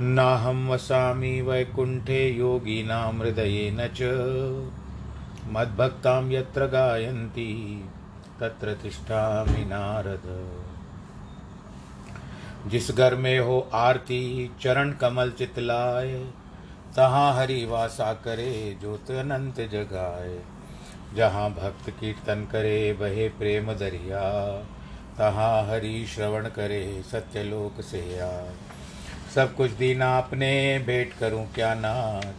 नाहं 0.00 0.68
वसामि 0.68 1.40
वैकुण्ठे 1.40 2.28
योगिनां 2.28 3.18
हृदयेन 3.18 3.88
च। 3.94 3.98
मद्भक्तां 5.46 6.32
यत्र 6.32 6.66
गायन्ति, 6.66 7.84
तत्र 8.40 8.74
तिष्ठामि 8.74 9.64
नारद। 9.64 10.52
जिस 12.70 12.90
घर 12.90 13.14
में 13.14 13.38
हो 13.38 13.70
आरती, 13.72 14.50
चरण 14.60 14.92
कमल 14.92 15.30
चितलाए, 15.30 16.30
तहाँ 16.96 17.34
हरि 17.34 17.66
वासा 17.66 18.12
करे, 18.12 18.76
ज्योत 18.80 19.10
अनंत 19.10 19.56
जगाए। 19.60 20.40
जहाँ 21.14 21.50
भक्त 21.50 21.90
कीर्तन 21.90 22.48
करे, 22.52 22.92
बहे 22.92 23.28
प्रेम 23.28 23.72
दरिया, 23.72 24.52
तहाँ 25.18 25.66
हरि 25.66 26.06
श्रवण 26.06 26.48
करे, 26.48 27.02
सत्यलोक 27.12 27.80
से 27.80 28.18
आए। 28.18 28.69
सब 29.34 29.56
कुछ 29.56 29.70
दीना 29.70 30.06
आपने, 30.06 30.78
भेंट 30.78 31.12
करूँ 31.12 31.52
क्या 31.54 31.74
नाथ? 31.74 32.32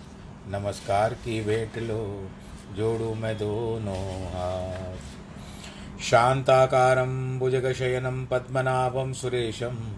नमस्कार 0.47 1.13
की 1.13 1.43
भेंट 1.43 1.77
लो, 1.77 2.29
जोड़ू 2.75 3.13
मैं 3.13 3.37
दोनों 3.37 4.23
हाथ। 4.23 6.01
शान्ताकारं 6.01 7.39
भुजगशयनं 7.39 8.25
पद्मनाभं 8.25 9.13
सुरेशं, 9.13 9.93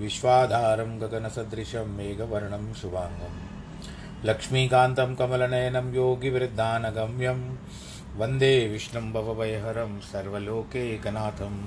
विश्वाधारं 0.00 1.00
गगनसदृशं 1.00 1.86
मेघवर्णं 1.86 2.74
शुभाङ्गं 2.74 3.34
लक्ष्मीकान्तं 4.24 5.14
कमलनयनं 5.14 5.94
योगिवृद्धानगम्यं, 5.94 7.56
वंदे 8.16 8.68
विष्णुं 8.68 9.12
भवभयहरं 9.12 10.00
सर्वलोकैकनाथं। 10.00 11.64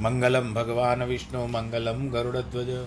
मङ्गलं 0.00 0.54
भगवान् 0.54 1.02
विष्णु 1.02 1.46
मङ्गलं 1.46 2.12
गरुडध्वज 2.12 2.86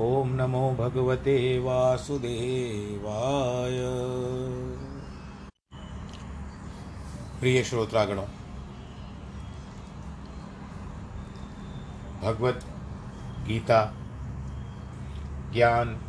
ॐ 0.00 0.28
नमो 0.28 0.74
भगवते 0.74 1.58
वासुदेवाय। 1.58 3.80
प्रिय 7.40 7.64
श्रोत्रागणों, 7.64 8.26
भगवत 12.22 12.64
गीता, 13.46 13.94
ज्ञान 15.52 16.00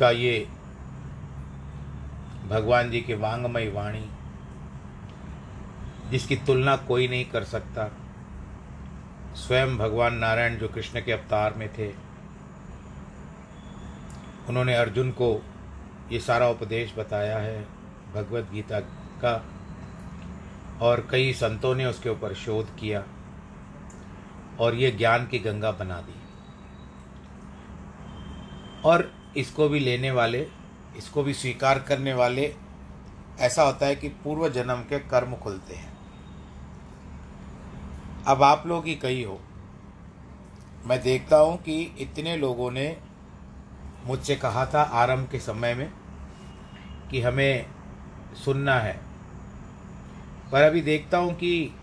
का 0.00 0.10
ये 0.10 0.48
भगवान 2.48 2.90
जी 2.90 3.00
की 3.00 3.16
वांगमय 3.16 3.70
वाणी, 3.70 4.10
जिसकी 6.10 6.36
तुलना 6.36 6.76
कोई 6.76 7.08
नहीं 7.08 7.24
कर 7.24 7.46
सकता। 7.46 7.90
स्वयं 9.36 9.76
भगवान 9.78 10.14
नारायण 10.14 10.56
जो 10.56 10.68
कृष्ण 10.68 11.00
के 11.00 11.12
अवतार 11.12 11.54
में 11.54 11.68
थे, 11.68 11.88
उन्होंने 14.48 14.74
अर्जुन 14.74 15.10
को 15.10 15.44
ये 16.12 16.20
सारा 16.20 16.48
उपदेश 16.48 16.94
बताया 16.98 17.38
है 17.38 17.62
भगवत 18.14 18.50
गीता 18.52 18.80
का, 19.24 19.44
और 20.82 21.06
कई 21.10 21.32
संतों 21.32 21.74
ने 21.74 21.86
उसके 21.86 22.08
ऊपर 22.08 22.34
शोध 22.34 22.76
किया 22.76 23.04
और 24.60 24.74
ये 24.74 24.90
ज्ञान 24.90 25.26
की 25.26 25.38
गंगा 25.38 25.70
बना 25.70 26.00
दी। 26.00 26.14
और 28.84 29.12
इसको 29.36 29.68
भी 29.68 29.80
लेने 29.80 30.10
वाले, 30.10 30.46
इसको 30.96 31.22
भी 31.22 31.34
स्वीकार 31.34 31.78
करने 31.78 32.14
वाले, 32.14 32.54
ऐसा 33.40 33.62
होता 33.62 33.86
है 33.86 33.96
कि 33.96 34.08
पूर्व 34.08 34.48
जन्म 34.48 34.82
के 34.82 34.98
कर्म 34.98 35.34
खुलते 35.36 35.74
हैं। 35.74 35.91
अब 38.26 38.42
आप 38.42 38.66
लोग 38.66 38.86
ही 38.86 38.94
कही 38.94 39.22
हो। 39.22 39.40
मैं 40.86 41.02
देखता 41.02 41.36
हूँ 41.36 41.56
कि 41.56 41.82
इतने 41.82 42.36
लोगों 42.36 42.70
ने 42.70 42.96
मुझसे 44.06 44.36
कहा 44.36 44.66
था 44.66 44.82
आरंभ 44.82 45.28
के 45.28 45.38
समय 45.38 45.74
में 45.74 45.92
कि 47.10 47.20
हमें 47.20 47.66
सुनना 48.44 48.78
है। 48.78 49.00
पर 50.52 50.62
अभी 50.62 50.80
देखता 50.80 51.18
हूँ 51.18 51.34
कि 51.34 51.74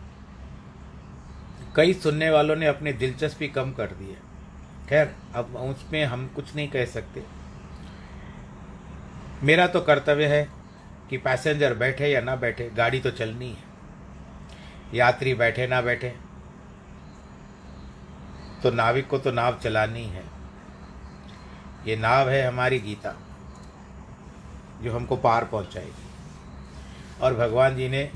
कई 1.75 1.93
सुनने 1.93 2.29
वालों 2.29 2.55
ने 2.55 2.65
अपनी 2.65 2.93
दिलचस्पी 2.93 3.47
कम 3.47 3.71
कर 3.71 3.87
दी 3.87 4.09
है। 4.09 4.17
खैर, 4.89 5.15
अब 5.35 5.55
उसमें 5.55 6.05
हम 6.05 6.27
कुछ 6.27 6.55
नहीं 6.55 6.67
कह 6.67 6.85
सकते। 6.85 7.23
मेरा 9.43 9.67
तो 9.67 9.81
कर्तव्य 9.81 10.25
है 10.25 10.49
कि 11.09 11.17
पैसेंजर 11.17 11.73
बैठे 11.73 12.07
या 12.07 12.21
ना 12.21 12.35
बैठे, 12.35 12.69
गाड़ी 12.69 12.99
तो 12.99 13.11
चलनी 13.11 13.49
है। 13.49 13.67
यात्री 14.93 15.33
बैठे 15.33 15.67
ना 15.67 15.81
बैठे। 15.81 16.28
तो 18.63 18.71
नाविक 18.71 19.07
को 19.07 19.17
तो 19.17 19.31
नाव 19.31 19.57
चलानी 19.57 20.03
है। 20.03 20.23
ये 21.87 21.95
नाव 21.95 22.29
है 22.29 22.47
हमारी 22.47 22.79
गीता, 22.79 23.15
जो 24.81 24.93
हमको 24.93 25.15
पार 25.15 25.43
पहुंचाएगी। 25.43 26.07
और 27.21 27.33
भगवान 27.33 27.75
जी 27.75 27.87
ने 27.89 28.09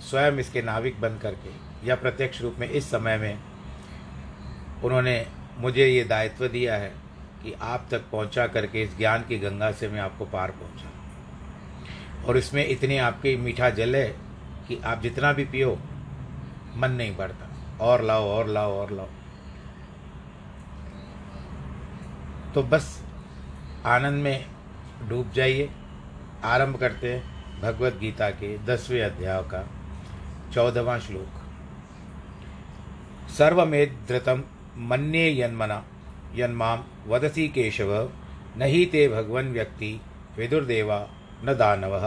स्वयं 0.00 0.38
इसके 0.38 0.62
नाविक 0.62 1.00
बन 1.00 1.18
करके, 1.18 1.50
या 1.86 1.94
प्रत्यक्ष 1.94 2.40
रूप 2.42 2.56
में 2.58 2.68
इस 2.70 2.90
समय 2.90 3.16
में, 3.18 3.38
उन्होंने 4.84 5.26
मुझे 5.58 5.86
ये 5.86 6.04
दायित्व 6.04 6.46
दिया 6.48 6.76
है 6.76 6.92
कि 7.42 7.52
आप 7.62 7.86
तक 7.90 8.02
पहुँचा 8.12 8.46
करके 8.46 8.82
इस 8.82 8.96
ज्ञान 8.98 9.24
की 9.28 9.38
गंगा 9.38 9.70
से 9.72 9.88
मैं 9.88 10.00
आपको 10.00 10.24
पार 10.24 10.50
पहुँचा। 10.50 12.26
और 12.26 12.36
इसमें 12.36 12.66
इतनी 12.66 12.96
आपकी 12.98 13.36
मीठा 13.36 13.70
जल 13.70 13.96
है 13.96 14.08
कि 14.68 14.80
आप 14.84 15.02
जितना 15.02 15.32
भी 15.32 15.44
पियो, 15.44 15.78
मन 16.76 16.90
नहीं 16.90 17.16
बढ़ता 17.16 17.48
और 17.80 18.02
लाओ 18.02 18.28
और 18.28 18.48
लाओ 18.48 18.72
और 18.72 18.92
लाओ। 18.92 19.08
तो 22.56 22.62
बस 22.62 22.84
आनंद 23.86 24.22
में 24.24 24.44
डूब 25.08 25.32
जाइए। 25.32 25.68
आरंभ 26.44 26.76
करते 26.76 27.12
हैं 27.12 27.60
भगवत 27.62 27.96
गीता 28.00 28.28
के 28.32 28.56
दसवें 28.66 29.02
अध्याय 29.02 29.42
का 29.42 29.60
चौदहवा 30.54 30.98
श्लोक। 30.98 31.42
सर्वमेधृतम 33.30 34.42
मन्ये 34.90 35.28
यन्मना 35.40 35.82
यन्माम 36.36 36.84
वदसी 37.08 37.46
केशव, 37.48 37.92
नहीं 38.56 38.86
ते 38.86 39.06
भगवन 39.08 39.52
व्यक्ति 39.52 39.92
विदुर्देवा 40.38 40.98
न 41.44 41.56
दानव। 41.58 41.98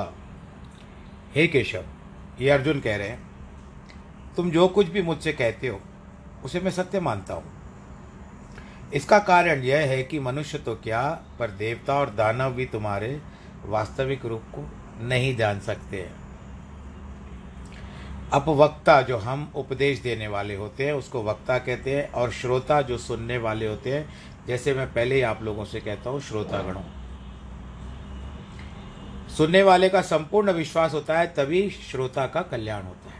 हे 1.35 1.47
केशव 1.47 1.85
ये 2.41 2.49
अर्जुन 2.49 2.79
कह 2.79 2.95
रहे 2.95 3.09
हैं, 3.09 3.21
तुम 4.35 4.51
जो 4.51 4.67
कुछ 4.69 4.89
भी 4.89 5.01
मुझसे 5.03 5.33
कहते 5.33 5.67
हो, 5.67 5.79
उसे 6.45 6.59
मैं 6.59 6.71
सत्य 6.71 6.99
मानता 7.01 7.33
हूँ। 7.33 7.58
इसका 8.93 9.19
कारण 9.19 9.61
यह 9.61 9.77
है 9.77 10.03
कि 10.03 10.19
मनुष्य 10.19 10.57
तो 10.57 10.75
क्या, 10.75 11.21
पर 11.39 11.51
देवता 11.51 11.93
और 11.93 12.09
दानव 12.09 12.53
भी 12.53 12.65
तुम्हारे 12.65 13.21
वास्तविक 13.65 14.25
रूप 14.25 14.43
को 14.55 14.69
नहीं 15.01 15.35
जान 15.35 15.59
सकते। 15.59 15.97
हैं 15.97 16.19
अपवक्ता 18.33 19.01
जो 19.01 19.17
हम 19.17 19.51
उपदेश 19.55 19.99
देने 19.99 20.27
वाले 20.27 20.55
होते 20.55 20.85
हैं, 20.85 20.93
उसको 20.93 21.23
वक्ता 21.23 21.59
कहते 21.59 21.95
हैं, 21.95 22.11
और 22.11 22.31
श्रोता 22.31 22.81
जो 22.81 22.97
सुनने 22.97 23.37
वाले 23.37 23.67
होते 23.67 23.93
हैं, 23.93 24.09
जैसे 24.47 24.73
मैं 24.73 24.93
पहले 24.93 25.15
ही 25.15 25.21
आप 25.21 25.43
लोगों 25.43 25.65
से 25.65 25.79
कहता 25.79 26.09
हूँ, 26.09 26.21
श्रोतागणों। 26.21 26.83
सुनने 29.29 29.63
वाले 29.63 29.89
का 29.89 30.01
संपूर्ण 30.01 30.51
विश्वास 30.51 30.93
होता 30.93 31.19
है, 31.19 31.27
तभी 31.27 31.69
श्रोता 31.69 32.27
का 32.27 32.41
कल्याण 32.41 32.83
होता 32.83 33.09
है। 33.09 33.19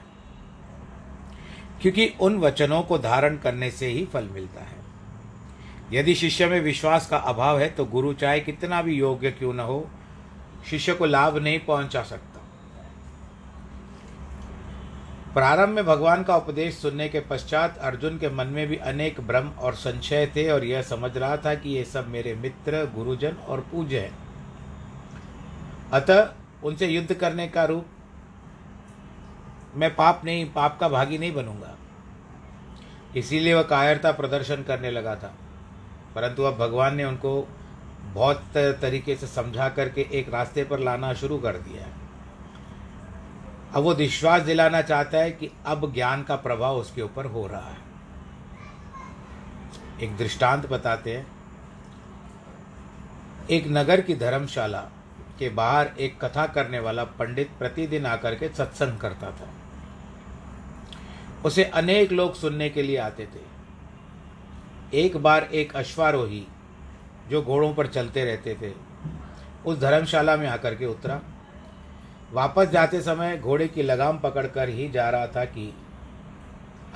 क्योंकि 1.82 2.14
उन 2.20 2.38
वचनों 2.38 2.82
को 2.82 2.98
धारण 2.98 3.38
करने 3.38 3.72
से 3.72 3.88
ही 3.88 4.06
फल 4.06 4.24
मिलता 4.24 4.62
है। 4.62 4.79
यदि 5.94 6.16
शिष्य 6.16 6.46
में 6.46 6.60
विश्वास 6.62 7.08
का 7.08 7.18
अभाव 7.18 7.60
है 7.60 7.70
तो 7.70 7.86
गुरु 7.86 8.14
चाहे 8.14 8.40
कितना 8.40 8.82
भी 8.82 8.96
योग्य 8.96 9.32
क्यों 9.32 9.54
न 9.54 9.60
हो, 9.60 9.88
शिष्य 10.70 10.94
को 10.94 11.06
लाभ 11.06 11.38
नहीं 11.38 11.60
पहुँचा 11.60 12.04
सकता। 12.04 12.26
प्रारंभ 15.34 15.70
में 15.70 15.86
भगवान 15.86 16.24
का 16.24 16.36
उपदेश 16.36 16.78
सुनने 16.78 17.08
के 17.10 17.20
पश्चात 17.20 17.78
अर्जुन 17.78 18.18
के 18.18 18.30
मन 18.30 18.48
में 18.48 18.68
भी 18.68 18.76
अनेक 18.76 19.20
भ्रम 19.22 19.50
और 19.50 19.74
संशय 19.74 20.26
थे 20.36 20.50
और 20.52 20.64
यह 20.66 20.82
समझ 20.82 21.18
रहा 21.18 21.38
था 21.38 21.54
कि 21.56 21.70
ये 21.70 21.84
सब 21.84 22.08
मेरे 22.08 22.34
मित्र, 22.36 22.86
गुरुजन 22.96 23.36
और 23.48 23.60
पूज्य 23.72 24.00
हैं। 24.00 24.18
अतः 25.94 26.30
उनसे 26.64 26.88
युद्ध 26.88 27.14
करने 27.14 27.48
का 27.48 27.64
रूप, 27.66 27.86
मैं 29.76 29.96
पाप 29.96 30.22
नहीं, 30.26 30.46
पाप 30.46 30.78
का 30.80 30.90
भागी 30.90 31.18
नहीं 31.18 31.34
बनूँगा। 31.34 31.76
इसीलिए 33.16 33.54
वह 33.54 33.64
कायरता 33.64 34.12
प्रदर्शन 34.12 34.64
करने 34.64 34.92
लगा 34.92 35.16
था। 35.16 35.34
परंतु 36.16 36.44
अब 36.44 36.58
भगवान 36.58 36.96
ने 36.96 37.04
उनको 37.04 37.48
बहुत 38.04 38.44
तरीके 38.56 39.16
से 39.16 39.28
समझा 39.28 39.70
करके 39.70 40.02
एक 40.02 40.30
रास्ते 40.30 40.64
पर 40.64 40.80
लाना 40.80 41.14
शुरू 41.14 41.38
कर 41.38 41.58
दिया 41.58 41.84
है। 41.84 41.94
अब 43.74 43.84
वो 43.84 43.94
विश्वास 43.94 44.42
दिलाना 44.42 44.82
चाहता 44.82 45.18
है 45.18 45.32
कि 45.32 45.52
अब 45.66 45.94
ज्ञान 45.94 46.24
का 46.24 46.36
प्रभाव 46.36 46.78
उसके 46.78 47.02
ऊपर 47.02 47.26
हो 47.26 47.48
रहा 47.48 47.70
है। 47.70 47.78
एक 50.02 50.18
दृष्टांत 50.18 50.70
बताते 50.70 51.18
हैं। 51.18 51.28
एक 53.50 53.68
नगर 53.68 54.02
की 54.02 54.16
धर्मशाला 54.16 54.82
के 55.40 55.50
बाहर 55.50 55.92
एक 56.00 56.26
कथा 56.26 56.46
करने 56.48 56.80
वाला 56.80 57.04
पंडित 57.04 57.50
प्रतिदिन 57.60 58.06
आकर 58.06 58.36
के 58.36 58.50
सत्संग 58.50 58.98
करता 58.98 59.32
था। 59.32 59.50
उसे 61.46 61.64
अनेक 61.64 62.12
लोग 62.12 62.36
सुनने 62.36 62.70
के 62.70 62.82
लिए 62.82 62.98
आते 62.98 63.26
थे। 63.26 63.59
एक 64.94 65.18
बार 65.18 65.48
एक 65.54 65.76
अश्वारोही 65.76 66.46
जो 67.30 67.42
घोड़ों 67.42 67.74
पर 67.74 67.88
चलते 67.88 68.24
रहते 68.26 68.56
थे, 68.62 68.72
उस 69.66 69.80
धर्मशाला 69.80 70.36
में 70.38 70.48
आकर 70.48 70.76
के 70.76 70.86
उतरा। 70.86 71.20
वापस 72.34 72.70
जाते 72.70 73.02
समय 73.02 73.38
घोड़े 73.38 73.68
की 73.68 73.84
लगाम 73.84 74.20
पकड़कर 74.20 74.70
ही 74.70 74.90
जा 74.90 75.10
रहा 75.10 75.28
था 75.28 75.46
कि 75.46 75.74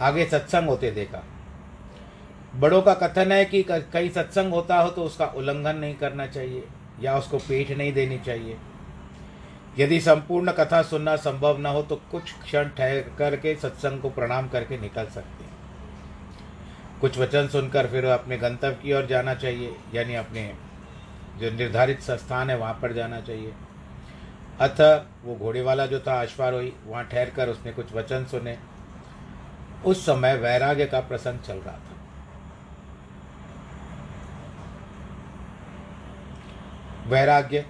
आगे 0.02 0.26
सत्संग 0.26 0.70
होते 0.70 0.92
देखा। 0.92 1.24
बड़ों 2.56 2.82
का 2.82 2.94
कथन 2.98 3.32
है 3.32 3.46
कि 3.46 3.64
कहीं 3.70 4.10
सत्संग 4.10 4.54
होता 4.54 4.78
हो 4.78 4.90
तो 4.90 5.04
उसका 5.04 5.26
उल्लंघन 5.28 5.76
नहीं 5.76 5.96
करना 5.96 6.26
चाहिए, 6.28 6.64
या 7.02 7.18
उसको 7.18 7.38
पीठ 7.40 7.72
नहीं 7.72 7.94
देनी 7.94 8.18
चाहिए। 8.18 8.58
यदि 9.78 10.00
संपूर्ण 10.02 10.52
कथा 10.52 10.82
सुनना 10.82 11.16
संभव 11.16 11.60
न 11.60 11.66
हो 11.66 11.82
तो 11.82 11.96
कुछ 12.12 12.34
क्षण 12.44 12.70
ठहर 12.70 13.00
करके 13.18 13.56
सत्संग 13.56 14.02
को 14.02 14.10
प्रणाम 14.10 14.48
करके 14.50 14.78
निकल 14.78 15.06
सकते। 15.06 15.43
कुछ 17.04 17.18
वचन 17.18 17.48
सुनकर 17.48 17.88
फिर 17.88 18.06
अपने 18.06 18.38
गंतव्य 18.38 18.76
की 18.84 18.94
ओर 18.94 19.06
जाना 19.06 19.34
चाहिए, 19.36 19.76
यानी 19.94 20.16
अपने 20.16 20.44
जो 21.40 21.50
निर्धारित 21.52 22.02
स्थान 22.02 22.50
है 22.50 22.58
वहाँ 22.58 22.74
पर 22.82 22.94
जाना 22.94 23.20
चाहिए। 23.22 23.54
अथ 24.62 24.82
वो 25.26 25.36
घोड़े 25.36 25.62
वाला 25.62 25.86
जो 25.86 26.00
था 26.00 26.20
अश्वारोही 26.22 26.72
वहाँ 26.86 27.04
ठहर 27.04 27.30
कर 27.30 27.50
उसने 27.50 27.72
कुछ 27.72 27.94
वचन 27.94 28.26
सुने। 28.26 28.58
उस 29.86 30.06
समय 30.06 30.36
वैराग्य 30.38 30.86
का 30.86 31.00
प्रसंग 31.00 31.40
चल 31.40 31.58
रहा 31.58 31.76
था। 31.76 31.96
वैराग्य 37.08 37.66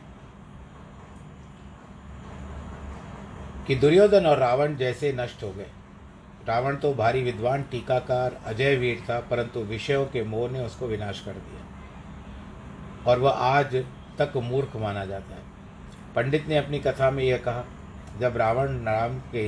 कि 3.68 3.76
दुर्योधन 3.76 4.26
और 4.26 4.38
रावण 4.38 4.76
जैसे 4.76 5.14
नष्ट 5.14 5.44
हो 5.44 5.52
गए। 5.52 5.68
रावण 6.48 6.76
तो 6.76 6.94
भारी 6.94 7.22
विद्वान, 7.22 7.64
टीकाकार, 7.64 8.38
अजय 8.46 8.76
वीर 8.76 9.04
था, 9.10 9.20
परंतु 9.22 9.60
विषयों 9.60 10.06
के 10.06 10.24
मोह 10.24 10.50
ने 10.52 10.60
उसको 10.60 10.88
विनाश 10.88 11.20
कर 11.20 11.34
दिया। 11.34 11.62
और 13.08 13.20
वह 13.20 13.32
आज 13.32 13.76
तक 14.20 14.38
मूर्ख 14.38 14.76
माना 14.76 15.06
जाता 15.06 15.36
है। 15.36 15.42
पंडित 16.16 16.48
ने 16.48 16.58
अपनी 16.58 16.80
कथा 16.80 17.10
में 17.12 17.24
यह 17.24 17.38
कहा, 17.38 17.64
जब 18.20 18.38
रावण 18.38 18.84
राम 18.86 19.18
के 19.32 19.46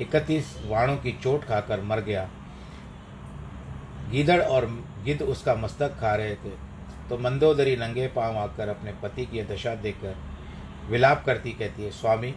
इकतीस 0.00 0.56
वाणों 0.66 0.96
की 0.96 1.12
चोट 1.12 1.44
खाकर 1.44 1.80
मर 1.82 2.00
गया, 2.00 2.28
गीदड़ 4.10 4.40
और 4.40 4.66
गिद्ध 5.04 5.22
उसका 5.22 5.54
मस्तक 5.54 5.96
खा 6.00 6.14
रहे 6.14 6.34
थे 6.34 6.50
तो 7.08 7.16
मंदोदरी 7.18 7.76
नंगे 7.76 8.06
पाँव 8.06 8.36
आकर 8.38 8.68
अपने 8.68 8.92
पति 9.02 9.24
की 9.26 9.42
दशा 9.44 9.74
देखकर 9.74 10.14
विलाप 10.90 11.24
करती 11.26 11.52
कहती 11.52 11.82
है, 11.82 11.90
स्वामी, 11.90 12.30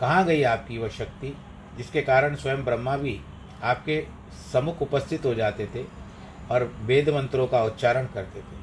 कहाँ 0.00 0.24
गई 0.24 0.42
आपकी 0.44 0.78
वह 0.78 0.88
शक्ति? 0.88 1.32
जिसके 1.76 2.02
कारण 2.02 2.34
स्वयं 2.34 2.64
ब्रह्मा 2.64 2.96
भी 2.96 3.20
आपके 3.62 4.06
सम्मुख 4.52 4.82
उपस्थित 4.82 5.24
हो 5.24 5.34
जाते 5.34 5.66
थे 5.66 5.84
और 6.50 6.76
वेद 6.82 7.08
मंत्रों 7.08 7.46
का 7.46 7.62
उच्चारण 7.62 8.06
करते 8.06 8.40
थे। 8.40 8.56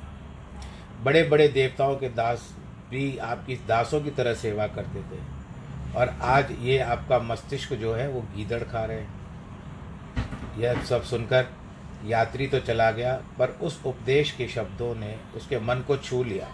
बड़े 1.03 1.23
बड़े 1.23 1.47
देवताओं 1.47 1.95
के 1.95 2.09
दास 2.09 2.55
भी 2.89 3.17
आपकी 3.17 3.55
दासों 3.55 4.01
की 4.01 4.11
तरह 4.11 4.33
सेवा 4.33 4.67
करते 4.67 4.99
थे। 4.99 5.43
और 5.95 6.09
आज 6.21 6.51
ये 6.59 6.79
आपका 6.79 7.19
मस्तिष्क 7.19 7.73
जो 7.73 7.93
है, 7.93 8.09
वो 8.09 8.21
गीदड़ 8.21 8.63
खा 8.63 8.85
रहे 8.85 8.99
हैं। 8.99 9.13
यह 10.57 10.81
सब 10.81 11.03
सुनकर 11.03 11.47
यात्री 12.05 12.47
तो 12.47 12.59
चला 12.59 12.91
गया, 12.91 13.21
पर 13.39 13.47
उस 13.49 13.81
उपदेश 13.85 14.31
के 14.31 14.47
शब्दों 14.47 14.95
ने 14.95 15.19
उसके 15.35 15.59
मन 15.59 15.75
को 15.75 15.97
छू 15.97 16.23
लिया। 16.23 16.47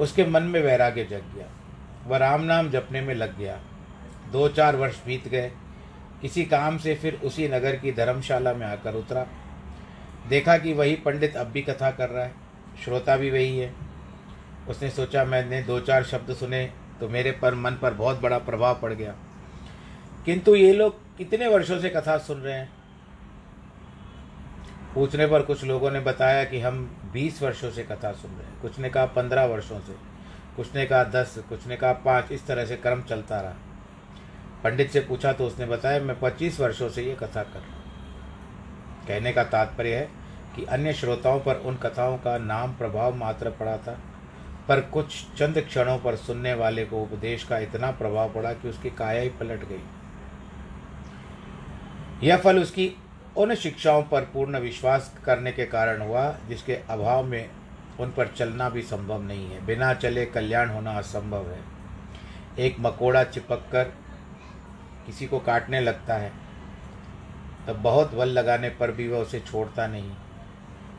उसके 0.00 0.24
मन 0.24 0.42
में 0.42 0.60
वैराग्य 0.60 1.04
जग 1.04 1.22
गया। 1.34 1.46
वह 2.06 2.16
राम 2.16 2.40
नाम 2.40 2.70
जपने 2.70 3.00
में 3.00 3.14
लग 3.14 3.38
गया। 3.38 3.60
दो 4.32 4.48
चार 4.48 4.76
वर्ष 4.76 5.04
बीत 5.06 5.28
गए। 5.28 5.52
किसी 6.22 6.44
काम 6.44 6.78
से 6.78 6.94
फिर 6.94 7.20
उसी 7.24 7.48
नगर 7.48 7.76
की 7.76 7.92
धर्मशाला 7.92 8.52
में 8.52 8.66
आकर 8.66 8.94
उतरा। 8.94 9.26
देखा 10.28 10.58
कि 10.58 10.72
वही 10.72 10.96
पंडित 10.96 11.36
अब 11.36 11.46
भी 11.46 11.62
कथा 11.62 11.90
कर 11.90 12.08
रहा 12.08 12.24
है। 12.24 12.34
श्रोता 12.84 13.16
भी 13.16 13.30
वही 13.30 13.58
है। 13.58 13.74
उसने 14.68 14.90
सोचा, 14.90 15.24
मैंने 15.24 15.62
दो 15.62 15.80
चार 15.80 16.04
शब्द 16.04 16.34
सुने 16.34 16.72
तो 17.00 17.08
मेरे 17.08 17.32
पर 17.32 17.54
मन 17.54 17.70
पर 17.70 17.94
बहुत 17.94 18.20
बड़ा 18.20 18.38
प्रभाव 18.38 18.78
पड़ 18.82 18.92
गया। 18.92 19.14
किंतु 20.24 20.54
ये 20.54 20.72
लोग 20.72 21.16
कितने 21.16 21.48
वर्षों 21.48 21.80
से 21.80 21.88
कथा 21.88 22.18
सुन 22.18 22.40
रहे 22.40 22.54
हैं? 22.54 22.72
पूछने 24.94 25.26
पर 25.26 25.42
कुछ 25.42 25.64
लोगों 25.64 25.90
ने 25.90 26.00
बताया 26.00 26.44
कि 26.44 26.60
हम 26.60 26.96
बीस 27.12 27.42
वर्षों 27.42 27.70
से 27.70 27.82
कथा 27.82 28.12
सुन 28.12 28.30
रहे 28.30 28.46
हैं। 28.46 28.60
कुछ 28.60 28.78
ने 28.78 28.90
कहा 28.90 29.06
पंद्रह 29.06 29.44
वर्षों 29.44 29.80
से। 29.80 29.92
कुछ 30.56 30.74
ने 30.74 30.86
कहा 30.86 31.04
दस, 31.04 31.38
कुछ 31.48 31.66
ने 31.66 31.76
कहा 31.76 31.92
पाँच। 31.92 32.32
इस 32.32 32.46
तरह 32.46 32.64
से 32.64 32.76
क्रम 32.76 33.02
चलता 33.02 33.40
रहा। 33.40 33.54
पंडित 34.64 34.90
से 34.90 35.00
पूछा 35.00 35.32
तो 35.32 35.46
उसने 35.46 35.66
बताया, 35.66 36.00
मैं 36.00 36.18
पच्चीस 36.20 36.60
वर्षों 36.60 36.88
से 36.88 37.02
ये 37.02 37.14
कथा 37.14 37.42
कर 37.42 37.58
रहा 37.58 37.66
हूँ। 37.66 37.80
कहने 39.08 39.32
का 39.32 39.44
तात्पर्य 39.44 39.94
है 39.96 40.08
कि 40.56 40.64
अन्य 40.64 40.92
श्रोताओं 40.92 41.40
पर 41.40 41.56
उन 41.56 41.76
कथाओं 41.76 42.16
का 42.18 42.36
नाम 42.38 42.72
प्रभाव 42.72 43.14
मात्र 43.16 43.50
पड़ा 43.50 43.76
था, 43.76 43.98
पर 44.68 44.80
कुछ 44.88 45.14
चंद 45.38 45.58
क्षणों 45.60 45.98
पर 45.98 46.16
सुनने 46.16 46.54
वाले 46.54 46.84
को 46.84 47.02
उपदेश 47.02 47.44
का 47.44 47.58
इतना 47.58 47.90
प्रभाव 47.90 48.32
पड़ा 48.32 48.52
कि 48.52 48.68
उसकी 48.68 48.90
काया 48.90 49.22
ही 49.22 49.28
पलट 49.30 49.64
गई। 49.68 49.80
यह 52.22 52.36
फल 52.36 52.58
उसकी 52.58 52.90
उन 53.36 53.54
शिक्षाओं 53.54 54.02
पर 54.02 54.20
पूर्ण 54.24 54.58
विश्वास 54.58 55.12
करने 55.24 55.52
के 55.52 55.64
कारण 55.66 56.00
हुआ, 56.02 56.28
जिसके 56.48 56.74
अभाव 56.74 57.24
में 57.24 57.50
उन 58.00 58.10
पर 58.10 58.26
चलना 58.28 58.68
भी 58.68 58.82
संभव 58.82 59.22
नहीं 59.22 59.50
है। 59.50 59.64
बिना 59.66 59.92
चले 59.94 60.24
कल्याण 60.26 60.70
होना 60.70 60.92
असंभव 60.92 61.50
है। 61.50 61.58
एक 62.58 62.76
मकोड़ा 62.80 63.22
चिपक 63.24 63.66
कर 63.72 63.92
किसी 65.06 65.26
को 65.26 65.38
काटने 65.38 65.80
लगता 65.80 66.14
है, 66.14 66.32
तब 67.68 67.76
बहुत 67.76 68.14
बल 68.14 68.28
लगाने 68.28 68.68
पर 68.70 68.90
भी 68.90 69.08
वह 69.08 69.18
उसे 69.18 69.40
छोड़ता 69.40 69.86
नहीं, 69.86 70.10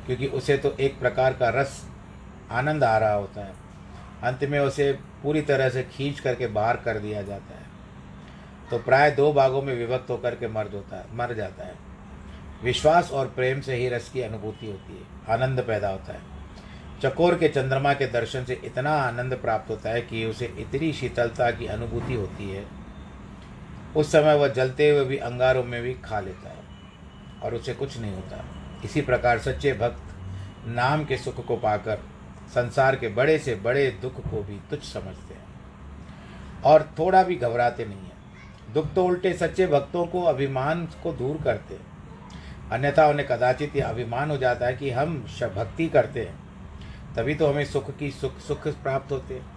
क्योंकि 0.06 0.28
उसे 0.28 0.58
तो 0.58 0.72
एक 0.72 1.00
प्रकार 1.00 1.34
का 1.34 1.50
रस, 1.50 1.82
आनंद 2.52 2.84
आ 2.84 2.98
रहा 2.98 3.14
होता 3.14 3.42
है। 3.42 3.54
अंत 4.24 4.44
में 4.44 4.60
उसे 4.60 4.92
पूरी 5.24 5.42
तरह 5.42 5.70
से 5.70 5.84
खींच 5.84 6.20
करके 6.20 6.48
बाहर 6.48 6.78
कर 6.78 7.00
दिया 7.00 7.22
जाता 7.22 7.54
है। 7.54 7.72
तो 8.70 8.78
प्राय 8.78 9.12
दो 9.12 9.32
भागों 9.34 9.62
में 9.62 9.76
विभक्त 9.76 10.10
होकर 10.10 10.36
के 10.36 10.48
मर 10.48 10.68
होता 10.68 10.98
है, 10.98 11.06
मर 11.16 11.34
जाता 11.34 11.66
है। 11.66 11.76
विश्वास 12.64 13.12
और 13.12 13.28
प्रेम 13.28 13.62
से 13.62 13.76
ही 13.76 13.90
रस 13.90 14.10
की 14.10 14.22
अनुभूति 14.22 14.68
होती 14.68 14.94
है, 14.94 15.34
आनंद 15.34 15.62
पैदा 15.62 15.90
होता 15.90 16.14
है। 16.14 16.32
चकोर 17.02 17.38
के 17.38 17.48
चंद्रमा 17.48 17.94
के 17.94 18.08
दर्शन 18.08 18.44
से 18.46 18.60
इतना 18.64 18.92
आनंद 18.98 19.34
प्राप्त 19.34 19.70
होता 19.70 19.90
है 19.90 20.02
कि 20.02 20.26
उसे 20.26 20.46
इतनी 20.60 20.92
शीतलता 20.94 21.50
की 21.52 21.66
अनुभूति 21.66 22.14
होती 22.14 22.50
है 22.50 22.64
उस 23.96 24.12
समय 24.12 24.36
वह 24.36 24.48
जलते 24.48 24.90
हुए 24.90 25.06
भी 25.06 25.18
अंगारों 25.18 25.64
में 25.64 25.82
भी 25.82 25.94
खा 26.04 26.20
लेता 26.20 26.50
है 26.50 27.42
और 27.44 27.56
उसे 27.56 27.74
कुछ 27.74 27.98
नहीं 28.00 28.14
होता। 28.14 28.44
इसी 28.86 29.02
प्रकार 29.02 29.40
सच्चे 29.40 29.74
भक्त 29.74 30.68
नाम 30.68 31.04
के 31.06 31.18
सुख 31.18 31.46
को 31.46 31.58
पाकर 31.58 32.00
संसार 32.50 32.96
के 32.96 33.08
बड़े 33.08 33.38
से 33.40 33.56
बड़े 33.56 33.88
दुख 34.02 34.20
को 34.22 34.42
भी 34.44 34.60
तुच्छ 34.70 34.84
समझते 34.84 35.34
हैं 35.34 36.62
और 36.66 36.90
थोड़ा 37.00 37.24
भी 37.24 37.36
घबराते 37.36 37.86
नहीं 37.86 37.98
हैं। 37.98 38.74
दुख 38.74 38.94
तो 38.94 39.06
उल्टे 39.06 39.34
सच्चे 39.34 39.68
भक्तों 39.68 40.06
को 40.06 40.22
अभिमान 40.24 40.86
को 41.04 41.14
दूर 41.14 41.42
करते 41.44 41.74
हैं। 41.74 41.92
अन्यथा 42.72 43.08
उन्हें 43.08 43.28
कदाचित 43.28 43.76
यह 43.76 43.88
अभिमान 43.88 44.32
हो 44.32 44.38
जाता 44.38 44.66
है 44.66 44.74
कि 44.74 44.92
हम 44.92 45.18
भक्ति 45.56 45.88
करते 45.88 46.22
हैं, 46.22 46.36
तभी 47.16 47.36
तो 47.36 47.48
हमें 47.48 47.66
सुख 47.66 47.98
की 47.98 48.12
सुख 48.12 48.40
सुख 48.40 48.68
प्राप्त 48.84 49.12
होते 49.12 49.34
हैं। 49.34 49.52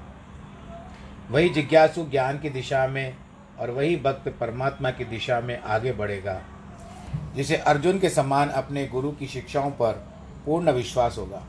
वही 1.30 1.48
जिज्ञासु 1.48 2.04
ज्ञान 2.04 2.38
की 2.38 2.50
दिशा 2.50 2.86
में 2.86 3.16
और 3.58 3.70
वही 3.70 3.96
भक्त 3.96 4.28
परमात्मा 4.28 4.90
की 4.90 5.04
दिशा 5.04 5.40
में 5.40 5.62
आगे 5.62 5.92
बढ़ेगा, 5.92 6.42
जिसे 7.34 7.56
अर्जुन 7.56 7.98
के 7.98 8.10
समान 8.10 8.48
अपने 8.48 8.86
गुरु 8.86 9.12
की 9.12 9.26
शिक्षाओं 9.26 9.70
पर 9.70 9.92
पूर्ण 10.46 10.70
विश्वास 10.70 11.18
होगा। 11.18 11.42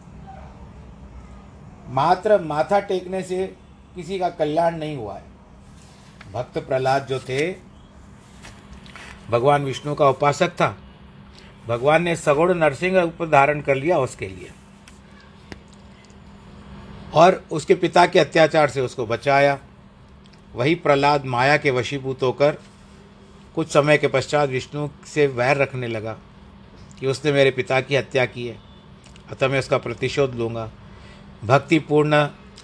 मात्र 1.90 2.42
माथा 2.42 2.80
टेकने 2.80 3.22
से 3.24 3.56
किसी 3.96 4.20
का 4.20 4.30
कल्याण 4.30 4.78
नहीं 4.78 4.98
हुआ 4.98 5.16
है। 5.16 5.24
भक्त 6.34 6.58
प्रहलाद 6.58 7.08
जो 7.08 7.20
थे, 7.20 7.56
भगवान 9.30 9.64
विष्णु 9.64 9.96
का 9.96 10.10
उपासक 10.10 10.50
था। 10.50 10.78
भगवान 11.68 12.04
ने 12.04 12.16
सगुण 12.16 12.54
नरसिंह 12.54 13.00
रूप 13.00 13.30
धारण 13.32 13.62
कर 13.62 13.76
लिया 13.76 14.00
उसके 14.00 14.28
लिए। 14.28 14.52
और 17.14 17.44
उसके 17.52 17.76
पिता 17.76 18.06
के 18.06 18.20
अत्याचार 18.20 18.70
से 18.70 18.82
उसको 18.82 19.06
बचाया। 19.06 19.60
वही 20.58 20.76
प्रहलाद 20.76 21.26
माया 21.26 21.58
के 21.58 21.72
वशीभूत 21.72 22.24
होकर 22.24 22.58
कुछ 23.56 23.68
समय 23.68 23.98
के 23.98 24.08
पश्चात 24.08 24.50
विष्णु 24.50 24.88
से 25.06 25.28
वैर 25.28 25.58
रखने 25.58 25.88
लगा 25.88 26.18
कि 27.00 27.08
उसने 27.08 27.32
मेरे 27.32 27.52
पिता 27.52 27.80
की 27.82 27.96
हत्या 27.96 28.26
की 28.26 28.48
है। 28.48 28.58
अतः 29.32 29.48
मैं 29.48 29.60
उसका 29.60 29.78
प्रतिशोध 29.78 30.36
लूँगा। 30.36 30.72
भक्तिपूर्ण 31.46 32.24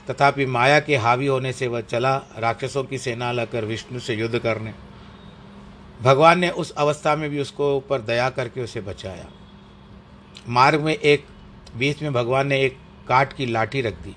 तथापि 0.10 0.46
माया 0.46 0.80
के 0.80 0.96
हावी 0.96 1.28
होने 1.28 1.52
से 1.54 1.68
वह 1.68 1.82
चला 1.82 2.16
राक्षसों 2.38 2.84
की 2.84 2.98
सेना 2.98 3.32
लाकर 3.32 3.66
विष्णु 3.66 4.00
से 4.00 4.16
युद्ध 4.16 4.40
करने। 4.40 4.74
भगवान 6.02 6.40
ने 6.40 6.50
उस 6.50 6.72
अवस्था 6.72 7.16
में 7.16 7.30
भी 7.30 7.40
उसको 7.40 7.76
ऊपर 7.78 8.02
दया 8.02 8.30
करके 8.30 8.62
उसे 8.62 8.82
बचाया। 8.82 9.28
मार्ग 10.50 10.82
में 10.82 10.94
एक, 10.94 11.26
बीच 11.78 12.02
में 12.02 12.14
भगवान 12.14 12.48
ने 12.48 12.62
एक 12.62 12.78
काट 13.08 13.34
की 13.34 13.46
लाठी 13.46 13.82
रख 13.82 13.94
दी, 13.94 14.16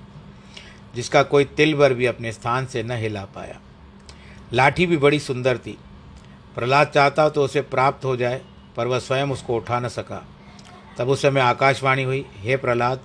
जिसका 0.95 1.23
कोई 1.23 1.45
तिल 1.45 1.75
भर 1.75 1.93
भी 1.93 2.05
अपने 2.05 2.31
स्थान 2.31 2.65
से 2.65 2.83
न 2.83 2.91
हिला 2.91 3.25
पाया। 3.25 3.59
लाठी 4.53 4.85
भी 4.85 4.97
बड़ी 4.97 5.19
सुंदर 5.19 5.57
थी। 5.57 5.77
प्रहलाद 6.55 6.87
चाहता 6.87 7.29
तो 7.29 7.45
उसे 7.45 7.61
प्राप्त 7.61 8.05
हो 8.05 8.17
जाए, 8.17 8.41
पर 8.77 8.87
वह 8.87 8.99
स्वयं 8.99 9.27
उसको 9.27 9.55
उठा 9.55 9.79
न 9.79 9.87
सका। 9.87 10.27
तब 10.97 11.09
उस 11.09 11.21
समय 11.21 11.41
आकाशवाणी 11.41 12.03
हुई, 12.03 12.25
हे 12.35 12.57
प्रहलाद, 12.57 12.99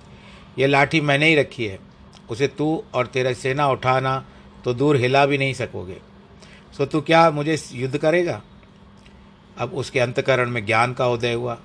ये 0.59 0.67
लाठी 0.67 1.01
मैंने 1.01 1.27
ही 1.27 1.35
रखी 1.35 1.65
है। 1.65 1.79
उसे 2.29 2.47
तू 2.47 2.83
और 2.93 3.07
तेरा 3.07 3.33
सेना 3.33 3.69
उठाना 3.69 4.25
तो 4.65 4.73
दूर 4.73 4.97
हिला 4.97 5.25
भी 5.25 5.37
नहीं 5.37 5.53
सकोगे। 5.53 5.97
सो 6.77 6.85
तू 6.85 7.01
क्या 7.01 7.31
मुझे 7.31 7.57
युद्ध 7.71 7.97
करेगा? 7.97 8.41
अब 9.57 9.73
उसके 9.73 9.99
अंतकरण 9.99 10.49
में 10.49 10.65
ज्ञान 10.65 10.93
का 10.93 11.07
उदय 11.07 11.33
हुआ। 11.33 11.55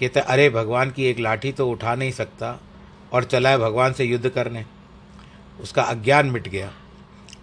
कहते, 0.00 0.20
अरे, 0.20 0.50
भगवान 0.50 0.90
की 0.90 1.04
एक 1.04 1.18
लाठी 1.18 1.52
तो 1.52 1.70
उठा 1.70 1.94
नहीं 1.94 2.10
सकता 2.10 2.60
और 3.12 3.24
चला 3.24 3.50
है 3.50 3.58
भगवान 3.58 3.92
से 3.92 4.04
युद्ध 4.04 4.28
करने। 4.28 4.64
उसका 5.60 5.82
अज्ञान 5.82 6.26
मिट 6.26 6.48
गया। 6.48 6.72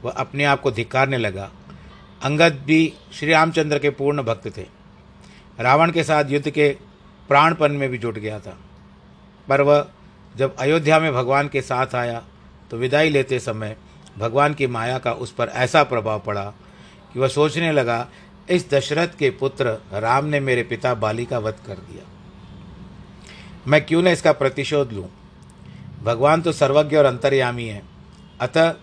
वह 0.04 0.12
अपने 0.12 0.44
आप 0.44 0.62
को 0.62 0.72
धिक्कारने 0.72 1.18
लगा। 1.18 1.50
अंगद 2.22 2.62
भी 2.66 2.94
श्री 3.13 3.32
रामचंद्र 3.32 3.80
के 3.80 3.89
पूर्ण 3.89 4.24
भक्त 4.24 4.48
थे। 4.58 4.66
रावण 5.60 5.92
के 5.92 6.04
साथ 6.04 6.25
युद्ध 6.25 6.50
के 6.50 6.70
प्राणपन 7.30 7.72
में 7.72 7.89
भी 7.89 7.98
जुट 7.98 8.18
गया 8.18 8.39
था। 8.39 8.58
पर 9.48 9.62
वह 9.62 9.86
जब 10.36 10.56
अयोध्या 10.56 11.00
में 11.00 11.13
भगवान 11.13 11.48
के 11.48 11.62
साथ 11.62 11.96
आया 11.96 12.24
तो 12.72 12.77
विदाई 12.77 13.10
लेते 13.10 13.39
समय 13.39 13.75
भगवान 14.18 14.54
की 14.54 14.68
माया 14.68 14.98
का 15.00 15.12
उस 15.13 15.32
पर 15.32 15.48
ऐसा 15.48 15.84
प्रभाव 15.84 16.20
पड़ा 16.20 16.44
कि 17.13 17.20
वह 17.20 17.27
सोचने 17.27 17.72
लगा, 17.72 18.08
इस 18.50 18.70
दशरथ 18.72 19.08
के 19.20 19.30
पुत्र 19.30 19.77
राम 19.94 20.25
ने 20.25 20.39
मेरे 20.39 20.63
पिता 20.63 20.94
बाली 20.94 21.25
का 21.25 21.39
वध 21.39 21.56
कर 21.68 21.75
दिया। 21.75 22.04
मैं 23.68 23.86
क्यों 23.86 24.01
न 24.01 24.08
इसका 24.08 24.32
प्रतिशोध 24.32 24.92
लूँ? 24.92 25.10
भगवान 26.04 26.42
तो 26.42 26.51
सर्वज्ञ 26.51 26.98
और 26.98 27.06
अंतर्यामी 27.06 27.66
है। 27.66 27.82
अतः 28.39 28.74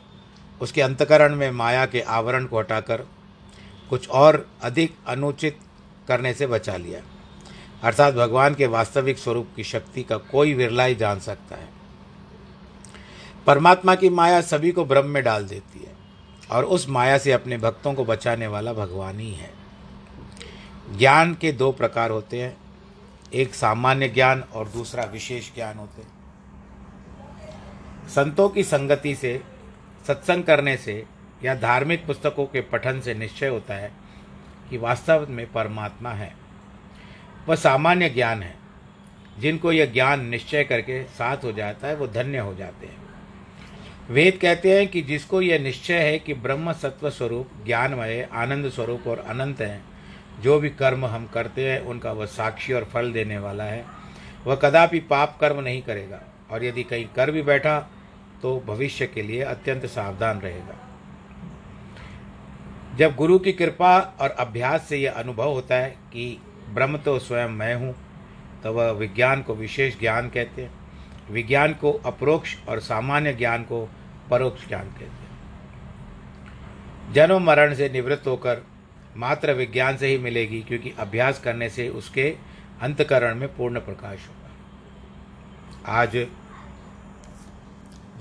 उसके 0.65 0.83
अंतकरण 0.83 1.35
में 1.35 1.51
माया 1.51 1.87
के 1.87 2.01
आवरण 2.01 2.45
को 2.45 2.59
हटाकर 2.59 3.03
कुछ 3.91 4.09
और 4.09 4.51
अधिक 4.63 4.97
अनुचित 5.07 5.59
करने 6.09 6.35
से 6.35 6.47
बचा 6.47 6.77
लिया। 6.77 7.01
अर्थात 7.83 8.15
भगवान 8.15 8.55
के 8.55 8.67
वास्तविक 8.67 9.19
स्वरूप 9.19 9.49
की 9.57 9.65
शक्ति 9.65 10.03
का 10.03 10.17
कोई 10.17 10.55
विरला 10.55 10.85
ही 10.85 10.95
जान 10.95 11.21
सकता 11.21 11.57
है। 11.57 11.69
परमात्मा 13.47 13.95
की 13.95 14.09
माया 14.09 14.41
सभी 14.41 14.73
को 14.73 14.85
भ्रम 14.85 15.07
में 15.07 15.25
डाल 15.25 15.45
देती 15.45 15.79
है 15.79 15.93
और 16.51 16.65
उस 16.65 16.89
माया 16.89 17.19
से 17.19 17.33
अपने 17.33 17.59
भक्तों 17.59 17.95
को 17.95 18.05
बचाने 18.05 18.47
वाला 18.47 18.73
भगवान 18.73 19.21
ही 19.21 19.35
है। 19.35 19.51
ज्ञान 20.99 21.35
के 21.35 21.53
दो 21.53 21.73
प्रकार 21.73 22.11
होते 22.11 22.43
हैं, 22.43 22.57
एक 23.35 23.55
सामान्य 23.55 24.09
ज्ञान 24.09 24.41
और 24.41 24.69
दूसरा 24.69 25.05
विशेष 25.05 25.55
ज्ञान 25.55 25.79
होते 25.79 26.03
हैं। 26.03 26.13
संतों 28.09 28.49
की 28.49 28.63
संगति 28.63 29.15
से 29.15 29.43
सत्संग 30.07 30.45
करने 30.45 30.77
से 30.77 31.05
या 31.45 31.55
धार्मिक 31.55 32.07
पुस्तकों 32.07 32.47
के 32.47 32.61
पठन 32.61 33.01
से 33.01 33.15
निश्चय 33.15 33.49
होता 33.49 33.75
है 33.75 33.93
कि 34.71 34.77
वास्तव 34.77 35.27
में 35.31 35.53
परमात्मा 35.53 36.11
है। 36.11 36.35
वह 37.49 37.55
सामान्य 37.55 38.11
ज्ञान 38.11 38.43
है। 38.43 38.65
जिनको 39.39 39.73
यह 39.73 39.87
ज्ञान 39.87 40.27
निश्चय 40.27 40.65
करके 40.65 41.05
साथ 41.05 41.37
हो 41.37 41.53
जाता 41.53 41.89
है, 41.89 41.97
वो 41.97 42.07
धन्य 42.07 42.39
हो 42.39 42.55
जाते 42.55 42.87
हैं। 42.87 42.97
वेद 44.11 44.39
कहते 44.43 44.79
हैं 44.79 44.89
कि 44.89 45.03
जिसको 45.03 45.43
यह 45.43 45.59
निश्चय 45.59 45.99
है 45.99 46.19
कि 46.19 46.35
ब्रह्म 46.35 46.73
सत्व 46.73 47.11
स्वरूप, 47.11 47.51
ज्ञानमय, 47.67 48.29
आनंद 48.33 48.69
स्वरूप 48.69 49.09
और 49.09 49.19
अनंत 49.19 49.61
है, 49.61 49.81
जो 50.41 50.61
भी 50.61 50.71
कर्म 50.71 51.07
हम 51.07 51.27
करते 51.27 51.73
हैं, 51.73 51.81
उनका 51.81 52.13
वह 52.13 52.27
साक्षी 52.27 52.73
और 52.73 52.85
फल 52.85 53.13
देने 53.13 53.39
वाला 53.39 53.65
है। 53.65 53.85
वह 54.45 54.55
कदापि 54.55 55.01
पाप 55.01 55.39
कर्म 55.41 55.61
नहीं 55.61 55.83
करेगा। 55.83 56.23
और 56.51 56.65
यदि 56.65 56.83
कहीं 56.83 57.07
कर 57.17 57.31
भी 57.31 57.43
बैठा 57.43 57.91
तो 58.45 58.63
भविष्य 58.67 59.07
के 59.07 59.23
लिए 59.23 59.43
अत्यंत 59.43 59.87
सावधान 59.87 60.41
रहेगा। 60.41 60.75
जब 62.97 63.17
गुरु 63.17 63.39
की 63.39 63.53
कृपा 63.53 64.17
और 64.21 64.31
अभ्यास 64.31 64.89
से 64.89 64.97
यह 64.97 65.13
अनुभव 65.13 65.53
होता 65.53 65.75
है 65.75 65.97
कि 66.13 66.39
ब्रह्म 66.71 66.99
तो 66.99 67.19
स्वयं 67.19 67.51
मैं 67.51 67.75
हूँ 67.75 67.95
तो 68.63 68.73
वह 68.73 68.91
विज्ञान 68.91 69.43
को 69.43 69.55
विशेष 69.55 70.01
ज्ञान 70.01 70.29
कहते 70.29 70.63
हैं। 70.63 70.71
विज्ञान 71.31 71.73
को 71.73 72.01
अप्रोक्ष 72.07 72.57
और 72.69 72.81
सामान्य 72.81 73.33
ज्ञान 73.33 73.63
को 73.63 73.91
परोक्ष 74.31 74.69
ज्ञान 74.69 74.91
कहते 74.91 75.05
हैं। 75.05 75.33
जन्म 77.13 77.43
मरण 77.43 77.75
से 77.75 77.89
निवृत्त 77.89 78.27
होकर 78.27 78.67
मात्र 79.17 79.53
विज्ञान 79.53 79.97
से 79.97 80.07
ही 80.07 80.19
मिलेगी, 80.19 80.63
क्योंकि 80.63 80.95
अभ्यास 80.99 81.41
करने 81.41 81.71
से 81.71 81.89
उसके 81.89 82.37
अंतकरण 82.83 83.35
में 83.35 83.57
पूर्ण 83.57 83.81
प्रकाश 83.81 84.29
होगा। 84.29 85.93
आज 85.93 86.27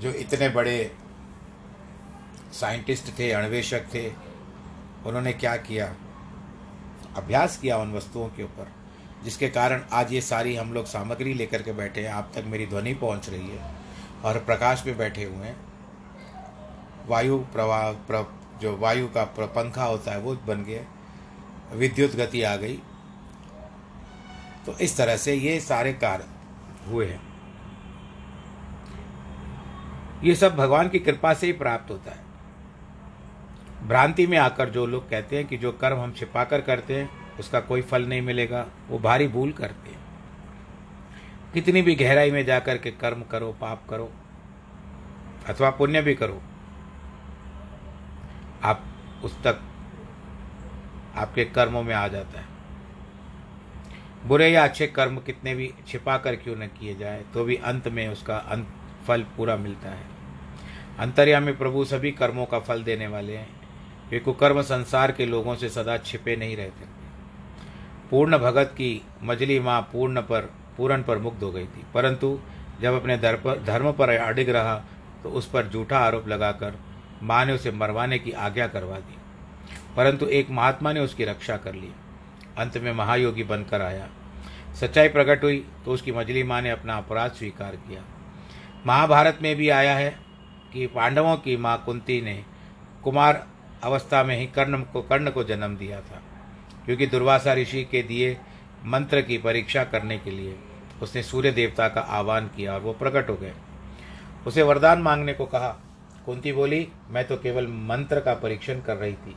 जो 0.00 0.10
इतने 0.10 0.48
बड़े 0.48 0.94
साइंटिस्ट 2.52 3.18
थे 3.18 3.30
अन्वेषक 3.32 3.82
थे 3.94 4.08
उन्होंने 5.06 5.32
क्या 5.32 5.56
किया? 5.56 5.94
अभ्यास 7.16 7.56
किया 7.56 7.76
उन 7.78 7.92
वस्तुओं 7.92 8.28
के 8.28 8.42
ऊपर 8.42 8.72
जिसके 9.24 9.48
कारण 9.48 9.82
आज 9.92 10.12
ये 10.12 10.20
सारी 10.20 10.56
हम 10.56 10.72
लोग 10.72 10.86
सामग्री 10.86 11.34
लेकर 11.34 11.62
के 11.62 11.72
बैठे 11.72 12.00
हैं। 12.00 12.12
आप 12.12 12.32
तक 12.34 12.44
मेरी 12.46 12.66
ध्वनि 12.66 12.94
पहुँच 12.94 13.28
रही 13.28 13.48
है 13.48 13.74
और 14.24 14.38
प्रकाश 14.38 14.82
में 14.86 14.96
बैठे 14.98 15.24
हुए 15.24 15.46
हैं। 15.46 15.56
वायु 17.06 17.38
प्रवाह 17.38 17.92
प्र, 17.92 18.24
जो 18.60 18.76
वायु 18.76 19.08
का 19.08 19.24
पंखा 19.24 19.84
होता 19.84 20.12
है 20.12 20.18
वो 20.18 20.34
बन 20.36 20.64
गया। 20.64 21.76
विद्युत 21.76 22.16
गति 22.16 22.42
आ 22.42 22.56
गई। 22.56 22.78
तो 24.66 24.78
इस 24.78 24.96
तरह 24.96 25.16
से 25.16 25.34
ये 25.34 25.60
सारे 25.60 25.92
कार्य 25.92 26.24
हुए 26.90 27.06
हैं। 27.06 27.33
ये 30.24 30.34
सब 30.34 30.54
भगवान 30.56 30.88
की 30.88 30.98
कृपा 30.98 31.32
से 31.34 31.46
ही 31.46 31.52
प्राप्त 31.52 31.90
होता 31.90 32.10
है। 32.10 33.88
भ्रांति 33.88 34.26
में 34.26 34.36
आकर 34.38 34.70
जो 34.70 34.86
लोग 34.86 35.08
कहते 35.10 35.36
हैं 35.36 35.46
कि 35.46 35.56
जो 35.56 35.72
कर्म 35.72 35.98
हम 35.98 36.12
छिपा 36.12 36.44
कर 36.44 36.60
करते 36.60 36.96
हैं, 36.96 37.10
उसका 37.38 37.60
कोई 37.60 37.82
फल 37.82 38.06
नहीं 38.06 38.22
मिलेगा, 38.22 38.66
वो 38.88 38.98
भारी 38.98 39.28
भूल 39.28 39.52
करते 39.52 39.90
हैं। 39.90 40.02
कितनी 41.54 41.82
भी 41.82 41.94
गहराई 41.94 42.30
में 42.30 42.44
जाकर 42.44 42.78
के 42.78 42.90
कर्म 42.90 43.22
करो, 43.22 43.52
पाप 43.52 43.86
करो, 43.90 44.10
अथवा 45.48 45.70
पुण्य 45.70 46.02
भी 46.02 46.14
करो, 46.14 46.40
आप 48.62 48.84
उस 49.24 49.42
तक 49.42 49.60
आपके 51.16 51.44
कर्मों 51.44 51.82
में 51.82 51.94
आ 51.94 52.06
जाता 52.08 52.40
है। 52.40 52.46
बुरे 54.26 54.48
या 54.48 54.64
अच्छे 54.64 54.86
कर्म 54.86 55.18
कितने 55.18 55.54
भी 55.54 55.72
छिपा 55.88 56.16
कर 56.18 56.36
क्यों 56.36 56.56
न 56.56 56.66
किए 56.78 56.94
जाए 56.96 57.24
तो 57.34 57.44
भी 57.44 57.56
अंत 57.56 57.88
में 57.88 58.06
उसका 58.08 58.36
अंत 58.36 58.74
फल 59.06 59.22
पूरा 59.36 59.56
मिलता 59.56 59.88
है। 59.88 60.13
अंतर्यामी 61.00 61.52
प्रभु 61.52 61.84
सभी 61.84 62.10
कर्मों 62.10 62.44
का 62.46 62.58
फल 62.58 62.82
देने 62.82 63.06
वाले 63.06 63.36
हैं। 63.36 63.48
वे 64.10 64.18
कुकर्म 64.18 64.60
संसार 64.62 65.12
के 65.12 65.26
लोगों 65.26 65.54
से 65.56 65.68
सदा 65.68 65.96
छिपे 65.98 66.36
नहीं 66.36 66.56
रहते। 66.56 66.86
पूर्ण 68.10 68.38
भगत 68.38 68.70
की 68.72 69.02
मजली 69.22 69.58
माँ 69.60 69.80
पूर्ण 69.92 70.20
पर, 70.20 70.40
पूरन 70.76 71.02
पर 71.02 71.18
मुग्ध 71.18 71.42
हो 71.42 71.50
गई 71.52 71.64
थी। 71.64 71.84
परंतु 71.94 72.38
जब 72.80 72.94
अपने 72.94 73.16
धर्म 73.16 73.92
पर 73.92 74.10
अडिग 74.10 74.50
रहा 74.50 74.76
तो 75.22 75.30
उस 75.30 75.50
पर 75.50 75.68
झूठा 75.68 75.98
आरोप 75.98 76.28
लगाकर 76.28 76.78
माँ 77.22 77.44
ने 77.44 77.52
उसे 77.52 77.70
मरवाने 77.72 78.18
की 78.18 78.30
आज्ञा 78.30 78.66
करवा 78.66 78.98
दी। 78.98 79.16
परंतु 79.96 80.26
एक 80.26 80.50
महात्मा 80.50 80.92
ने 80.92 81.00
उसकी 81.00 81.24
रक्षा 81.24 81.56
कर 81.56 81.74
ली। 81.74 81.92
अंत 82.58 82.78
में 82.78 82.92
महायोगी 82.92 83.42
बनकर 83.42 83.82
आया। 83.82 84.08
सच्चाई 84.74 85.08
प्रकट 85.08 85.44
हुई 85.44 85.64
तो 85.84 85.92
उसकी 85.92 86.12
मजली 86.12 86.42
माँ 86.42 86.60
ने 86.62 86.70
अपना 86.70 86.96
अपराध 86.96 87.32
स्वीकार 87.32 87.76
किया। 87.76 88.04
महाभारत 88.86 89.38
में 89.42 89.56
भी 89.56 89.68
आया 89.70 89.96
है। 89.96 90.23
कि 90.74 90.86
पांडवों 90.86 91.36
की 91.36 91.56
माँ 91.56 91.76
कुंती 91.86 92.20
ने 92.20 92.42
कुमार 93.04 93.46
अवस्था 93.84 94.22
में 94.24 94.36
ही 94.36 94.46
कर्ण 94.46 94.82
को 94.82 95.02
कर्ण 95.02 95.30
को 95.30 95.44
जन्म 95.44 95.76
दिया 95.76 96.00
था, 96.00 96.20
क्योंकि 96.84 97.06
दुर्वासा 97.06 97.54
ऋषि 97.54 97.82
के 97.84 98.02
दिए 98.02 98.36
मंत्र 98.84 99.20
की 99.22 99.38
परीक्षा 99.38 99.84
करने 99.84 100.18
के 100.18 100.30
लिए 100.30 100.56
उसने 101.02 101.22
सूर्य 101.22 101.50
देवता 101.52 101.88
का 101.88 102.00
आह्वान 102.00 102.46
किया 102.46 102.74
और 102.74 102.80
वो 102.80 102.92
प्रकट 102.92 103.30
हो 103.30 103.34
गए। 103.36 103.52
उसे 104.46 104.62
वरदान 104.62 105.02
मांगने 105.02 105.32
को 105.32 105.46
कहा, 105.46 105.68
कुंती 106.26 106.52
बोली, 106.52 106.86
मैं 107.10 107.26
तो 107.26 107.36
केवल 107.36 107.66
मंत्र 107.66 108.20
का 108.20 108.34
परीक्षण 108.34 108.80
कर 108.80 108.96
रही 108.96 109.12
थी, 109.14 109.36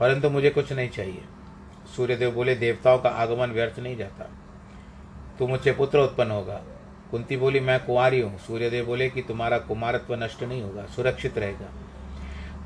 परंतु 0.00 0.30
मुझे 0.30 0.50
कुछ 0.50 0.72
नहीं 0.72 0.88
चाहिए। 0.88 1.22
सूर्यदेव 1.96 2.30
बोले, 2.32 2.54
देवताओं 2.56 2.98
का 2.98 3.08
आगमन 3.10 3.50
व्यर्थ 3.50 3.78
नहीं 3.78 3.96
जाता। 3.96 4.30
तू 5.38 5.46
मुझसे 5.46 5.72
पुत्र 5.72 5.98
उत्पन्न 5.98 6.30
होगा। 6.30 6.60
कुंती 7.10 7.36
बोली, 7.36 7.60
मैं 7.60 7.84
कुंवारी 7.84 8.20
हूँ। 8.20 8.38
सूर्यदेव 8.38 8.86
बोले 8.86 9.10
कि, 9.10 9.22
तुम्हारा 9.22 9.58
कुमारत्व 9.58 10.14
नष्ट 10.14 10.42
नहीं 10.42 10.62
होगा, 10.62 10.86
सुरक्षित 10.86 11.38
रहेगा। 11.38 11.66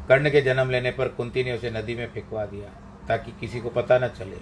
कर्ण 0.08 0.30
के 0.30 0.40
जन्म 0.40 0.70
लेने 0.70 0.90
पर 0.90 1.08
कुंती 1.08 1.44
ने 1.44 1.52
उसे 1.52 1.70
नदी 1.70 1.94
में 1.94 2.06
फेंकवा 2.06 2.46
दिया, 2.46 2.68
ताकि 3.08 3.32
किसी 3.40 3.60
को 3.60 3.68
पता 3.68 3.98
न 3.98 4.08
चले। 4.08 4.36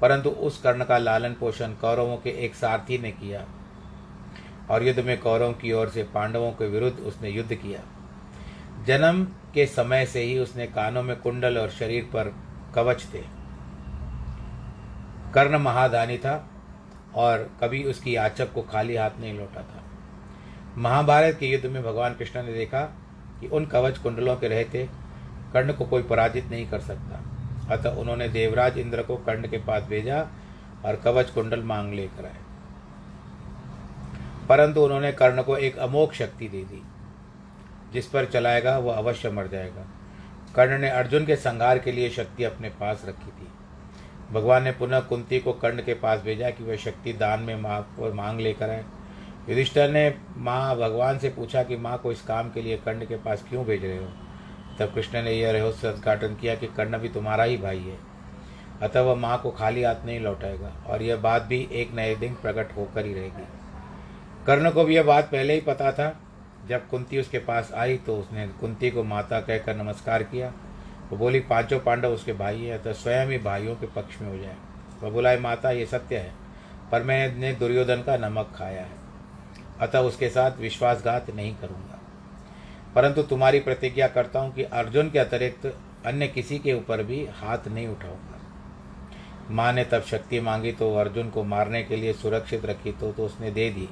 परंतु 0.00 0.30
उस 0.30 0.62
कर्ण 0.62 0.84
का 0.84 0.98
लालन 0.98 1.34
पोषण 1.34 1.72
कौरवों 1.72 2.16
के 2.16 2.30
एक 2.30 2.54
सारथी 2.54 2.98
ने 2.98 3.10
किया, 3.10 3.46
और 4.70 4.82
युद्ध 4.82 5.00
में 5.00 5.18
कौरवों 5.18 5.52
की 5.52 5.72
ओर 5.72 5.88
से 5.88 6.02
पांडवों 6.02 6.50
के 6.50 6.68
विरुद्ध 6.68 6.98
उसने 6.98 7.30
युद्ध 7.30 7.54
किया। 7.54 7.80
जन्म 8.84 9.24
के 9.24 9.66
समय 9.66 10.06
से 10.06 10.20
ही 10.20 10.38
उसने 10.38 10.66
कानों 10.66 11.02
में 11.02 11.16
कुंडल 11.16 11.58
और 11.58 11.70
शरीर 11.70 12.04
पर 12.04 12.34
कवच 12.74 13.06
थे। 13.14 13.22
कर्ण 15.34 15.58
महादानी 15.58 16.18
था 16.18 16.48
और 17.14 17.50
कभी 17.60 17.84
उसकी 17.84 18.16
याचक 18.16 18.52
को 18.52 18.62
खाली 18.62 18.96
हाथ 18.96 19.10
नहीं 19.20 19.38
लौटा 19.38 19.62
था। 19.62 19.82
महाभारत 20.78 21.36
के 21.40 21.46
युद्ध 21.46 21.66
में 21.66 21.82
भगवान 21.82 22.14
कृष्ण 22.14 22.42
ने 22.42 22.52
देखा 22.52 22.80
कि 23.40 23.48
उन 23.48 23.66
कवच 23.66 23.98
कुंडलों 23.98 24.36
के 24.36 24.48
रहते 24.48 24.88
कर्ण 25.52 25.72
को 25.72 25.84
कोई 25.84 26.02
पराजित 26.02 26.44
नहीं 26.44 26.68
कर 26.68 26.80
सकता। 26.80 27.22
अतः 27.76 27.90
उन्होंने 27.90 28.28
देवराज 28.28 28.78
इंद्र 28.78 29.02
को 29.02 29.16
कर्ण 29.16 29.48
के 29.48 29.58
पास 29.58 29.82
भेजा 29.82 30.28
और 30.84 30.96
कवच 30.96 31.30
कुंडल 31.30 31.62
मांग 31.62 31.94
लेकर 31.94 32.24
आए। 32.24 32.36
परंतु 34.48 34.80
उन्होंने 34.80 35.12
कर्ण 35.12 35.42
को 35.42 35.56
एक 35.56 35.76
अमोक 35.76 36.12
शक्ति 36.12 36.48
दे 36.48 36.64
दी, 36.64 36.82
जिस 37.92 38.06
पर 38.06 38.24
चलाएगा 38.24 38.78
वह 38.78 38.94
अवश्य 38.94 39.30
मर 39.30 39.46
जाएगा। 39.46 39.86
कर्ण 40.56 40.78
ने 40.78 40.88
अर्जुन 40.88 41.26
के 41.26 41.36
संहार 41.36 41.78
के 41.78 41.92
लिए 41.92 42.10
शक्ति 42.10 42.44
अपने 42.44 42.68
पास 42.68 43.02
रखी 43.04 43.30
थी। 43.30 43.41
भगवान 44.32 44.62
ने 44.62 44.72
पुनः 44.72 45.00
कुंती 45.00 45.40
को 45.40 45.52
कर्ण 45.52 45.82
के 45.82 45.94
पास 45.94 46.20
भेजा 46.20 46.50
कि 46.50 46.64
वह 46.64 46.76
शक्ति 46.76 47.12
दान 47.12 47.40
में 47.40 47.56
माँ 47.56 47.94
को 47.96 48.12
मांग 48.14 48.40
लेकर 48.40 48.70
आए। 48.70 48.84
युधिष्ठर 49.48 49.90
ने 49.90 50.14
माँ 50.36 50.76
भगवान 50.76 51.18
से 51.18 51.28
पूछा 51.28 51.62
कि 51.62 51.76
माँ 51.76 51.98
को 51.98 52.12
इस 52.12 52.22
काम 52.22 52.50
के 52.50 52.62
लिए 52.62 52.76
कर्ण 52.76 53.06
के 53.06 53.16
पास 53.16 53.44
क्यों 53.48 53.64
भेज 53.64 53.84
रहे 53.84 53.98
हो? 53.98 54.08
तब 54.78 54.92
कृष्ण 54.94 55.22
ने 55.22 55.32
यह 55.32 55.50
रहस्य 55.50 55.88
उद्घाटन 55.88 56.34
किया 56.34 56.54
कि 56.54 56.66
कर्ण 56.66 56.98
भी 56.98 57.08
तुम्हारा 57.08 57.44
ही 57.44 57.56
भाई 57.56 57.78
है। 57.78 57.98
अतः 58.82 59.00
वह 59.00 59.14
माँ 59.14 59.40
को 59.42 59.50
खाली 59.50 59.82
हाथ 59.82 60.04
नहीं 60.04 60.20
लौटाएगा 60.20 60.72
और 60.86 61.02
यह 61.02 61.16
बात 61.16 61.42
भी 61.42 61.68
एक 61.72 61.94
नए 61.94 62.14
दिन 62.14 62.34
प्रकट 62.34 62.76
होकर 62.76 63.06
ही 63.06 63.14
रहेगी। 63.14 63.46
कर्ण 64.46 64.70
को 64.70 64.84
भी 64.84 64.96
यह 64.96 65.02
बात 65.02 65.24
पहले 65.24 65.54
ही 65.54 65.60
पता 65.60 65.92
था। 65.92 66.20
जब 66.68 66.88
कुंती 66.88 67.18
उसके 67.18 67.38
पास 67.38 67.72
आई 67.72 67.96
तो 67.96 68.16
उसने 68.16 68.48
कुंती 68.48 68.90
को 68.90 69.02
माता 69.04 69.40
कहकर 69.40 69.76
नमस्कार 69.76 70.22
किया। 70.22 70.52
वो 71.12 71.18
बोली 71.18 71.40
पाँचों 71.40 71.78
पांडव 71.80 72.12
उसके 72.12 72.32
भाई 72.32 72.60
है 72.60 72.78
तो 72.78 72.92
स्वयं 72.92 73.26
ही 73.26 73.38
भाइयों 73.38 73.74
के 73.76 73.86
पक्ष 73.86 74.20
में 74.20 74.28
हो 74.28 74.36
जाए। 74.38 74.56
वह 75.02 75.10
बोला 75.10 75.36
माता 75.36 75.70
ये 75.70 75.86
सत्य 75.86 76.16
है 76.16 76.32
पर 76.92 77.02
मैंने 77.02 77.52
दुर्योधन 77.52 78.02
का 78.02 78.16
नमक 78.16 78.52
खाया 78.54 78.82
है। 78.82 79.00
अतः 79.80 79.98
उसके 79.98 80.28
साथ 80.28 80.58
विश्वासघात 80.58 81.30
नहीं 81.30 81.54
करूँगा। 81.56 81.98
परंतु 82.94 83.22
तुम्हारी 83.22 83.60
प्रतिज्ञा 83.60 84.08
करता 84.08 84.40
हूँ 84.40 84.52
कि 84.54 84.62
अर्जुन 84.62 85.10
के 85.10 85.18
अतिरिक्त 85.18 85.66
अन्य 86.06 86.28
किसी 86.28 86.58
के 86.58 86.72
ऊपर 86.72 87.02
भी 87.02 87.24
हाथ 87.34 87.68
नहीं 87.68 87.88
उठाऊँगा। 87.88 88.40
माँ 89.50 89.72
ने 89.72 89.84
तब 89.84 90.02
शक्ति 90.02 90.40
मांगी 90.40 90.72
तो 90.72 90.94
अर्जुन 90.94 91.30
को 91.30 91.44
मारने 91.44 91.82
के 91.82 91.96
लिए 91.96 92.12
सुरक्षित 92.12 92.64
रखी 92.64 92.92
तो, 92.92 93.12
तो 93.12 93.24
उसने 93.24 93.50
दे 93.50 93.70
दी। 93.70 93.88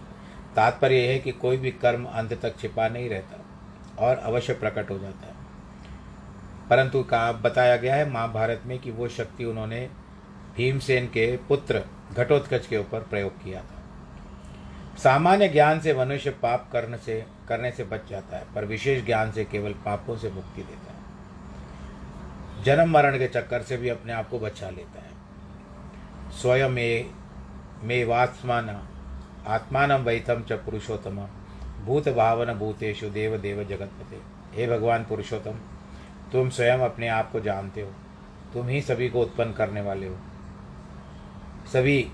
तात्पर्य 0.56 0.96
यह 0.96 1.10
है 1.10 1.18
कि 1.18 1.32
कोई 1.32 1.56
भी 1.56 1.70
कर्म 1.70 2.04
अंत 2.04 2.32
तक 2.42 2.58
छिपा 2.58 2.88
नहीं 2.88 3.08
रहता 3.08 3.44
और 3.98 4.16
अवश्य 4.16 4.52
प्रकट 4.52 4.90
हो 4.90 4.98
जाता 4.98 5.26
है। 5.26 5.29
परंतु 6.70 7.02
कहा, 7.02 7.32
बताया 7.32 7.76
गया 7.76 7.94
है 7.94 8.10
महाभारत 8.10 8.62
में 8.66 8.78
कि 8.78 8.90
वो 8.90 9.08
शक्ति 9.08 9.44
उन्होंने 9.44 9.88
भीमसेन 10.56 11.06
के 11.06 11.36
पुत्र 11.48 11.82
घटोत्कच 12.12 12.66
के 12.66 12.78
ऊपर 12.78 13.00
प्रयोग 13.00 13.42
किया 13.44 13.60
था। 13.60 14.96
सामान्य 14.98 15.48
ज्ञान 15.48 15.80
से 15.80 15.94
मनुष्य 15.94 16.30
पाप 16.42 16.68
करने 16.72 16.96
से 16.96 17.24
करने 17.48 17.70
से 17.70 17.84
बच 17.84 18.08
जाता 18.10 18.36
है, 18.36 18.44
पर 18.54 18.64
विशेष 18.64 19.04
ज्ञान 19.04 19.32
से 19.32 19.44
केवल 19.44 19.72
पापों 19.84 20.16
से 20.16 20.30
मुक्ति 20.30 20.62
देता 20.62 20.92
है। 20.92 20.98
जन्म 22.64 22.90
मरण 22.90 23.18
के 23.18 23.28
चक्कर 23.28 23.62
से 23.62 23.76
भी 23.76 23.88
अपने 23.88 24.12
आप 24.12 24.28
को 24.28 24.38
बचा 24.38 24.70
लेता 24.70 25.02
है। 25.02 25.10
स्वयं 26.32 26.70
मे 27.84 28.04
वात्मान 28.04 28.68
आत्मान 29.46 29.92
वैथम 29.92 30.42
च 30.42 30.52
पुरुषोत्तम, 30.64 31.20
भूत 31.84 32.08
भावन 32.08 32.52
भूतेषु 32.54 33.10
देव 33.10 33.36
देव 33.38 33.62
जगतपते। 33.64 34.20
हे 34.56 34.66
भगवान 34.66 35.04
पुरुषोत्तम 35.04 35.58
तुम 36.32 36.50
स्वयं 36.50 36.78
अपने 36.78 37.08
आप 37.08 37.32
को 37.32 37.40
जानते 37.40 37.80
हो। 37.80 37.92
तुम 38.54 38.68
ही 38.68 38.82
सभी 38.82 39.08
को 39.08 39.20
उत्पन्न 39.20 39.52
करने 39.52 39.80
वाले 39.80 40.06
हो। 40.06 40.16
सभी 41.72 42.10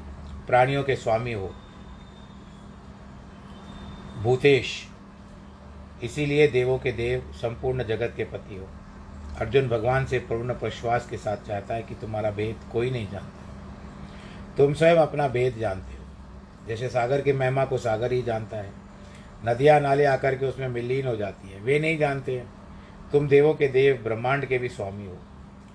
प्राणियों 0.46 0.84
के 0.84 0.96
स्वामी 0.96 1.32
हो। 1.32 1.54
भूतेश, 4.22 4.88
इसीलिए 6.02 6.48
देवों 6.48 6.78
के 6.78 6.92
देव 6.92 7.32
संपूर्ण 7.32 7.84
जगत 7.84 8.12
के 8.16 8.24
पति 8.24 8.56
हो। 8.56 8.68
अर्जुन 9.40 9.68
भगवान 9.68 10.04
से 10.04 10.18
पूर्ण 10.18 10.52
विश्वास 10.52 11.08
के 11.08 11.16
साथ 11.16 11.36
चाहता 11.36 11.74
है 11.74 11.82
कि 11.82 11.94
तुम्हारा 11.94 12.30
भेद 12.30 12.56
कोई 12.72 12.90
नहीं 12.90 13.10
जानता। 13.10 13.44
तुम 14.56 14.74
स्वयं 14.74 14.96
अपना 14.96 15.28
भेद 15.28 15.56
जानते 15.56 15.92
हो। 15.92 16.04
जैसे 16.68 16.88
सागर 16.88 17.20
की 17.20 17.32
महिमा 17.32 17.64
को 17.64 17.78
सागर 17.78 18.12
ही 18.12 18.22
जानता 18.22 18.56
है। 18.56 18.72
नदियाँ 19.46 19.80
नाले 19.80 20.04
आकर 20.04 20.34
के 20.34 20.46
उसमें 20.46 20.68
मिलीन 20.68 21.06
हो 21.06 21.16
जाती 21.16 21.50
है। 21.50 21.60
वे 21.60 21.78
नहीं 21.78 21.98
जानते 21.98 22.38
हैं। 22.38 22.55
तुम 23.12 23.28
देवों 23.28 23.54
के 23.54 23.68
देव, 23.68 24.00
ब्रह्मांड 24.04 24.44
के 24.44 24.58
भी 24.58 24.68
स्वामी 24.68 25.06
हो। 25.06 25.18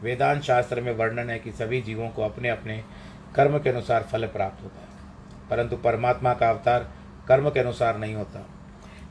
वेदांत 0.01 0.41
शास्त्र 0.41 0.81
में 0.81 0.95
वर्णन 0.95 1.29
है 1.29 1.39
कि 1.39 1.51
सभी 1.51 1.81
जीवों 1.81 2.09
को 2.09 2.21
अपने 2.21 2.49
अपने 2.49 2.83
कर्म 3.35 3.59
के 3.59 3.69
अनुसार 3.69 4.03
फल 4.03 4.25
प्राप्त 4.25 4.63
होता 4.63 4.81
है। 4.81 4.91
परंतु 5.49 5.77
परमात्मा 5.77 6.33
का 6.33 6.49
अवतार 6.49 6.91
कर्म 7.27 7.49
के 7.49 7.59
अनुसार 7.59 7.97
नहीं 7.97 8.15
होता। 8.15 8.47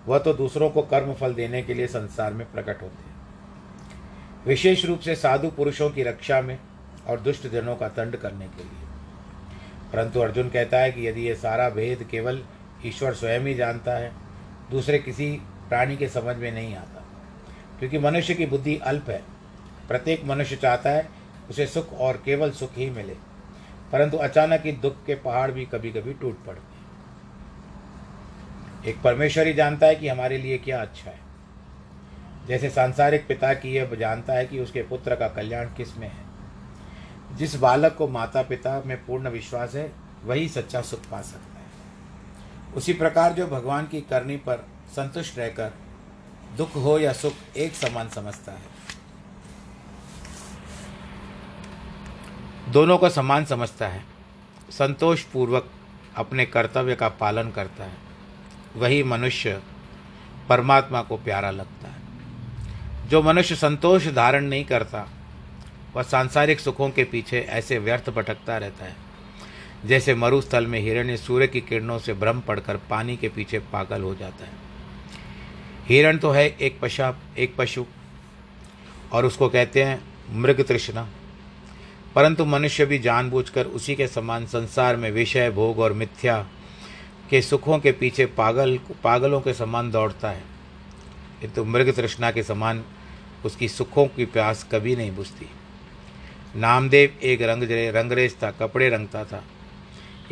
वह 0.07 0.19
तो 0.19 0.35
दूसरों 0.35 0.71
को 0.71 0.83
कर्म 0.83 1.15
फल 1.15 1.35
देने 1.35 1.63
के 1.63 1.75
लिए 1.75 1.87
संसार 1.87 2.33
में 2.33 2.53
प्रकट 2.53 2.83
होते 2.83 3.11
हैं। 3.11 3.17
विशेष 4.47 4.85
रूप 4.85 5.01
से 5.01 5.15
साधु 5.15 5.51
पुरुषों 5.51 5.91
की 5.91 6.03
रक्षा 6.03 6.41
में 6.41 6.59
और 7.07 7.21
दुष्ट 7.21 7.47
जनों 7.47 7.77
का 7.77 7.89
दंड 7.89 8.17
करने 8.17 8.47
के 8.49 8.63
लिए। 8.63 8.89
परंतु 9.93 10.21
अर्जुन 10.21 10.49
कहता 10.49 10.79
है 10.79 10.93
कि 10.93 11.09
यदि 11.09 11.21
ये 11.21 11.35
सारा 11.35 11.71
भेद 11.71 12.09
केवल 12.11 12.43
ईश्वर 12.87 13.15
स्वयं 13.15 13.41
ही 13.41 13.55
जानता 13.55 13.93
है, 13.93 14.13
दूसरे 14.71 14.99
किसी 14.99 15.33
प्राणी 15.69 15.97
के 15.97 16.09
समझ 16.09 16.37
में 16.37 16.53
नहीं 16.53 16.77
आता। 16.77 17.00
क्योंकि 17.81 17.99
मनुष्य 17.99 18.35
की 18.35 18.47
बुद्धि 18.47 18.77
अल्प 18.77 19.11
है। 19.11 19.23
प्रत्येक 19.89 20.25
मनुष्य 20.25 20.57
चाहता 20.57 20.91
है 20.91 21.09
उसे 21.51 21.67
सुख 21.67 21.93
और 21.93 22.23
केवल 22.25 22.51
सुख 22.51 22.71
ही 22.77 22.91
मिले। 22.91 23.17
परंतु 23.93 24.17
अचानक 24.17 24.63
ही 24.65 24.73
दुख 24.73 25.05
के 25.07 25.15
पहाड़ 25.15 25.51
भी 25.51 25.67
कभी 25.67 25.91
कभी 25.91 26.13
टूट 26.13 26.45
पड़ते 26.45 26.81
एक 28.91 29.03
परमेश्वर 29.03 29.47
ही 29.47 29.53
जानता 29.53 29.87
है 29.87 29.95
कि 29.95 30.09
हमारे 30.09 30.39
लिए 30.39 30.59
क्या 30.59 30.83
अच्छा 30.83 31.11
है। 31.11 31.19
जैसे 32.49 32.71
सांसारिक 32.71 33.27
पिता 33.27 33.55
की 33.55 33.73
यह 33.73 33.95
जानता 33.95 34.33
है 34.33 34.47
कि 34.47 34.61
उसके 34.61 34.83
पुत्र 34.83 35.17
का 35.17 35.29
कल्याण 35.29 35.67
किसमें 35.67 36.09
है। 36.09 36.31
जिस 37.37 37.57
बालक 37.57 37.95
को 37.95 38.09
माता 38.09 38.43
पिता 38.43 38.83
में 38.87 39.07
पूर्ण 39.07 39.29
विश्वास 39.29 39.75
है, 39.75 39.93
वही 40.25 40.49
सच्चा 40.49 40.81
सुख 40.81 41.01
पा 41.11 41.21
सकता 41.21 41.59
है। 41.59 41.67
उसी 42.75 42.93
प्रकार 42.93 43.33
जो 43.33 43.47
भगवान 43.47 43.87
की 43.87 44.01
करनी 44.01 44.37
पर 44.37 44.67
संतुष्ट 44.91 45.39
रहकर 45.39 45.73
दुख 46.57 46.75
हो 46.75 46.99
या 46.99 47.13
सुख 47.13 47.33
एक 47.57 47.75
समान 47.75 48.09
समझता 48.09 48.53
है। 48.53 48.81
दोनों 52.69 52.99
को 52.99 53.09
समान 53.09 53.45
समझता 53.45 53.89
है। 53.89 54.05
संतोष 54.71 55.23
पूर्वक 55.23 55.71
अपने 56.17 56.47
कर्तव्य 56.47 56.95
का 56.95 57.09
पालन 57.09 57.51
करता 57.51 57.85
है। 57.85 57.97
वही 58.77 59.03
मनुष्य 59.03 59.63
परमात्मा 60.49 61.03
को 61.03 61.17
प्यारा 61.17 61.51
लगता 61.51 61.89
है। 61.89 62.01
जो 63.09 63.23
मनुष्य 63.23 63.57
संतोष 63.57 64.07
धारण 64.07 64.45
नहीं 64.45 64.65
करता, 64.65 65.11
वह 65.97 66.03
सांसारिक 66.03 66.61
सुखों 66.61 66.91
के 66.91 67.05
पीछे 67.05 67.41
ऐसे 67.41 67.79
व्यर्थ 67.79 68.11
भटकता 68.11 68.59
रहता 68.59 68.85
है। 68.85 68.97
जैसे 69.85 70.15
मरुस्थल 70.15 70.67
में 70.67 70.81
हिरण्य 70.81 71.17
सूर्य 71.17 71.47
की 71.47 71.61
किरणों 71.61 71.99
से 71.99 72.15
भ्रम 72.15 72.41
पड़कर 72.41 72.77
पानी 72.77 73.17
के 73.17 73.29
पीछे 73.29 73.59
पागल 73.59 74.03
हो 74.03 74.15
जाता 74.15 74.45
है। 74.45 74.70
हिरण 75.91 76.19
तो 76.19 76.31
है 76.31 76.57
एक 76.61 76.81
पशा, 76.81 77.17
एक 77.39 77.57
पशु, 77.57 77.85
और 79.13 79.27
उसको 79.27 79.49
कहते 79.49 79.83
हैं 79.83 80.05
मृग 80.31 80.65
तृष्णा। 80.65 81.09
परंतु 82.15 82.45
मनुष्य 82.45 82.87
भी 82.87 82.99
जानबूझकर 82.99 83.67
उसी 83.67 83.95
के 83.95 84.09
समान 84.09 84.47
संसार 84.47 84.97
में 84.97 85.11
विषय, 85.11 85.51
भोग 85.51 85.79
और 85.79 85.93
मिथ्या 85.93 86.47
के 87.31 87.43
सुखों 87.43 87.79
के 87.79 87.93
पीछे 87.93 88.27
पागल, 88.27 88.81
पागलों 89.05 89.41
के 89.41 89.55
समान 89.55 89.91
दौड़ता 89.91 90.31
है। 90.31 90.43
किंतु 91.41 91.65
मृग 91.65 91.97
तृष्णा 91.97 92.31
के 92.31 92.43
समान 92.43 92.85
उसकी 93.45 93.69
सुखों 93.69 94.07
की 94.07 94.25
प्यास 94.25 94.67
कभी 94.73 94.97
नहीं 94.97 95.13
बुझती। 95.13 95.51
नामदेव 96.57 97.25
एक 97.25 97.43
रंग 97.43 97.63
रंगरेज 97.71 98.37
था, 98.43 98.51
कपड़े 98.51 98.89
रंगता 98.89 99.25
था। 99.25 99.45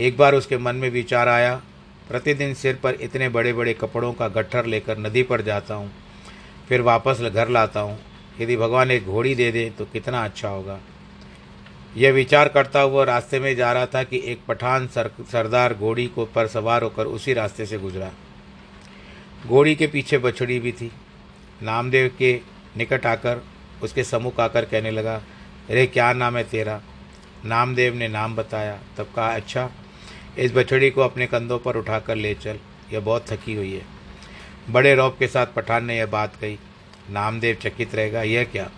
एक 0.00 0.16
बार 0.16 0.34
उसके 0.34 0.58
मन 0.58 0.76
में 0.76 0.90
विचार 0.90 1.28
आया 1.28 1.62
प्रतिदिन 2.08 2.54
सिर 2.54 2.78
पर 2.82 2.94
इतने 3.00 3.28
बड़े 3.28 3.52
बड़े 3.52 3.74
कपड़ों 3.74 4.12
का 4.12 4.28
गट्ठर 4.28 4.66
लेकर 4.66 4.98
नदी 4.98 5.22
पर 5.22 5.42
जाता 5.42 5.74
हूँ 5.74 5.90
फिर 6.68 6.80
वापस 6.80 7.20
घर 7.22 7.48
लाता 7.48 7.80
हूँ। 7.80 7.98
यदि 8.40 8.56
भगवान 8.56 8.90
एक 8.90 9.06
घोड़ी 9.06 9.34
दे 9.34 9.50
दे 9.52 9.68
तो 9.70 9.84
कितना 9.84 10.24
अच्छा 10.24 10.48
होगा। 10.48 10.78
यह 11.96 12.12
विचार 12.12 12.48
करता 12.48 12.80
हुआ 12.80 13.04
रास्ते 13.04 13.40
में 13.40 13.54
जा 13.56 13.72
रहा 13.72 13.86
था 13.86 14.02
कि 14.02 14.22
एक 14.24 14.40
पठान 14.48 14.86
सर, 14.86 15.10
सरदार 15.32 15.74
घोड़ी 15.74 16.06
को 16.06 16.24
पर 16.26 16.46
सवार 16.46 16.82
होकर 16.82 17.06
उसी 17.06 17.32
रास्ते 17.34 17.66
से 17.66 17.78
गुजरा। 17.78 18.10
घोड़ी 19.46 19.74
के 19.74 19.86
पीछे 19.86 20.18
बछड़ी 20.18 20.58
भी 20.60 20.72
थी। 20.72 20.90
नामदेव 21.62 22.10
के 22.18 22.32
निकट 22.76 23.06
आकर 23.06 23.42
उसके 23.82 24.04
सम्मुख 24.04 24.40
आकर 24.40 24.64
कहने 24.64 24.90
लगा 24.90 25.14
अरे 25.70 25.86
क्या 25.86 26.12
नाम 26.12 26.36
है 26.36 26.44
तेरा? 26.44 26.80
नामदेव 27.44 27.94
ने 27.94 28.08
नाम 28.08 28.36
बताया 28.36 28.78
तब 28.98 29.08
कहा 29.16 29.34
अच्छा 29.34 29.70
इस 30.38 30.52
बछड़ी 30.54 30.90
को 30.90 31.00
अपने 31.00 31.26
कंधों 31.26 31.58
पर 31.58 31.76
उठाकर 31.76 32.16
ले 32.16 32.34
चल। 32.34 32.58
यह 32.92 33.00
बहुत 33.00 33.30
थकी 33.30 33.54
हुई 33.54 33.72
है। 33.72 33.82
बड़े 34.70 34.94
रौब 34.94 35.16
के 35.18 35.26
साथ 35.26 35.46
पठान 35.46 35.84
ने 35.84 35.96
यह 35.98 36.06
बात 36.06 36.36
कही। 36.36 36.58
नामदेव 37.10 37.56
चकित 37.62 37.94
रहेगा। 37.94 38.22
यह 38.22 38.44
क्या? 38.44 38.70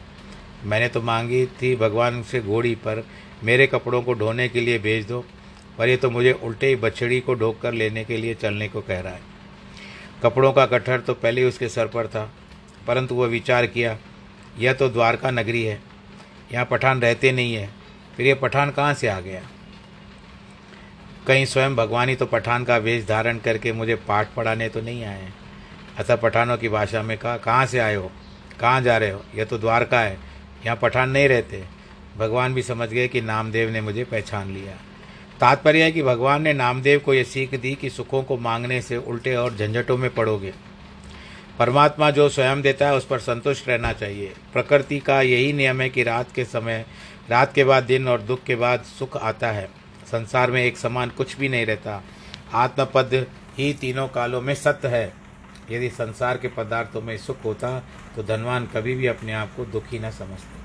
मैंने 0.65 0.89
तो 0.89 1.03
मांगी 1.03 1.45
थी 1.63 1.75
भगवान 1.77 2.23
से 2.23 2.41
घोड़ी, 2.41 2.75
पर 2.75 3.05
मेरे 3.45 3.67
कपड़ों 3.67 4.03
को 4.03 4.15
ढोने 4.15 4.49
के 4.49 4.61
लिए 4.61 4.79
भेज 4.79 5.07
दो, 5.07 5.25
पर 5.79 5.89
ये 5.89 5.97
तो 5.97 6.11
मुझे 6.11 6.33
उल्टे 6.33 6.67
ही 6.67 6.77
बछड़ी 6.77 7.21
को 7.21 7.35
ढोक 7.35 7.61
कर 7.61 7.73
लेने 7.73 8.05
के 8.05 8.17
लिए 8.17 8.35
चलने 8.35 8.69
को 8.69 8.81
कह 8.81 9.01
रहा 9.01 9.13
है। 9.13 9.21
कपड़ों 10.23 10.53
का 10.53 10.67
गठर 10.67 11.01
तो 11.01 11.15
पहले 11.15 11.41
ही 11.41 11.47
उसके 11.47 11.69
सर 11.69 11.87
पर 11.87 12.07
था, 12.07 12.31
परंतु 12.87 13.15
वह 13.15 13.27
विचार 13.27 13.67
किया, 13.67 13.99
यह 14.59 14.73
तो 14.73 14.89
द्वारका 14.89 15.31
नगरी 15.31 15.63
है। 15.63 15.81
यहाँ 16.53 16.65
पठान 16.65 17.01
रहते 17.01 17.33
नहीं 17.33 17.55
है। 17.55 17.71
फिर 18.17 18.27
ये 18.27 18.35
पठान 18.35 18.71
कहाँ 18.71 18.95
से 18.95 19.09
आ 19.09 19.21
गया? 19.21 19.43
कहीं 21.31 21.47
स्वयं 21.47 21.77
भगवान 21.77 22.15
तो 22.15 22.27
पठान 22.27 22.65
का 22.65 22.77
वेश 22.77 23.07
धारण 23.07 23.39
करके 23.39 23.73
मुझे 23.73 23.95
पाठ 23.95 24.29
पढ़ाने 24.37 24.69
तो 24.69 24.81
नहीं 24.81 25.05
आए 25.05 25.29
अतः 25.99 26.17
पठानों 26.17 26.57
की 26.57 26.69
भाषा 26.69 27.03
में 27.03 27.19
कहा, 27.19 27.37
कहाँ 27.37 27.67
से 27.67 27.79
आए 27.79 27.95
हो? 27.95 28.13
कहाँ 28.61 28.81
जा 28.81 28.99
रहे 28.99 29.11
हो? 29.11 29.25
यह 29.35 29.45
तो 29.45 29.59
द्वारका 29.59 30.01
है। 30.01 30.19
यहाँ 30.67 30.79
पठान 30.83 31.11
नहीं 31.11 31.29
रहते। 31.29 31.65
भगवान 32.19 32.55
भी 32.55 32.63
समझ 32.63 32.89
गए 32.89 33.09
कि 33.09 33.21
नामदेव 33.21 33.71
ने 33.71 33.81
मुझे 33.81 34.05
पहचान 34.05 34.51
लिया। 34.51 34.73
तात्पर्य 35.41 35.83
है 35.83 35.93
कि 35.93 36.03
भगवान 36.03 36.43
ने 36.43 36.53
नामदेव 36.53 37.01
को 37.01 37.15
यह 37.15 37.25
सीख 37.25 37.55
दी 37.55 37.75
कि 37.75 37.91
सुखों 37.91 38.23
को 38.23 38.37
मांगने 38.37 38.83
से 38.83 38.97
उल्टे 38.97 39.35
और 39.35 39.57
झंझटों 39.57 39.97
में 39.97 40.15
पड़ोगे। 40.15 40.53
परमात्मा 41.59 42.11
जो 42.11 42.29
स्वयं 42.29 42.63
देता 42.63 42.87
है, 42.87 42.95
उस 42.95 43.07
पर 43.07 43.19
संतुष्ट 43.19 43.69
रहना 43.69 43.93
चाहिए। 43.93 44.33
प्रकृति 44.53 44.99
का 44.99 45.23
यही 45.23 45.53
नियम 45.53 45.81
है 45.81 45.89
कि 45.89 46.03
रात 46.03 46.33
के 46.35 46.45
समय, 46.45 46.85
रात 47.31 47.55
के 47.55 47.65
बाद 47.65 47.85
दिन 47.85 48.09
और 48.09 48.21
दुख 48.21 48.43
के 48.43 48.57
बाद 48.57 48.81
सुख 48.81 49.17
आता 49.17 49.51
है। 49.51 49.80
संसार 50.11 50.51
में 50.51 50.63
एक 50.65 50.79
समान 50.79 51.11
कुछ 51.11 51.37
भी 51.37 51.49
नहीं 51.49 51.67
रहता। 51.67 52.03
आत्मपद 52.53 53.27
ही 53.59 53.73
तीनों 53.75 54.09
कालों 54.09 54.41
में 54.41 54.55
सत्य 54.55 54.89
है। 54.89 55.13
यदि 55.71 55.91
संसार 55.91 56.39
के 56.39 56.49
पदार्थों 56.49 57.03
में 57.03 57.17
सुख 57.19 57.45
होता 57.45 57.79
तो 58.17 58.23
धनवान 58.23 58.67
कभी 58.67 58.95
भी 58.95 59.07
अपने 59.07 59.33
आप 59.33 59.55
को 59.57 59.65
दुखी 59.65 59.99
न 59.99 60.11
समझते। 60.11 60.59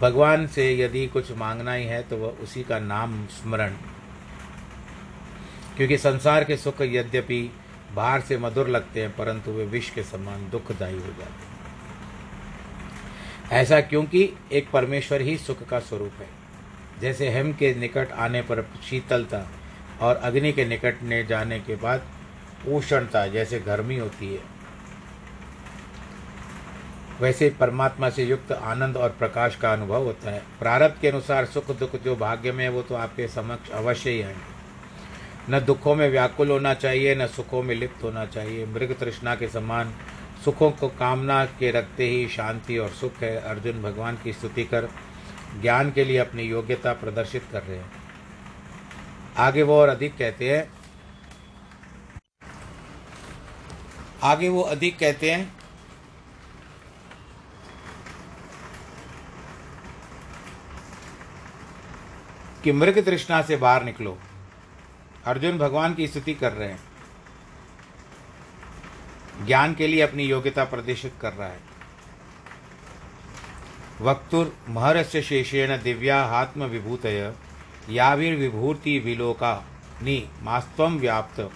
भगवान 0.00 0.46
से 0.46 0.72
यदि 0.78 1.06
कुछ 1.06 1.30
मांगना 1.32 1.72
ही 1.72 1.84
है 1.84 2.02
तो 2.02 2.16
वह 2.16 2.42
उसी 2.42 2.62
का 2.62 2.78
नाम 2.78 3.26
स्मरण। 3.26 3.74
क्योंकि 5.76 5.98
संसार 5.98 6.44
के 6.44 6.56
सुख 6.56 6.80
यद्यपि 6.80 7.50
बाहर 7.94 8.20
से 8.20 8.38
मधुर 8.38 8.68
लगते 8.68 9.00
हैं, 9.02 9.16
परंतु 9.16 9.50
वे 9.50 9.64
विष 9.64 9.90
के 9.90 10.02
समान 10.02 10.48
दुखदायी 10.50 10.94
हो 10.94 11.08
जाते 11.08 11.22
हैं। 11.22 11.50
ऐसा 13.52 13.80
क्योंकि 13.80 14.32
एक 14.52 14.70
परमेश्वर 14.70 15.20
ही 15.20 15.36
सुख 15.38 15.62
का 15.62 15.78
स्वरूप 15.80 16.12
है। 16.18 16.39
जैसे 17.00 17.30
हेम 17.30 17.52
के 17.52 17.74
निकट 17.74 18.12
आने 18.12 18.42
पर 18.42 18.62
शीतलता 18.90 19.50
और 20.00 20.16
अग्नि 20.16 20.52
के 20.52 20.64
निकट 20.64 21.02
ने 21.02 21.24
जाने 21.24 21.60
के 21.60 21.76
बाद 21.76 22.02
उष्णता 22.68 23.26
जैसे 23.26 23.60
गर्मी 23.60 23.98
होती 23.98 24.34
है। 24.34 24.40
वैसे 27.20 27.50
परमात्मा 27.60 28.10
से 28.10 28.24
युक्त 28.24 28.52
आनंद 28.52 28.96
और 28.96 29.08
प्रकाश 29.08 29.56
का 29.56 29.72
अनुभव 29.72 30.04
होता 30.04 30.30
है। 30.30 30.42
प्रारब्ध 30.60 31.00
के 31.00 31.08
अनुसार 31.08 31.44
सुख 31.46 31.70
दुख 31.70 31.96
जो 31.96 32.16
भाग्य 32.16 32.52
में 32.52 32.64
है, 32.64 32.70
वो 32.70 32.82
तो 32.82 32.94
आपके 32.94 33.28
समक्ष 33.28 33.70
अवश्य 33.70 34.10
ही 34.10 34.22
आएँगे 34.22 34.60
न 35.50 35.60
दुखों 35.60 35.94
में 35.94 36.10
व्याकुल 36.10 36.50
होना 36.50 36.74
चाहिए, 36.74 37.14
न 37.14 37.26
सुखों 37.26 37.62
में 37.62 37.74
लिप्त 37.74 38.04
होना 38.04 38.26
चाहिए। 38.26 38.66
मृग 38.66 38.98
तृष्णा 38.98 39.34
के 39.34 39.48
समान 39.48 39.94
सुखों 40.44 40.70
को 40.70 40.88
कामना 40.88 41.44
के 41.44 41.70
रखते 41.70 42.08
ही 42.08 42.28
शांति 42.28 42.78
और 42.78 42.88
सुख 42.88 43.16
है। 43.22 43.36
अर्जुन 43.36 43.82
भगवान 43.82 44.18
की 44.24 44.32
स्तुति 44.32 44.64
कर 44.64 44.88
ज्ञान 45.58 45.92
के 45.92 46.04
लिए 46.04 46.18
अपनी 46.18 46.42
योग्यता 46.42 46.92
प्रदर्शित 46.92 47.44
कर 47.52 47.62
रहे 47.62 47.78
हैं। 47.78 47.92
आगे 49.36 49.62
वो 49.62 49.80
और 49.80 49.88
अधिक 49.88 50.16
कहते 50.16 50.56
हैं, 50.56 50.72
आगे 54.22 54.48
वो 54.48 54.62
अधिक 54.62 54.98
कहते 54.98 55.30
हैं, 55.30 55.60
कि 62.64 62.72
मृग 62.72 63.04
तृष्णा 63.06 63.42
से 63.42 63.56
बाहर 63.56 63.84
निकलो। 63.84 64.18
अर्जुन 65.24 65.58
भगवान 65.58 65.94
की 65.94 66.08
स्तुति 66.08 66.34
कर 66.34 66.52
रहे 66.52 66.68
हैं। 66.68 66.80
ज्ञान 69.46 69.74
के 69.74 69.86
लिए 69.86 70.00
अपनी 70.00 70.24
योग्यता 70.24 70.64
प्रदर्शित 70.64 71.14
कर 71.20 71.32
रहा 71.32 71.48
है। 71.48 71.69
वक्तुर 74.00 74.56
महर्ष्य 74.68 75.22
शेषेण 75.22 75.82
दिव्या 75.82 76.22
आत्म 76.22 76.64
विभूत 76.64 77.06
याविर्विभूति 77.90 78.98
विलोका, 78.98 79.64
नि 80.02 80.28
मास्तम 80.42 80.96
व्याप्त। 80.98 81.50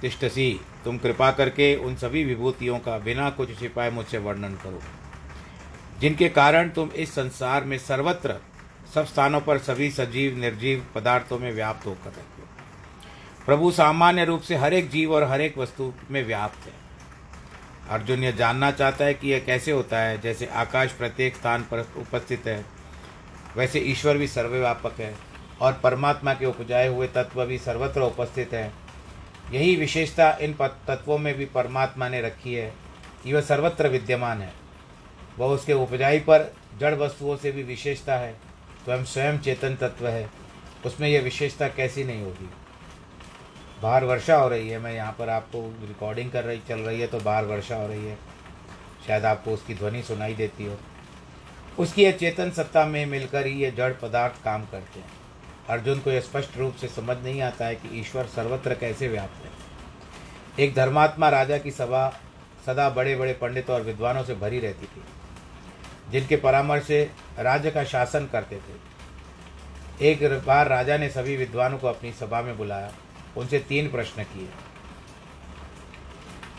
तिष्टसी 0.00 0.60
तुम 0.84 0.98
कृपा 0.98 1.32
करके 1.32 1.76
उन 1.76 1.96
सभी 1.96 2.24
विभूतियों 2.24 2.78
का 2.78 2.98
बिना 2.98 3.30
कुछ 3.30 3.58
छिपाए 3.58 3.90
मुझसे 3.90 4.18
वर्णन 4.18 4.54
करो। 4.54 4.82
जिनके 6.00 6.28
कारण 6.28 6.68
तुम 6.68 6.88
इस 6.88 7.14
संसार 7.14 7.64
में 7.64 7.78
सर्वत्र, 7.78 8.36
सब 8.94 9.06
स्थानों 9.06 9.40
पर 9.40 9.58
सभी 9.58 9.90
सजीव 9.90 10.38
निर्जीव 10.38 10.86
पदार्थों 10.94 11.38
में 11.38 11.52
व्याप्त 11.52 11.86
होकर 11.86 12.10
रहते 12.10 12.42
हो। 12.42 12.48
प्रभु 13.46 13.70
सामान्य 13.70 14.24
रूप 14.24 14.40
से 14.40 14.56
हर 14.56 14.74
एक 14.74 14.90
जीव 14.90 15.12
और 15.12 15.24
हर 15.24 15.40
एक 15.40 15.58
वस्तु 15.58 15.92
में 16.10 16.26
व्याप्त 16.26 16.66
है। 16.66 16.89
अर्जुन 17.90 18.24
यह 18.24 18.30
जानना 18.30 18.70
चाहता 18.70 19.04
है 19.04 19.14
कि 19.14 19.28
यह 19.28 19.38
कैसे 19.38 19.70
होता 19.72 19.98
है, 19.98 20.20
जैसे 20.20 20.46
आकाश 20.46 20.92
प्रत्येक 20.92 21.36
स्थान 21.36 21.62
पर 21.62 21.78
उपस्थित 21.96 22.46
है, 22.46 22.64
वैसे 23.56 23.78
ईश्वर 23.78 24.18
भी 24.18 24.28
सर्वव्यापक 24.28 25.00
है, 25.00 25.14
और 25.60 25.72
परमात्मा 25.72 26.34
के 26.34 26.46
उपजाए 26.46 26.88
हुए 26.88 27.06
तत्व 27.06 27.44
भी 27.46 27.58
सर्वत्र 27.58 28.00
उपस्थित 28.00 28.52
है। 28.52 28.72
यही 29.52 29.76
विशेषता 29.76 30.38
इन 30.40 30.54
तत्वों 30.62 31.18
में 31.18 31.34
भी 31.34 31.44
परमात्मा 31.44 32.08
ने 32.08 32.20
रखी 32.20 32.54
है 32.54 32.74
कि 33.24 33.32
वह 33.32 33.40
सर्वत्र 33.40 33.88
विद्यमान 33.88 34.42
है। 34.42 34.52
वह 35.38 35.46
उसके 35.46 35.72
उपजाई 35.72 36.18
पर 36.18 36.52
जड़ 36.78 36.94
वस्तुओं 36.94 37.36
से 37.36 37.52
भी 37.52 37.62
विशेषता 37.62 38.16
है 38.16 38.32
स्वयं 38.84 39.04
स्वयं 39.04 39.38
चेतन 39.38 39.74
तत्व 39.74 40.08
है। 40.08 40.30
उसमें 40.86 41.08
यह 41.08 41.20
विशेषता 41.20 41.68
कैसी 41.68 42.04
नहीं 42.04 42.22
होगी। 42.22 42.48
बाहर 43.82 44.04
वर्षा 44.04 44.36
हो 44.36 44.48
रही 44.48 44.68
है, 44.68 44.78
मैं 44.78 44.92
यहाँ 44.92 45.14
पर 45.18 45.28
आपको 45.28 45.60
रिकॉर्डिंग 45.80 46.30
कर 46.30 46.44
रही, 46.44 46.60
चल 46.68 46.80
रही 46.80 47.00
है 47.00 47.06
तो 47.06 47.20
बाहर 47.20 47.44
वर्षा 47.44 47.76
हो 47.76 47.86
रही 47.88 48.06
है। 48.06 48.18
शायद 49.06 49.24
आपको 49.24 49.52
उसकी 49.52 49.74
ध्वनि 49.74 50.02
सुनाई 50.02 50.34
देती 50.34 50.66
हो। 50.66 50.76
उसकी 51.78 52.02
यह 52.02 52.12
चेतन 52.12 52.50
सत्ता 52.50 52.84
में 52.86 53.04
मिलकर 53.06 53.46
ही 53.46 53.52
ये 53.52 53.70
जड़ 53.70 53.92
पदार्थ 53.92 54.42
काम 54.44 54.64
करते 54.64 55.00
हैं। 55.00 55.10
अर्जुन 55.68 55.98
को 56.00 56.10
यह 56.10 56.20
स्पष्ट 56.20 56.56
रूप 56.58 56.74
से 56.74 56.88
समझ 56.88 57.16
नहीं 57.16 57.40
आता 57.42 57.66
है 57.66 57.74
कि 57.74 57.98
ईश्वर 58.00 58.26
सर्वत्र 58.26 58.74
कैसे 58.74 59.08
व्याप्त 59.08 59.44
है। 59.44 60.64
एक 60.64 60.74
धर्मात्मा 60.74 61.28
राजा 61.28 61.58
की 61.58 61.70
सभा 61.70 62.08
सदा 62.66 62.88
बड़े 62.90 63.14
बड़े 63.16 63.32
पंडितों 63.32 63.74
और 63.74 63.82
विद्वानों 63.82 64.24
से 64.24 64.34
भरी 64.34 64.58
रहती 64.60 64.86
थी, 64.86 65.02
जिनके 66.10 66.36
परामर्श 66.36 66.84
से 66.84 67.02
राज्य 67.38 67.70
का 67.70 67.84
शासन 67.84 68.26
करते 68.26 68.56
थे। 68.58 70.08
एक 70.08 70.42
बार 70.46 70.68
राजा 70.68 70.96
ने 70.96 71.08
सभी 71.08 71.36
विद्वानों 71.36 71.78
को 71.78 71.86
अपनी 71.86 72.12
सभा 72.12 72.40
में 72.42 72.56
बुलाया। 72.58 72.90
उनसे 73.36 73.58
तीन 73.58 73.90
प्रश्न 73.90 74.22
किए। 74.24 74.48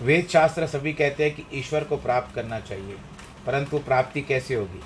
वेद 0.02 0.28
शास्त्र 0.28 0.68
सभी 0.68 0.94
कहते 0.94 1.24
हैं 1.24 1.36
कि 1.36 1.46
ईश्वर 1.54 1.84
को 1.84 1.98
प्राप्त 1.98 2.36
करना 2.36 2.60
चाहिए, 2.60 2.96
परंतु 3.46 3.80
प्राप्ति 3.80 4.22
कैसे 4.22 4.56
होगी? 4.56 4.82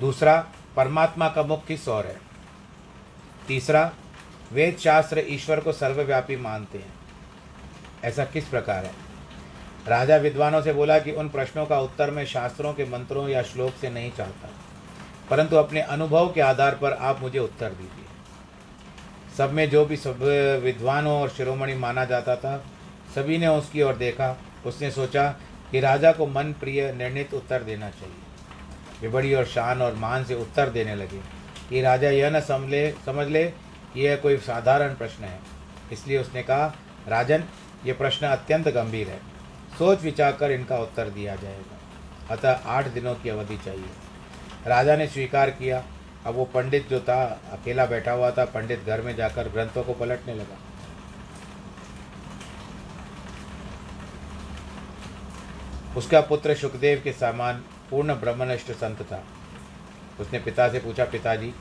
दूसरा, 0.00 0.36
परमात्मा 0.76 1.28
का 1.28 1.42
मुख 1.42 1.66
किस 1.66 1.88
और 1.88 2.06
है? 2.06 2.16
तीसरा 3.48 3.90
वेद 4.52 4.76
शास्त्र 4.78 5.24
ईश्वर 5.28 5.60
को 5.60 5.72
सर्वव्यापी 5.72 6.36
मानते 6.36 6.78
हैं। 6.78 6.92
ऐसा 8.04 8.24
किस 8.24 8.48
प्रकार 8.48 8.84
है? 8.84 8.92
राजा 9.86 10.16
विद्वानों 10.16 10.62
से 10.62 10.72
बोला 10.72 10.98
कि 10.98 11.12
उन 11.12 11.28
प्रश्नों 11.28 11.66
का 11.66 11.78
उत्तर 11.80 12.10
मैं 12.10 12.24
शास्त्रों 12.26 12.72
के 12.74 12.84
मंत्रों 12.84 13.28
या 13.28 13.42
श्लोक 13.42 13.74
से 13.80 13.90
नहीं 13.90 14.10
चाहता, 14.12 14.48
परंतु 15.30 15.56
अपने 15.56 15.80
अनुभव 15.82 16.32
के 16.32 16.40
आधार 16.40 16.74
पर 16.74 16.92
आप 16.92 17.20
मुझे 17.20 17.38
उत्तर 17.38 17.70
दीजिए। 17.70 18.07
सब 19.38 19.52
में 19.52 19.70
जो 19.70 19.84
भी 19.84 19.96
सब 19.96 20.18
विद्वानों 20.64 21.20
और 21.20 21.28
शिरोमणि 21.28 21.74
माना 21.74 22.04
जाता 22.04 22.36
था, 22.36 22.64
सभी 23.14 23.38
ने 23.38 23.46
उसकी 23.46 23.82
ओर 23.82 23.94
देखा। 23.94 24.38
उसने 24.66 24.90
सोचा 24.90 25.36
कि 25.70 25.80
राजा 25.80 26.12
को 26.12 26.26
मन 26.26 26.52
प्रिय 26.60 26.92
निर्णित 26.92 27.34
उत्तर 27.34 27.62
देना 27.62 27.90
चाहिए। 27.90 28.14
वे 29.02 29.08
बड़ी 29.08 29.34
और 29.34 29.44
शान 29.44 29.82
और 29.82 29.94
मान 29.94 30.24
से 30.24 30.34
उत्तर 30.34 30.68
देने 30.68 30.94
लगे 30.94 31.20
कि 31.70 31.82
राजा 31.82 32.10
यह 32.10 32.30
न 32.30 32.40
समझ 32.40 33.04
समझ 33.06 33.26
ले 33.28 33.44
कि 33.94 34.06
यह 34.06 34.16
कोई 34.16 34.36
साधारण 34.36 34.94
प्रश्न 34.94 35.24
है। 35.24 35.40
इसलिए 35.92 36.18
उसने 36.18 36.42
कहा, 36.42 36.74
राजन, 37.08 37.44
ये 37.86 37.92
प्रश्न 37.92 38.26
अत्यंत 38.26 38.68
गंभीर 38.68 39.08
है। 39.08 39.18
सोच 39.78 40.02
विचार 40.02 40.32
कर 40.32 40.50
इनका 40.50 40.78
उत्तर 40.78 41.08
दिया 41.08 41.36
जाएगा। 41.36 41.78
अतः 42.34 42.52
आठ 42.66 42.88
दिनों 42.88 43.14
की 43.14 43.28
अवधि 43.28 43.58
चाहिए। 43.64 43.88
राजा 44.66 44.96
ने 44.96 45.06
स्वीकार 45.06 45.50
किया। 45.50 45.84
अब 46.28 46.34
वो 46.34 46.44
पंडित 46.44 46.88
जो 46.88 47.00
था, 47.00 47.22
अकेला 47.52 47.84
बैठा 47.86 48.12
हुआ 48.12 48.30
था, 48.30 48.44
पंडित 48.44 48.84
घर 48.86 49.00
में 49.02 49.14
जाकर 49.16 49.48
ग्रंथों 49.48 49.84
को 49.84 49.92
पलटने 49.92 50.34
लगा। 50.34 50.56
उसका 55.96 56.20
पुत्र 56.20 56.54
सुखदेव 56.54 57.00
के 57.04 57.12
समान 57.12 57.64
पूर्ण 57.90 58.14
ब्रह्मनिष्ठ 58.14 58.70
संत 58.72 59.02
था। 59.02 59.22
उसने 60.20 60.38
पिता 60.38 60.68
से 60.68 60.78
पूछा, 60.78 61.04
पिताजी, 61.04 61.54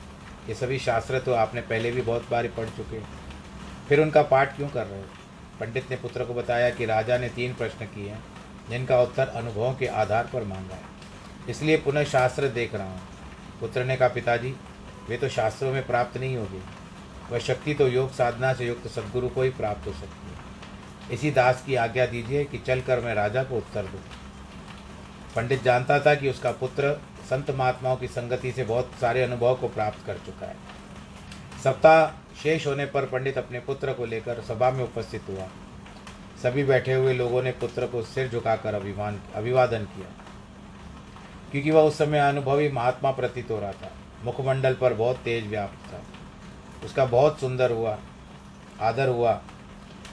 ये 0.49 0.53
सभी 0.53 0.80
शास्त्र 0.80 1.19
तो 1.19 1.34
आपने 1.34 1.62
पहले 1.62 1.91
भी 1.91 2.01
बहुत 2.01 2.30
बार 2.32 2.47
पढ़ 2.47 2.69
चुके 2.69 2.99
फिर 3.89 3.99
उनका 3.99 4.21
पाठ 4.21 4.56
क्यों 4.56 4.69
कर 4.69 4.86
रहे 4.88 4.99
हो? 4.99 5.06
पंडित 5.60 5.89
ने 5.91 5.97
पुत्र 5.97 6.25
को 6.25 6.34
बताया 6.34 6.69
कि 6.69 6.86
राजा 6.86 7.17
ने 7.17 7.30
तीन 7.30 7.53
प्रश्न 7.53 7.86
किए 7.86 8.10
हैं, 8.10 8.23
जिनका 8.69 9.01
उत्तर 9.01 9.27
अनुभवों 9.27 9.73
के 9.73 9.88
आधार 9.88 10.30
पर 10.34 10.43
मांगा 10.43 10.75
है। 10.75 10.95
इसलिए 11.49 11.77
पुनः 11.77 12.03
शास्त्र 12.03 12.47
देख 12.49 12.75
रहा 12.75 12.88
हूँ। 12.88 13.16
पुत्र 13.60 13.84
ने 13.84 13.98
कहा, 13.98 14.08
पिताजी, 14.08 14.56
वे 15.10 15.17
तो 15.17 15.30
शास्त्रों 15.30 15.74
में 15.74 15.88
प्राप्त 15.88 16.17
नहीं 16.17 16.38
होगी। 16.38 16.62
वह 17.32 17.39
शक्ति 17.39 17.74
तो 17.74 17.88
योग 17.88 18.12
साधना 18.12 18.54
से 18.54 18.67
युक्त 18.67 18.88
सदगुरु 18.88 19.30
को 19.30 19.41
ही 19.41 19.50
प्राप्त 19.50 19.88
हो 19.88 19.93
सकती 19.93 20.30
है। 20.30 20.36
इसी 21.12 21.32
दास 21.32 21.63
की 21.65 21.76
आज्ञा 21.76 22.06
दीजिए 22.06 22.46
कि 22.46 22.58
चलकर 22.58 23.00
मैं 23.00 23.15
राजा 23.15 23.43
को 23.43 23.58
उत्तर 23.58 23.84
दूँ। 23.84 24.02
पंडित 25.36 25.63
जानता 25.63 26.00
था 26.00 26.15
कि 26.15 26.30
उसका 26.30 26.52
पुत्र 26.52 27.02
संत 27.30 27.52
महात्माओं 27.52 27.98
की 27.98 28.08
संगति 28.08 28.52
से 28.52 28.63
बहुत 28.63 28.91
सारे 29.02 29.24
अनुभव 29.24 29.56
को 29.56 29.67
प्राप्त 29.67 30.06
कर 30.06 30.17
चुका 30.17 30.46
है। 30.46 30.56
सप्ताह 31.63 32.08
शेष 32.43 32.67
होने 32.67 32.86
पर 32.86 33.06
पंडित 33.06 33.38
अपने 33.38 33.60
पुत्र 33.60 33.93
को 33.93 34.06
लेकर 34.06 34.41
सभा 34.41 34.72
में 34.72 34.84
उपस्थित 34.84 35.22
हुआ। 35.30 35.48
सभी 36.43 36.63
बैठे 36.63 36.93
हुए 36.93 37.13
लोगों 37.13 37.43
ने 37.43 37.52
पुत्र 37.52 37.88
को 37.88 38.02
सिर 38.02 38.30
झुकाकर 38.30 38.74
अभिमान 38.74 39.22
अभिवादन 39.36 39.86
किया। 39.86 40.08
क्योंकि 41.51 41.71
वह 41.71 41.81
उस 41.81 41.97
समय 41.97 42.19
अनुभवी 42.19 42.69
महात्मा 42.69 43.12
प्रतीत 43.12 43.51
हो 43.51 43.60
रहा 43.60 43.71
था। 43.71 43.91
मुखमंडल 44.23 44.73
पर 44.73 44.93
बहुत 44.93 45.17
तेज 45.17 45.47
व्याप्त 45.47 45.93
था। 45.93 46.01
उसका 46.86 47.05
बहुत 47.05 47.39
सुंदर 47.39 47.71
हुआ, 47.71 47.97
आदर 48.81 49.07
हुआ। 49.07 49.31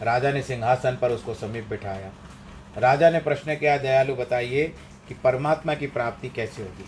राजा 0.03 0.33
ने 0.33 0.42
सिंहासन 0.42 0.97
पर 0.97 1.11
उसको 1.11 1.35
समीप 1.35 1.68
बिठाया। 1.68 2.11
राजा 2.79 3.11
ने 3.11 3.18
प्रश्न 3.18 3.55
किया, 3.55 3.77
दयालु, 3.79 4.14
बताइए 4.14 4.66
कि 5.09 5.14
परमात्मा 5.14 5.75
की 5.75 5.87
प्राप्ति 5.87 6.29
कैसे 6.29 6.62
होगी? 6.62 6.85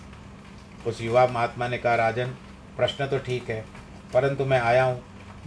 उस 0.87 1.01
युवा 1.01 1.27
महात्मा 1.27 1.69
ने 1.69 1.79
कहा, 1.79 1.95
राजन, 1.95 2.35
प्रश्न 2.77 3.07
तो 3.07 3.19
ठीक 3.19 3.51
है, 3.51 3.65
परंतु 4.15 4.45
मैं 4.45 4.61
आया 4.61 4.85
हूँ 4.85 5.03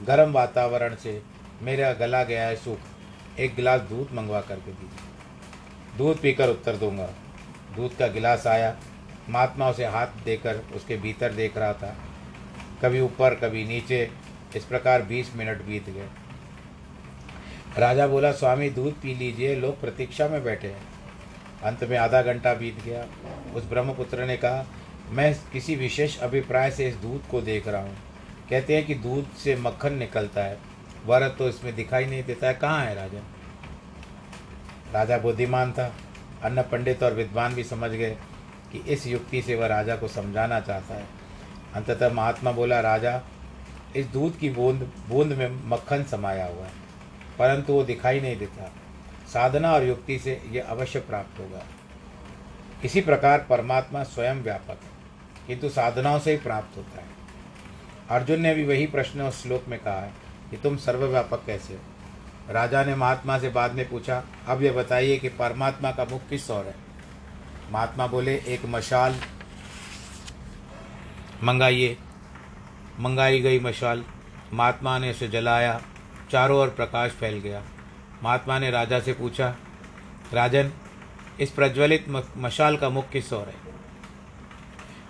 गर्म 0.07 0.31
वातावरण 0.31 0.95
से। 0.95 1.21
मेरा 1.61 1.91
गला 1.93 2.23
गया 2.23 2.43
है 2.47 2.55
सूख। 2.55 3.39
एक 3.39 3.55
गिलास 3.55 3.81
दूध 3.81 4.13
मंगवा 4.13 4.39
करके 4.41 4.71
दीजिए। 4.71 5.97
दूध 5.97 6.19
पीकर 6.21 6.49
उत्तर 6.49 6.75
दूँगा। 6.75 7.07
दूध 7.75 7.95
का 7.97 8.07
गिलास 8.07 8.47
आया 8.47 8.69
महात्मा 9.29 9.69
उसे 9.69 9.85
हाथ 9.85 10.07
देकर 10.25 10.55
उसके 10.75 10.97
भीतर 10.97 11.33
देख 11.33 11.57
रहा 11.57 11.73
था। 11.73 11.95
कभी 12.81 12.99
ऊपर, 12.99 13.33
कभी 13.33 13.65
नीचे, 13.65 14.11
इस 14.55 14.65
प्रकार 14.65 15.01
बीस 15.01 15.35
मिनट 15.35 15.61
बीत 15.61 15.89
गए। 15.89 16.07
राजा 17.77 18.07
बोला, 18.07 18.31
स्वामी, 18.31 18.69
दूध 18.69 18.93
पी 18.93 19.15
लीजिए, 19.15 19.55
लोग 19.55 19.81
प्रतीक्षा 19.81 20.27
में 20.27 20.43
बैठे 20.43 20.67
हैं। 20.67 20.81
अंत 21.63 21.83
में 21.83 21.97
आधा 21.97 22.21
घंटा 22.21 22.53
बीत 22.53 22.83
गया। 22.85 23.05
उस 23.53 23.65
ब्रह्मपुत्र 23.65 24.25
ने 24.25 24.37
कहा, 24.37 24.65
मैं 25.09 25.35
किसी 25.53 25.75
विशेष 25.75 26.19
अभिप्राय 26.19 26.71
से 26.71 26.87
इस 26.87 26.95
दूध 26.95 27.27
को 27.27 27.41
देख 27.41 27.67
रहा 27.67 27.81
हूँ। 27.81 27.97
कहते 28.49 28.75
हैं 28.75 28.85
कि 28.85 28.95
दूध 28.95 29.31
से 29.37 29.55
मक्खन 29.55 29.93
निकलता 29.93 30.43
है। 30.43 30.57
वर 31.05 31.27
तो 31.29 31.49
इसमें 31.49 31.75
दिखाई 31.75 32.05
नहीं 32.05 32.23
देता 32.23 32.47
है। 32.47 32.53
कहाँ 32.53 32.85
है 32.85 32.95
राजा? 32.95 33.19
राजा 34.93 35.17
बुद्धिमान 35.17 35.71
था। 35.71 35.95
अन्य 36.43 36.61
पंडित 36.61 37.03
और 37.03 37.13
विद्वान 37.13 37.53
भी 37.53 37.63
समझ 37.63 37.91
गए 37.91 38.17
कि 38.71 38.79
इस 38.87 39.07
युक्ति 39.07 39.41
से 39.41 39.55
वह 39.55 39.67
राजा 39.67 39.95
को 39.95 40.07
समझाना 40.07 40.59
चाहता 40.59 40.95
है। 40.95 41.05
अंततः 41.75 42.13
महात्मा 42.13 42.51
बोला, 42.51 42.79
राजा, 42.79 43.21
इस 43.95 44.05
दूध 44.05 44.37
की 44.37 44.49
बूंद 44.49 44.91
बूंद 45.09 45.33
में 45.33 45.69
मक्खन 45.69 46.03
समाया 46.03 46.45
हुआ 46.45 46.65
है, 46.65 46.71
परंतु 47.39 47.73
वो 47.73 47.83
दिखाई 47.83 48.19
नहीं 48.19 48.37
देता। 48.37 48.71
साधना 49.33 49.73
और 49.73 49.83
युक्ति 49.83 50.19
से 50.19 50.41
यह 50.51 50.67
अवश्य 50.69 50.99
प्राप्त 50.99 51.39
होगा। 51.39 51.63
इसी 52.83 53.01
प्रकार 53.01 53.45
परमात्मा 53.49 54.03
स्वयं 54.03 54.41
व्यापक 54.41 54.69
है, 54.69 54.97
किंतु 55.47 55.69
साधनाओं 55.69 56.19
से 56.19 56.31
ही 56.31 56.37
प्राप्त 56.37 56.77
होता 56.77 57.01
है। 57.01 57.07
अर्जुन 58.09 58.41
ने 58.41 58.53
भी 58.55 58.65
वही 58.65 58.85
प्रश्न 58.87 59.21
उस 59.21 59.43
श्लोक 59.43 59.67
में 59.67 59.79
कहा 59.79 59.99
है 59.99 60.13
कि 60.51 60.57
तुम 60.57 60.77
सर्वव्यापक 60.77 61.43
कैसे 61.45 61.73
हो? 61.73 62.53
राजा 62.53 62.83
ने 62.83 62.95
महात्मा 62.95 63.37
से 63.39 63.49
बाद 63.49 63.73
में 63.73 63.89
पूछा, 63.89 64.23
अब 64.47 64.63
यह 64.63 64.73
बताइए 64.73 65.17
कि 65.17 65.29
परमात्मा 65.29 65.91
का 65.91 66.05
मुख 66.05 66.21
किस 66.29 66.49
और 66.51 66.65
है? 66.65 66.88
महात्मा 67.71 68.05
बोले, 68.07 68.35
एक 68.35 68.65
मशाल 68.65 69.15
मंगाइए। 71.43 71.97
मंगाई 72.99 73.41
गई 73.41 73.59
मशाल। 73.59 74.03
महात्मा 74.53 74.97
ने 74.99 75.11
उसे 75.11 75.27
जलाया। 75.27 75.81
चारों 76.31 76.59
ओर 76.59 76.69
प्रकाश 76.69 77.11
फैल 77.11 77.37
गया। 77.39 77.63
महात्मा 78.23 78.57
ने 78.59 78.71
राजा 78.71 78.99
से 78.99 79.13
पूछा, 79.13 79.55
राजन, 80.33 80.71
इस 81.39 81.51
प्रज्वलित 81.51 82.05
मशाल 82.37 82.77
का 82.77 82.89
मुख 82.89 83.09
किस 83.09 83.31
ओर 83.33 83.47
है? 83.47 83.55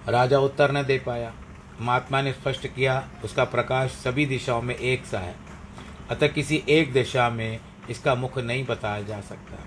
राजा 0.07 0.39
उत्तर 0.39 0.71
न 0.71 0.83
दे 0.83 0.97
पाया। 0.99 1.33
महात्मा 1.81 2.21
ने 2.21 2.33
स्पष्ट 2.33 2.67
किया, 2.67 3.07
उसका 3.23 3.43
प्रकाश 3.45 3.91
सभी 3.93 4.25
दिशाओं 4.25 4.61
में 4.61 4.75
एक 4.75 5.05
सा 5.05 5.19
है, 5.19 5.35
अतः 6.09 6.27
किसी 6.27 6.63
एक 6.69 6.93
दिशा 6.93 7.29
में 7.29 7.59
इसका 7.89 8.15
मुख 8.15 8.37
नहीं 8.37 8.65
बताया 8.65 9.01
जा 9.01 9.21
सकता। 9.21 9.63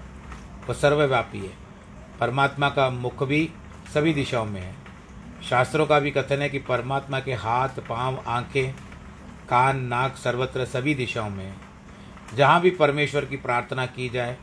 वह 0.69 0.75
सर्वव्यापी 0.75 1.39
है। 1.39 1.72
परमात्मा 2.23 2.69
का 2.69 2.91
मुख 2.91 3.25
भी 3.25 3.51
सभी 3.95 4.15
दिशाओं 4.15 4.45
में 4.45 4.61
है। 4.61 4.75
शास्त्रों 5.51 5.87
का 5.87 5.99
भी 5.99 6.11
कथन 6.11 6.43
है 6.43 6.49
कि 6.49 6.59
परमात्मा 6.59 7.21
के 7.21 7.35
हाथ, 7.35 7.69
पाँव, 7.69 8.25
आँखें, 8.27 8.73
कान, 9.49 9.79
नाक, 9.79 10.17
सर्वत्र 10.17 10.65
सभी 10.65 10.95
दिशाओं 10.95 11.31
में 11.31 11.45
है। 11.45 11.57
जहाँ 12.35 12.61
भी 12.61 12.71
परमेश्वर 12.71 13.25
की 13.25 13.37
प्रार्थना 13.37 13.87
की 13.87 14.09
जाए, 14.09 14.37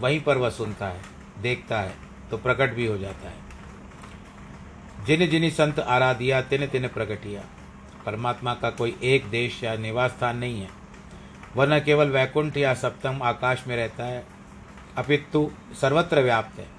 वहीं 0.00 0.20
पर 0.20 0.36
वह 0.36 0.50
सुनता 0.50 0.86
है, 0.86 1.02
देखता 1.42 1.80
है 1.80 1.94
तो 2.30 2.38
प्रकट 2.38 2.74
भी 2.74 2.86
हो 2.86 2.98
जाता 2.98 3.28
है। 3.28 3.38
जिन 5.04 5.30
जिन 5.30 5.50
संत 5.50 5.78
आराधिया 5.78 6.42
तिन 6.42 6.66
तिन 6.66 6.88
प्रकटिया 6.88 7.42
परमात्मा 8.06 8.54
का 8.54 8.70
कोई 8.70 8.96
एक 9.02 9.26
देश 9.26 9.64
या 9.64 9.76
निवास 9.76 10.10
स्थान 10.10 10.36
नहीं 10.36 10.60
है। 10.60 10.68
वह 11.56 11.66
न 11.66 11.80
केवल 11.80 12.08
वैकुंठ 12.08 12.56
या 12.56 12.74
सप्तम 12.74 13.20
आकाश 13.22 13.66
में 13.66 13.76
रहता 13.76 14.04
है। 14.04 14.26
अपितु 14.96 15.50
सर्वत्र 15.80 16.20
व्याप्त 16.20 16.58
है। 16.58 16.75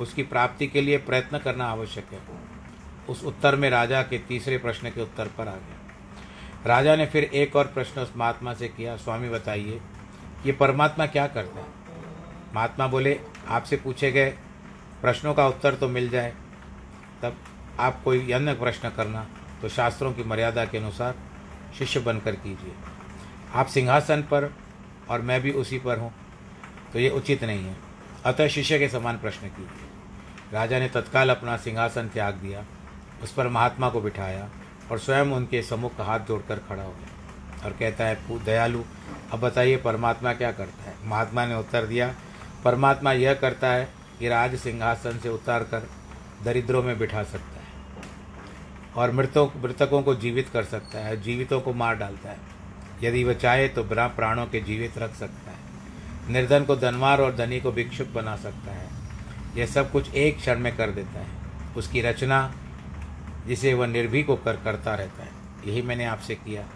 उसकी 0.00 0.22
प्राप्ति 0.22 0.66
के 0.66 0.80
लिए 0.80 0.98
प्रयत्न 0.98 1.38
करना 1.38 1.66
आवश्यक 1.66 2.12
है। 2.12 2.20
उस 3.08 3.24
उत्तर 3.24 3.56
में 3.56 3.68
राजा 3.70 4.02
के 4.02 4.18
तीसरे 4.18 4.58
प्रश्न 4.58 4.90
के 4.90 5.02
उत्तर 5.02 5.28
पर 5.28 5.48
आ 5.48 5.54
गया। 5.54 6.66
राजा 6.66 6.96
ने 6.96 7.06
फिर 7.06 7.24
एक 7.24 7.56
और 7.56 7.66
प्रश्न 7.66 8.00
उस 8.00 8.12
महात्मा 8.16 8.54
से 8.54 8.68
किया, 8.68 8.96
स्वामी, 8.96 9.28
बताइए, 9.28 9.80
ये 10.46 10.52
परमात्मा 10.52 11.06
क्या 11.06 11.26
करता 11.26 11.60
है? 11.60 11.66
महात्मा 12.54 12.86
बोले, 12.86 13.18
आपसे 13.48 13.76
पूछे 13.76 14.10
गए 14.12 14.30
प्रश्नों 15.02 15.34
का 15.34 15.46
उत्तर 15.48 15.74
तो 15.74 15.88
मिल 15.88 16.08
जाए। 16.08 16.32
तब 17.22 17.36
आप 17.80 18.02
कोई 18.04 18.32
अन्य 18.32 18.54
प्रश्न 18.54 18.90
करना 18.90 19.26
तो 19.62 19.68
शास्त्रों 19.68 20.12
की 20.12 20.24
मर्यादा 20.24 20.64
के 20.64 20.78
अनुसार 20.78 21.14
शिष्य 21.78 22.00
बनकर 22.00 22.34
कीजिए। 22.36 22.72
आप 23.54 23.66
सिंहासन 23.66 24.22
पर 24.22 24.52
और 25.10 25.22
मैं 25.22 25.40
भी 25.40 25.50
उसी 25.52 25.78
पर 25.78 25.98
हूँ 25.98 26.12
तो 26.92 26.98
ये 26.98 27.10
उचित 27.10 27.44
नहीं 27.44 27.64
है। 27.64 27.76
अतः 28.24 28.48
शिष्य 28.48 28.78
के 28.78 28.88
समान 28.88 29.18
प्रश्न 29.18 29.48
कीजिए 29.48 30.52
राजा 30.52 30.78
ने 30.78 30.88
तत्काल 30.88 31.30
अपना 31.30 31.56
सिंहासन 31.56 32.08
त्याग 32.08 32.34
दिया, 32.34 32.64
उस 33.22 33.32
पर 33.32 33.48
महात्मा 33.48 33.88
को 33.88 34.00
बिठाया 34.00 34.48
और 34.90 34.98
स्वयं 34.98 35.32
उनके 35.32 35.62
सम्मुख 35.62 36.00
हाथ 36.00 36.20
जोड़कर 36.20 36.58
खड़ा 36.58 36.82
हो 36.82 36.90
गया 36.90 37.64
और 37.64 37.72
कहता 37.72 38.06
है 38.06 38.44
दयालु, 38.44 38.82
अब 39.32 39.40
बताइए 39.40 39.76
परमात्मा 39.76 40.32
क्या 40.32 40.52
करता 40.52 40.82
है? 40.82 40.94
महात्मा 41.04 41.46
ने 41.46 41.54
उत्तर 41.54 41.86
दिया, 41.86 42.14
परमात्मा 42.64 43.12
यह 43.12 43.34
करता 43.34 43.68
है 43.68 43.88
कि 44.18 44.28
राज 44.28 44.54
सिंहासन 44.56 45.18
से 45.18 45.28
उतार 45.28 45.62
कर 45.64 45.88
दरिद्रों 46.44 46.82
में 46.82 46.98
बिठा 46.98 47.22
सकता 47.22 47.60
है 47.60 47.62
और 48.96 49.10
मृतों 49.10 49.48
मृतकों 49.62 50.02
को 50.02 50.14
जीवित 50.14 50.48
कर 50.48 50.64
सकता 50.64 50.98
है, 50.98 51.20
जीवितों 51.22 51.60
को 51.60 51.72
मार 51.72 51.96
डालता 51.96 52.30
है। 52.30 52.38
यदि 53.02 53.24
वह 53.24 53.34
चाहे 53.34 53.68
तो 53.68 53.84
बिना 53.84 54.06
प्राणों 54.08 54.46
के 54.46 54.60
जीवित 54.60 54.98
रख 54.98 55.14
सकता 55.14 55.36
है। 55.36 55.43
निर्धन 56.30 56.64
को 56.64 56.76
धनवार 56.76 57.20
और 57.20 57.36
धनी 57.36 57.60
को 57.60 57.72
भिक्षुक 57.72 58.08
बना 58.08 58.36
सकता 58.36 58.72
है। 58.72 58.88
यह 59.56 59.66
सब 59.66 59.92
कुछ 59.92 60.14
एक 60.14 60.36
क्षण 60.36 60.58
में 60.58 60.76
कर 60.76 60.90
देता 60.90 61.20
है। 61.20 61.26
उसकी 61.76 62.00
रचना, 62.00 62.52
जिसे 63.46 63.74
वह 63.74 63.86
निर्भीक 63.86 64.26
होकर 64.26 64.56
करता 64.56 64.94
रहता 64.94 65.22
है। 65.22 65.30
यही 65.66 65.82
मैंने 65.82 66.04
आपसे 66.04 66.34
किया। 66.34 66.66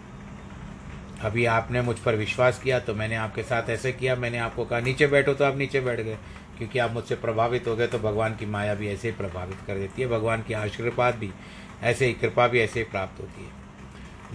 अभी 1.21 1.45
आपने 1.45 1.81
मुझ 1.81 1.97
पर 1.97 2.15
विश्वास 2.15 2.59
किया 2.59 2.79
तो 2.79 2.93
मैंने 2.93 3.15
आपके 3.15 3.43
साथ 3.43 3.69
ऐसे 3.69 3.91
किया। 3.91 4.15
मैंने 4.15 4.37
आपको 4.37 4.65
कहा, 4.65 4.79
नीचे 4.79 5.07
बैठो 5.07 5.33
तो 5.33 5.45
आप 5.45 5.57
नीचे 5.57 5.81
बैठ 5.81 5.99
गए। 5.99 6.17
क्योंकि 6.57 6.79
आप 6.79 6.91
मुझसे 6.91 7.15
प्रभावित 7.15 7.67
हो 7.67 7.75
गए 7.75 7.87
तो 7.87 7.99
भगवान 7.99 8.35
की 8.35 8.45
माया 8.45 8.73
भी 8.73 8.87
ऐसे 8.87 9.07
ही 9.07 9.13
प्रभावित 9.13 9.57
कर 9.67 9.75
देती 9.75 10.01
है। 10.01 10.07
भगवान 10.07 10.41
की 10.41 10.53
आशीर्वाद 10.53 11.15
भी, 11.15 11.31
ऐसे 11.83 12.05
ही 12.05 12.13
कृपा 12.13 12.47
भी 12.47 12.59
ऐसे 12.59 12.79
ही 12.79 12.85
प्राप्त 12.85 13.21
होती 13.21 13.43
है। 13.43 13.51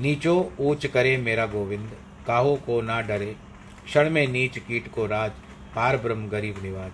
नीचो 0.02 0.52
ऊंच 0.60 0.86
करे 0.86 1.16
मेरा 1.16 1.46
गोविंद। 1.46 1.90
काहो 2.26 2.56
को 2.56 2.80
ना 2.80 3.00
डरे 3.00 3.36
क्षण 3.84 4.10
में 4.10 4.26
नीच 4.28 4.58
कीट 4.58 4.92
को 4.92 5.06
राज, 5.06 5.30
पार 5.74 5.96
ब्रह्म 5.96 6.28
गरीब 6.28 6.62
निवाज। 6.62 6.92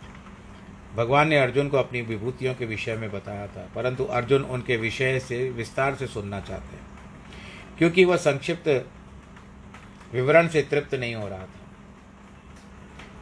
भगवान 0.97 1.29
ने 1.29 1.39
अर्जुन 1.39 1.69
को 1.69 1.77
अपनी 1.77 2.01
विभूतियों 2.03 2.55
के 2.55 2.67
विषय 2.67 2.97
में 2.97 3.11
बताया 3.11 3.47
था, 3.47 3.69
परंतु 3.75 4.05
अर्जुन 4.05 4.43
उनके 4.45 4.77
विषय 4.77 5.19
से 5.21 5.49
विस्तार 5.51 5.95
से 5.95 6.07
सुनना 6.07 6.41
चाहते 6.41 6.77
हैं, 6.77 6.87
क्योंकि 7.79 8.05
वह 8.05 8.17
संक्षिप्त 8.17 8.69
विवरण 10.13 10.49
से 10.49 10.63
तृप्त 10.63 10.95
नहीं 10.95 11.15
हो 11.15 11.29
रहा 11.29 11.39
था। 11.39 11.59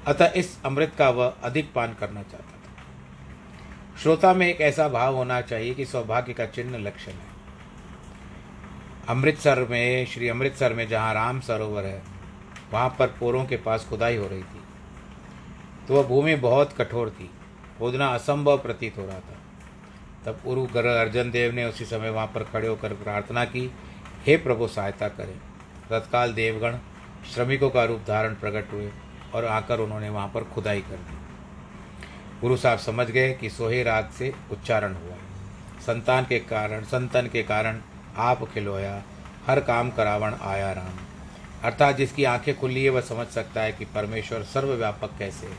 अतः 0.06 0.32
इस 0.36 0.56
अमृत 0.64 0.92
का 0.98 1.10
वह 1.10 1.34
अधिक 1.42 1.72
पान 1.72 1.94
करना 1.94 2.22
चाहता 2.22 2.44
था। 2.44 3.96
श्रोता 4.02 4.32
में 4.34 4.46
एक 4.46 4.60
ऐसा 4.60 4.88
भाव 4.88 5.14
होना 5.14 5.40
चाहिए 5.40 5.74
कि 5.74 5.84
सौभाग्य 5.84 6.32
का 6.32 6.46
चिन्ह 6.46 6.78
लक्षण 6.78 7.12
है। 7.12 7.36
अमृतसर 9.08 9.66
में, 9.70 10.06
श्री 10.06 10.28
अमृतसर 10.28 10.74
में 10.74 10.88
जहाँ 10.88 11.14
राम 11.14 11.40
सरोवर 11.40 11.84
है 11.84 12.02
वहाँ 12.72 12.96
पर 12.98 13.06
पोरों 13.06 13.44
के 13.44 13.56
पास 13.56 13.86
खुदाई 13.90 14.16
हो 14.16 14.28
रही 14.28 14.42
थी। 14.42 14.60
तो 15.88 15.94
वह 15.94 16.02
भूमि 16.02 16.34
बहुत 16.34 16.72
कठोर 16.72 17.10
थी। 17.10 17.30
खोदना 17.78 18.06
असंभव 18.06 18.58
प्रतीत 18.58 18.98
हो 18.98 19.06
रहा 19.06 19.20
था। 19.20 19.38
तब 20.26 20.40
उरु 20.46 20.66
अर्जन 20.66 21.30
देव 21.30 21.52
ने 21.52 21.64
उसी 21.64 21.84
समय 21.84 22.10
वहाँ 22.10 22.26
पर 22.26 22.44
खड़े 22.44 22.68
होकर 22.68 22.92
प्रार्थना 22.92 23.44
की, 23.44 23.72
हे 24.26 24.36
प्रभु, 24.36 24.68
सहायता 24.68 25.08
करें। 25.08 25.38
तत्काल 25.90 26.32
देवगण 26.32 26.76
श्रमिकों 27.34 27.70
का 27.70 27.84
रूप 27.84 28.00
धारण 28.08 28.34
प्रकट 28.34 28.72
हुए 28.72 28.90
और 29.34 29.44
आकर 29.44 29.80
उन्होंने 29.80 30.08
वहाँ 30.08 30.28
पर 30.28 30.44
खुदाई 30.44 30.80
कर 30.80 30.96
दी। 30.96 31.18
गुरु 32.40 32.56
साहब 32.56 32.78
समझ 32.78 33.06
गए 33.10 33.32
कि 33.32 33.50
सोहे 33.50 33.82
राग 33.82 34.10
से 34.10 34.34
उच्चारण 34.50 34.94
हुआ 34.94 35.16
संतान 35.80 36.24
के 36.24 36.38
कारण, 36.38 36.82
संतन 36.82 37.26
के 37.26 37.42
कारण 37.42 37.80
आप 38.16 38.44
खिलोया, 38.54 39.02
हर 39.46 39.60
काम 39.60 39.90
करावण 39.90 40.34
आया 40.34 40.72
राम। 40.72 41.07
अर्थात 41.64 41.96
जिसकी 41.96 42.24
आँखें 42.24 42.58
खुली 42.58 42.84
है, 42.84 42.90
वह 42.90 43.00
समझ 43.00 43.26
सकता 43.26 43.60
है 43.60 43.72
कि 43.72 43.84
परमेश्वर 43.84 44.42
सर्वव्यापक 44.42 45.10
कैसे 45.18 45.46
है। 45.46 45.56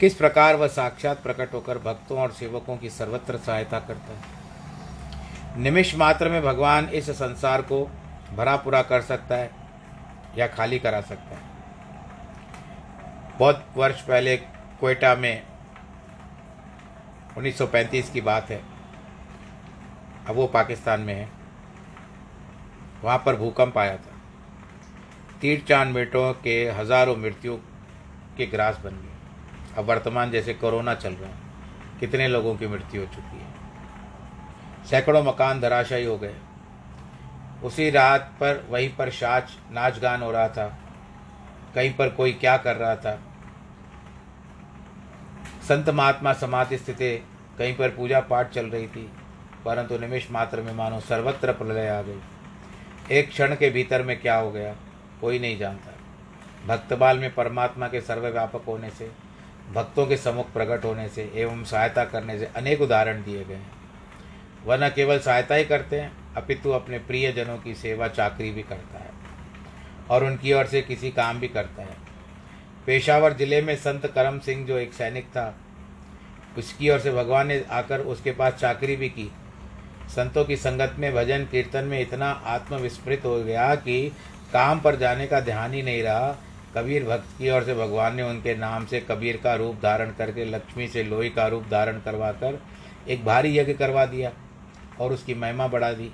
किस 0.00 0.14
प्रकार 0.14 0.56
वह 0.56 0.66
साक्षात 0.66 1.22
प्रकट 1.22 1.52
होकर 1.52 1.78
भक्तों 1.78 2.18
और 2.18 2.32
सेवकों 2.32 2.76
की 2.76 2.90
सर्वत्र 2.90 3.36
सहायता 3.36 3.80
करता 3.80 4.12
है? 4.12 4.20
निमिष 5.60 5.94
मात्र 5.94 6.28
में 6.28 6.42
भगवान 6.42 6.88
इस 6.88 7.10
संसार 7.10 7.62
को 7.62 7.90
भरा 8.36 8.56
पूरा 8.56 8.82
कर 8.82 9.02
सकता 9.02 9.34
है 9.34 9.50
या 10.38 10.46
खाली 10.46 10.78
करा 10.78 11.00
सकता 11.00 11.36
है? 11.36 11.42
बहुत 13.38 13.66
वर्ष 13.76 14.00
पहले 14.00 14.36
कोयटा 14.80 15.14
में 15.14 15.46
1935 17.36 18.10
की 18.10 18.20
बात 18.20 18.50
है। 18.50 18.62
अब 20.28 20.34
वो 20.34 20.46
पाकिस्तान 20.46 21.00
में 21.00 21.14
है। 21.14 21.28
वहाँ 23.02 23.22
पर 23.26 23.36
भूकंप 23.36 23.78
आया 23.78 23.96
था। 23.96 24.11
तीर 25.42 25.64
चाँद 25.68 25.94
बेटों 25.94 26.32
के 26.32 26.70
हज़ारों 26.70 27.16
मृत्यु 27.16 27.56
के 28.36 28.46
ग्रास 28.46 28.78
बन 28.84 28.90
गए। 28.90 29.78
अब 29.78 29.84
वर्तमान 29.84 30.30
जैसे 30.30 30.54
कोरोना 30.54 30.94
चल 30.94 31.12
रहा 31.12 31.30
है, 31.30 31.36
कितने 32.00 32.28
लोगों 32.28 32.56
की 32.56 32.66
मृत्यु 32.66 33.00
हो 33.00 33.06
चुकी 33.06 33.36
है? 33.36 33.46
सैकड़ों 34.84 35.22
मकान 35.22 35.60
धराशायी 35.60 36.04
हो 36.04 36.18
गए। 36.18 36.34
उसी 37.64 37.90
रात 37.90 38.32
पर, 38.40 38.66
वहीं 38.70 38.96
पर 38.96 39.10
शाच 39.10 39.50
नाच 39.72 39.98
गान 39.98 40.22
हो 40.22 40.30
रहा 40.30 40.48
था। 40.48 40.78
कहीं 41.74 41.94
पर 41.94 42.08
कोई 42.08 42.32
क्या 42.32 42.56
कर 42.56 42.76
रहा 42.76 42.96
था? 42.96 43.18
संत 45.68 45.88
महात्मा 45.90 46.32
समाधि 46.32 46.78
स्थिति, 46.78 47.16
कहीं 47.58 47.76
पर 47.76 47.88
पूजा 47.88 48.20
पाठ 48.20 48.50
चल 48.50 48.66
रही 48.66 48.86
थी, 48.86 49.10
परंतु 49.64 49.98
निमिष 49.98 50.30
मात्र 50.30 50.60
में 50.60 50.72
मानो 50.74 51.00
सर्वत्र 51.00 51.52
प्रलय 51.52 51.88
आ 51.88 52.02
गई। 52.02 52.20
एक 53.10 53.28
क्षण 53.28 53.54
के 53.54 53.70
भीतर 53.70 54.02
में 54.02 54.20
क्या 54.20 54.36
हो 54.36 54.50
गया? 54.50 54.74
कोई 55.22 55.38
नहीं 55.38 55.58
जानता। 55.58 55.92
भक्तबाल 56.66 57.18
में 57.18 57.34
परमात्मा 57.34 57.88
के 57.88 58.00
सर्वव्यापक 58.00 58.64
होने 58.66 58.90
से, 58.90 59.10
भक्तों 59.72 60.06
के 60.06 60.16
सम्मुख 60.16 60.52
प्रकट 60.52 60.84
होने 60.84 61.08
से, 61.08 61.30
एवं 61.34 61.64
सहायता 61.64 62.04
करने 62.04 62.38
से 62.38 62.48
अनेक 62.56 62.80
उदाहरण 62.80 63.22
दिए 63.22 63.44
गए 63.44 63.54
हैं। 63.54 63.70
वह 64.66 64.76
न 64.76 64.88
केवल 64.88 65.18
सहायता 65.18 65.54
ही 65.54 65.64
करते 65.64 66.00
हैं, 66.00 66.12
अपितु 66.36 66.70
अपने 66.70 66.98
प्रियजनों 66.98 67.58
की 67.58 67.74
सेवा 67.74 68.08
चाकरी 68.08 68.50
भी 68.50 68.62
करता 68.62 68.98
है, 68.98 69.10
और 70.10 70.24
उनकी 70.24 70.52
ओर 70.52 70.66
से 70.66 70.82
किसी 70.82 71.10
काम 71.10 71.40
भी 71.40 71.48
करता 71.48 71.82
है। 71.82 71.96
पेशावर 72.86 73.32
ज़िले 73.32 73.60
में 73.62 73.76
संत 73.76 74.06
करम 74.06 74.38
सिंह 74.38 74.66
जो 74.66 74.78
एक 74.78 74.92
सैनिक 74.92 75.26
था, 75.26 75.54
उसकी 76.58 76.90
ओर 76.90 76.98
से 76.98 77.12
भगवान 77.12 77.46
ने 77.46 77.64
आकर 77.70 78.00
उसके 78.00 78.32
पास 78.32 78.52
चाकरी 78.52 78.96
भी 78.96 79.08
की। 79.08 79.30
संतों 80.08 80.44
की 80.44 80.56
संगत 80.56 80.96
में 80.98 81.12
भजन 81.14 81.44
कीर्तन 81.44 81.84
में 81.84 82.00
इतना 82.00 82.30
आत्मविस्मृत 82.46 83.24
हो 83.24 83.36
गया 83.44 83.74
कि 83.74 84.12
काम 84.52 84.80
पर 84.80 84.96
जाने 84.96 85.26
का 85.26 85.40
ध्यान 85.40 85.74
ही 85.74 85.82
नहीं 85.82 86.02
रहा। 86.02 86.36
कबीर 86.76 87.04
भक्त 87.04 87.36
की 87.38 87.50
ओर 87.50 87.62
से 87.62 87.74
भगवान 87.74 88.14
ने 88.16 88.22
उनके 88.22 88.54
नाम 88.56 88.86
से 88.86 89.00
कबीर 89.00 89.36
का 89.36 89.54
रूप 89.54 89.76
धारण 89.82 90.10
करके, 90.10 90.44
लक्ष्मी 90.44 90.88
से 90.88 91.02
लोही 91.02 91.30
का 91.30 91.46
रूप 91.46 91.64
धारण 91.70 92.00
करवा 92.00 92.30
कर 92.34 92.60
एक 93.08 93.24
भारी 93.24 93.56
यज्ञ 93.58 93.72
करवा 93.74 94.04
दिया 94.06 94.32
और 95.00 95.12
उसकी 95.12 95.34
महिमा 95.34 95.66
बढ़ा 95.68 95.92
दी। 95.92 96.10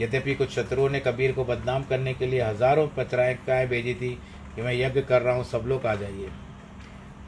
यद्यपि 0.00 0.34
कुछ 0.34 0.50
शत्रुओं 0.50 0.88
ने 0.88 1.00
कबीर 1.00 1.32
को 1.32 1.44
बदनाम 1.44 1.84
करने 1.84 2.14
के 2.14 2.26
लिए 2.26 2.42
हज़ारों 2.42 2.86
पचराएँ 2.88 3.66
भेजी 3.66 3.94
थी 3.94 4.10
कि 4.54 4.62
मैं 4.62 4.74
यज्ञ 4.74 5.02
कर 5.02 5.22
रहा 5.22 5.34
हूँ, 5.34 5.44
सब 5.44 5.64
लोग 5.66 5.86
आ 5.86 5.94
जाइए। 5.94 6.30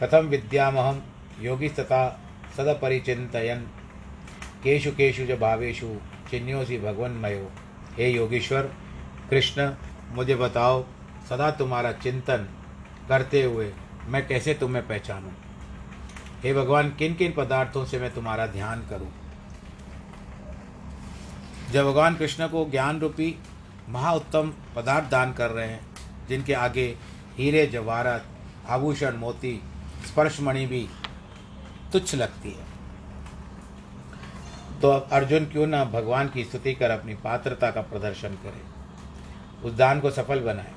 कथम 0.02 0.26
विद्यामहम 0.26 1.02
योगी 1.40 1.68
तथा 1.70 2.08
सदपरिचिंतयन 2.56 3.66
केशु 4.64 4.90
केशु 4.90 5.24
ज 5.26 5.38
भावेशु 5.40 5.86
चिन्योसी 6.30 6.78
भगवन 6.78 7.10
मयो 7.22 7.50
हे 7.96 8.08
योगीश्वर, 8.08 8.70
कृष्ण 9.30 9.68
मुझे 10.12 10.34
बताओ, 10.36 10.82
सदा 11.28 11.50
तुम्हारा 11.50 11.92
चिंतन 11.94 12.48
करते 13.08 13.42
हुए 13.42 13.72
मैं 14.06 14.26
कैसे 14.26 14.54
तुम्हें 14.54 14.86
पहचानूं? 14.88 15.32
हे 16.42 16.52
भगवान 16.54 16.90
किन 16.90 17.14
किन 17.14 17.32
पदार्थों 17.32 17.84
से 17.84 17.98
मैं 17.98 18.12
तुम्हारा 18.14 18.46
ध्यान 18.46 18.86
करूँ? 18.90 19.10
जब 21.72 21.84
भगवान 21.84 22.14
कृष्ण 22.14 22.48
को 22.48 22.64
ज्ञान 22.70 23.00
रूपी 23.00 23.34
महाउत्तम 23.88 24.52
पदार्थ 24.76 25.10
दान 25.10 25.32
कर 25.32 25.50
रहे 25.50 25.68
हैं, 25.68 25.80
जिनके 26.28 26.54
आगे 26.54 26.86
हीरे 27.36 27.66
जवाहरत 27.66 28.26
आभूषण, 28.68 29.16
मोती, 29.16 29.60
स्पर्शमणि 30.06 30.66
भी 30.66 30.88
तुच्छ 31.92 32.14
लगती 32.14 32.50
है 32.50 32.68
तो 34.82 34.90
अब 34.90 35.08
अर्जुन 35.12 35.44
क्यों 35.44 35.66
ना 35.66 35.84
भगवान 35.84 36.28
की 36.28 36.44
स्तुति 36.44 36.74
कर 36.74 36.90
अपनी 36.90 37.14
पात्रता 37.14 37.70
का 37.70 37.80
प्रदर्शन 37.82 38.34
करे? 38.44 38.69
उस 39.64 39.72
दान 39.72 40.00
को 40.00 40.10
सफल 40.10 40.40
बनाए। 40.40 40.72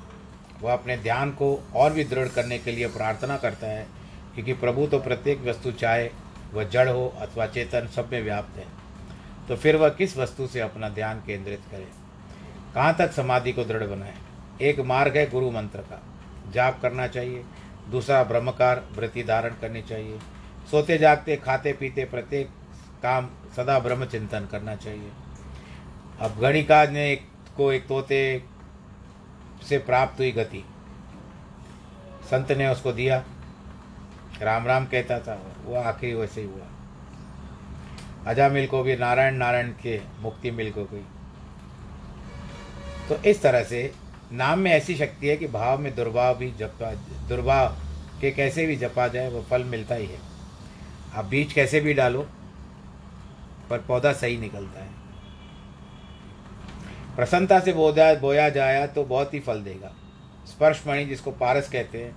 वह 0.62 0.72
अपने 0.72 0.96
ध्यान 0.96 1.30
को 1.30 1.58
और 1.74 1.92
भी 1.92 2.04
दृढ़ 2.04 2.28
करने 2.28 2.58
के 2.58 2.72
लिए 2.72 2.88
प्रार्थना 2.88 3.36
करता 3.36 3.66
है 3.66 3.86
क्योंकि 4.34 4.52
प्रभु 4.52 4.86
तो 4.86 4.98
प्रत्येक 4.98 5.44
वस्तु 5.44 5.72
चाहे 5.72 6.10
वह 6.52 6.64
जड़ 6.64 6.88
हो 6.88 7.06
अथवा 7.18 7.46
चेतन 7.46 7.86
सब 7.86 8.08
में 8.12 8.22
व्याप्त 8.22 8.58
है। 8.58 8.66
तो 9.48 9.56
फिर 9.56 9.76
वह 9.76 9.88
किस 9.88 10.16
वस्तु 10.16 10.46
से 10.46 10.60
अपना 10.60 10.88
ध्यान 10.88 11.22
केंद्रित 11.26 11.60
करे? 11.70 11.86
कहाँ 12.74 12.94
तक 12.98 13.12
समाधि 13.12 13.52
को 13.52 13.64
दृढ़ 13.64 13.82
बनाए? 13.82 14.14
एक 14.60 14.80
मार्ग 14.80 15.16
है 15.16 15.30
गुरु 15.30 15.50
मंत्र 15.50 15.78
का। 15.78 16.02
जाप 16.52 16.80
करना 16.82 17.06
चाहिए 17.06 17.44
दूसरा 17.90 18.22
ब्रह्मकार 18.22 18.82
वृत्ति 18.96 19.22
धारण 19.22 19.54
करनी 19.60 19.82
चाहिए 19.82 20.18
सोते 20.70 20.98
जागते 20.98 21.36
खाते 21.36 21.72
पीते 21.72 22.04
प्रत्येक 22.04 22.48
काम 23.02 23.28
सदा 23.56 23.78
ब्रह्म 23.78 24.04
चिंतन 24.04 24.48
करना 24.52 24.74
चाहिए। 24.76 25.10
अब 26.20 26.38
गणिका 26.40 26.84
ने 26.84 27.12
एक, 27.12 27.26
को 27.56 27.72
एक 27.72 27.86
तोते 27.86 28.42
से 29.68 29.78
प्राप्त 29.78 30.18
हुई 30.20 30.30
गति। 30.32 30.64
संत 32.30 32.52
ने 32.52 32.68
उसको 32.68 32.92
दिया। 32.92 33.22
राम 34.42 34.66
राम 34.66 34.86
कहता 34.86 35.18
था, 35.18 35.34
वो 35.64 35.74
आखिरी 35.76 36.14
वैसे 36.14 36.40
ही 36.40 36.46
हुआ। 36.46 36.66
अजामिल 38.26 38.66
को 38.66 38.82
भी, 38.82 38.96
नारायण 38.96 39.34
नारायण 39.34 39.72
के 39.82 40.00
मुक्ति 40.20 40.50
मिल 40.50 40.70
को 40.72 40.84
गई 40.84 41.04
तो 43.08 43.16
इस 43.22 43.42
तरह 43.42 43.64
से 43.64 43.92
नाम 44.32 44.58
में 44.58 44.70
ऐसी 44.70 44.94
शक्ति 44.94 45.28
है 45.28 45.36
कि 45.36 45.46
भाव 45.46 45.80
में 45.80 45.94
दुर्भाव 45.94 46.36
भी 46.38 46.50
जपा, 46.50 46.92
दुर्भाव 47.28 47.76
के 48.20 48.30
कैसे 48.30 48.66
भी 48.66 48.76
जपा 48.76 49.08
जाए, 49.08 49.28
वो 49.30 49.42
फल 49.42 49.64
मिलता 49.64 49.94
ही 49.94 50.06
है। 50.06 50.18
आप 51.14 51.24
बीज 51.24 51.52
कैसे 51.52 51.80
भी 51.80 51.94
डालो, 51.94 52.26
पर 53.70 53.78
पौधा 53.78 54.12
सही 54.12 54.36
निकलता 54.36 54.80
है। 54.80 55.03
प्रसन्नता 57.16 57.58
से 57.60 57.72
बोया 57.72 58.14
बोया 58.14 58.48
जाया 58.48 58.86
तो 58.86 59.04
बहुत 59.04 59.34
ही 59.34 59.40
फल 59.40 59.62
देगा। 59.62 59.92
स्पर्श 60.46 60.82
मणि 60.86 61.04
जिसको 61.04 61.30
पारस 61.32 61.68
कहते 61.68 62.02
हैं, 62.02 62.14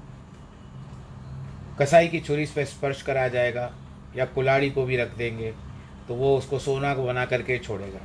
कसाई 1.80 2.08
की 2.08 2.20
छुरी 2.20 2.46
पर 2.46 2.66
स्पर्श 2.66 3.02
करा 3.02 3.28
जाएगा 3.28 3.72
या 4.16 4.26
कुलाड़ी 4.26 4.70
को 4.70 4.86
भी 4.86 4.98
रख 4.98 5.16
देंगे 5.18 5.52
तो 6.08 6.16
वो 6.16 6.38
उसको 6.38 6.60
सोना 6.60 6.94
को 6.94 7.06
बना 7.06 7.26
करके 7.26 7.58
छोड़ेगा। 7.58 8.00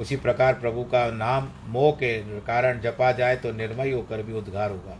उसी 0.00 0.16
प्रकार 0.16 0.54
प्रभु 0.54 0.82
का 0.84 1.06
नाम 1.10 1.48
मोह 1.66 1.90
के 1.92 2.18
कारण 2.40 2.80
जपा 2.80 3.10
जाए 3.12 3.36
तो 3.36 3.52
निर्मय 3.52 3.90
होकर 3.90 4.22
भी 4.22 4.32
उद्धार 4.32 4.70
होगा। 4.70 4.96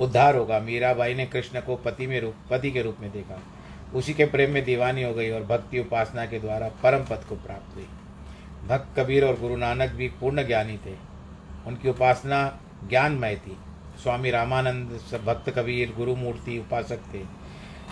उद्धार 0.00 0.36
होगा। 0.36 0.58
मीराबाई 0.60 1.14
ने 1.14 1.26
कृष्ण 1.26 1.60
को 1.60 1.76
पति 1.76 2.06
में 2.06 2.20
रूप, 2.20 2.34
पति 2.50 2.70
के 2.70 2.82
रूप 2.82 2.96
में 3.00 3.10
देखा। 3.12 3.40
उसी 3.94 4.14
के 4.14 4.24
प्रेम 4.24 4.50
में 4.50 4.64
दीवानी 4.64 5.02
हो 5.02 5.12
गई 5.14 5.30
और 5.30 5.42
भक्ति 5.42 5.78
उपासना 5.78 6.26
के 6.26 6.40
द्वारा 6.40 6.68
परम 6.82 7.04
पद 7.04 7.24
को 7.28 7.36
प्राप्त 7.36 7.76
हुई। 7.76 7.86
भक्त 8.68 9.00
कबीर 9.00 9.24
और 9.24 9.40
गुरु 9.40 9.56
नानक 9.56 9.90
भी 9.90 10.08
पूर्ण 10.08 10.46
ज्ञानी 10.46 10.76
थे। 10.76 10.96
उनकी 11.66 11.88
उपासना 11.88 12.60
ज्ञानमय 12.88 13.36
थी। 13.36 13.58
स्वामी 14.02 14.30
रामानंद 14.30 15.00
सब 15.10 15.24
भक्त 15.24 15.50
कबीर 15.50 15.94
गुरु 15.96 16.16
मूर्ति 16.16 16.58
उपासक 16.58 16.98
थे। 17.14 17.20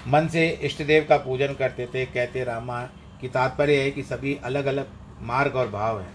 मन 0.09 0.29
से 0.29 0.49
इष्ट 0.49 0.83
देव 0.83 1.07
का 1.09 1.17
पूजन 1.17 1.55
करते 1.55 1.87
थे। 1.87 2.07
कहते, 2.07 2.45
रामा, 2.45 2.85
की 3.21 3.29
तात्पर्य 3.29 3.83
है 3.83 3.91
कि 3.91 4.03
सभी 4.03 4.39
अलग 4.45 4.65
अलग 4.65 4.89
मार्ग 5.21 5.57
और 5.57 5.69
भाव 5.69 6.01
हैं। 6.01 6.15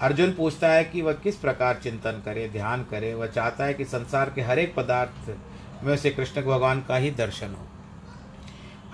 अर्जुन 0.00 0.32
पूछता 0.32 0.68
है 0.68 0.84
कि 0.84 1.02
वह 1.02 1.12
किस 1.12 1.36
प्रकार 1.36 1.74
चिंतन 1.74 2.22
करे, 2.24 2.48
ध्यान 2.48 2.84
करे। 2.84 3.14
वह 3.14 3.26
चाहता 3.26 3.64
है 3.64 3.74
कि 3.74 3.84
संसार 3.84 4.30
के 4.30 4.40
हर 4.40 4.58
एक 4.58 4.74
पदार्थ 4.74 5.36
में 5.84 5.94
उसे 5.94 6.10
कृष्ण 6.10 6.42
भगवान 6.42 6.80
का 6.80 6.96
ही 6.96 7.10
दर्शन 7.10 7.50
हो। 7.50 7.66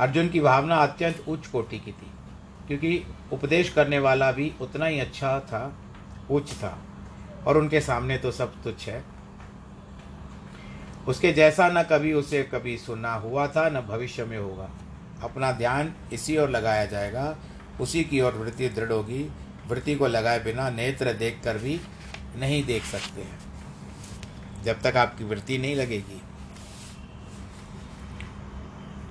अर्जुन 0.01 0.29
की 0.29 0.41
भावना 0.41 0.77
अत्यंत 0.77 1.25
उच्च 1.29 1.47
कोटि 1.47 1.79
की 1.79 1.93
थी। 1.93 2.11
क्योंकि 2.69 3.05
उपदेश 3.33 3.71
करने 3.71 3.99
वाला 3.99 4.33
भी 4.33 4.53
उतना 4.61 4.87
ही 4.87 5.01
अच्छा 5.01 5.41
था, 5.41 5.79
उच्च 6.31 6.53
था। 6.53 6.79
और 7.47 7.59
उनके 7.59 7.81
सामने 7.81 8.19
तो 8.19 8.31
सब 8.31 8.63
तुच्छ 8.63 8.89
है। 8.89 9.05
उसके 11.09 11.33
जैसा 11.33 11.69
न 11.69 11.83
कभी 11.83 12.13
उसे 12.13 12.43
कभी 12.43 12.79
सुना 12.79 13.15
हुआ 13.15 13.47
था, 13.47 13.69
न 13.69 13.81
भविष्य 13.81 14.25
में 14.25 14.39
होगा। 14.39 14.71
अपना 15.23 15.53
ध्यान 15.53 15.95
इसी 16.13 16.39
ओर 16.39 16.51
लगाया 16.51 16.87
जाएगा, 16.87 17.37
उसी 17.81 18.05
की 18.05 18.21
ओर 18.21 18.33
वृत्ति 18.33 18.69
दृढ़ 18.69 18.93
होगी। 18.93 19.33
वृत्ति 19.69 19.95
को 19.95 20.07
लगाए 20.07 20.41
बिना 20.41 20.71
नेत्र 20.71 21.13
देख 21.13 21.41
कर 21.45 21.59
भी 21.59 21.81
नहीं 22.37 22.65
देख 22.65 22.85
सकते 22.85 23.23
हैं। 23.23 23.39
जब 24.65 24.83
तक 24.83 24.97
आपकी 24.97 25.25
वृत्ति 25.25 25.59
नहीं 25.59 25.77
लगेगी 25.77 26.23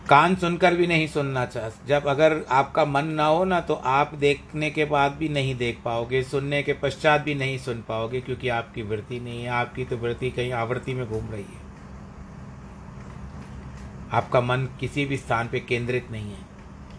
कान 0.10 0.36
सुनकर 0.36 0.74
भी 0.74 0.86
नहीं 0.88 1.08
सुनना 1.08 1.46
चाह, 1.46 1.70
जब 1.88 2.06
अगर 2.08 2.36
आपका 2.50 2.84
मन 2.86 3.06
ना 3.06 3.26
हो 3.26 3.44
ना 3.46 3.60
तो 3.62 3.74
आप 3.86 4.14
देखने 4.16 4.70
के 4.72 4.86
बाद 4.86 5.12
भी 5.12 5.30
नहीं 5.30 5.56
देख 5.56 5.80
पाओगे, 5.86 6.22
सुनने 6.24 6.62
के 6.64 6.74
पश्चात 6.74 7.22
भी 7.22 7.36
नहीं 7.36 7.58
सुन 7.58 7.82
पाओगे, 7.88 8.22
क्योंकि 8.22 8.50
आपकी 8.50 8.82
वृत्ति 8.82 9.20
नहीं 9.20 9.44
है, 9.44 9.50
आपकी 9.50 9.86
तो 9.86 9.98
वृत्ति 9.98 10.30
कहीं 10.32 10.52
आवृत्ति 10.54 10.94
में 10.94 11.06
घूम 11.08 11.30
रही 11.32 11.44
है। 11.44 11.66
आपका 14.12 14.42
मन 14.42 14.68
किसी 14.80 15.06
भी 15.06 15.18
स्थान 15.18 15.48
पे 15.48 15.60
केंद्रित 15.60 16.12
नहीं 16.12 16.32
है, 16.32 16.46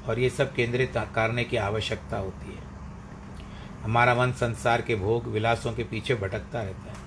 और 0.09 0.19
ये 0.19 0.31
सब 0.31 0.55
केंद्रित 0.55 0.97
करने 1.15 1.45
की 1.45 1.57
आवश्यकता 1.57 2.17
होती 2.17 2.53
है। 2.53 2.67
हमारा 3.83 4.15
मन 4.15 4.33
संसार 4.33 4.83
के 4.83 4.95
भोग 4.97 5.27
विलासों 5.27 5.73
के 5.73 5.85
पीछे 5.85 6.15
भटकता 6.15 6.63
रहता 6.63 6.91
है। 6.91 7.07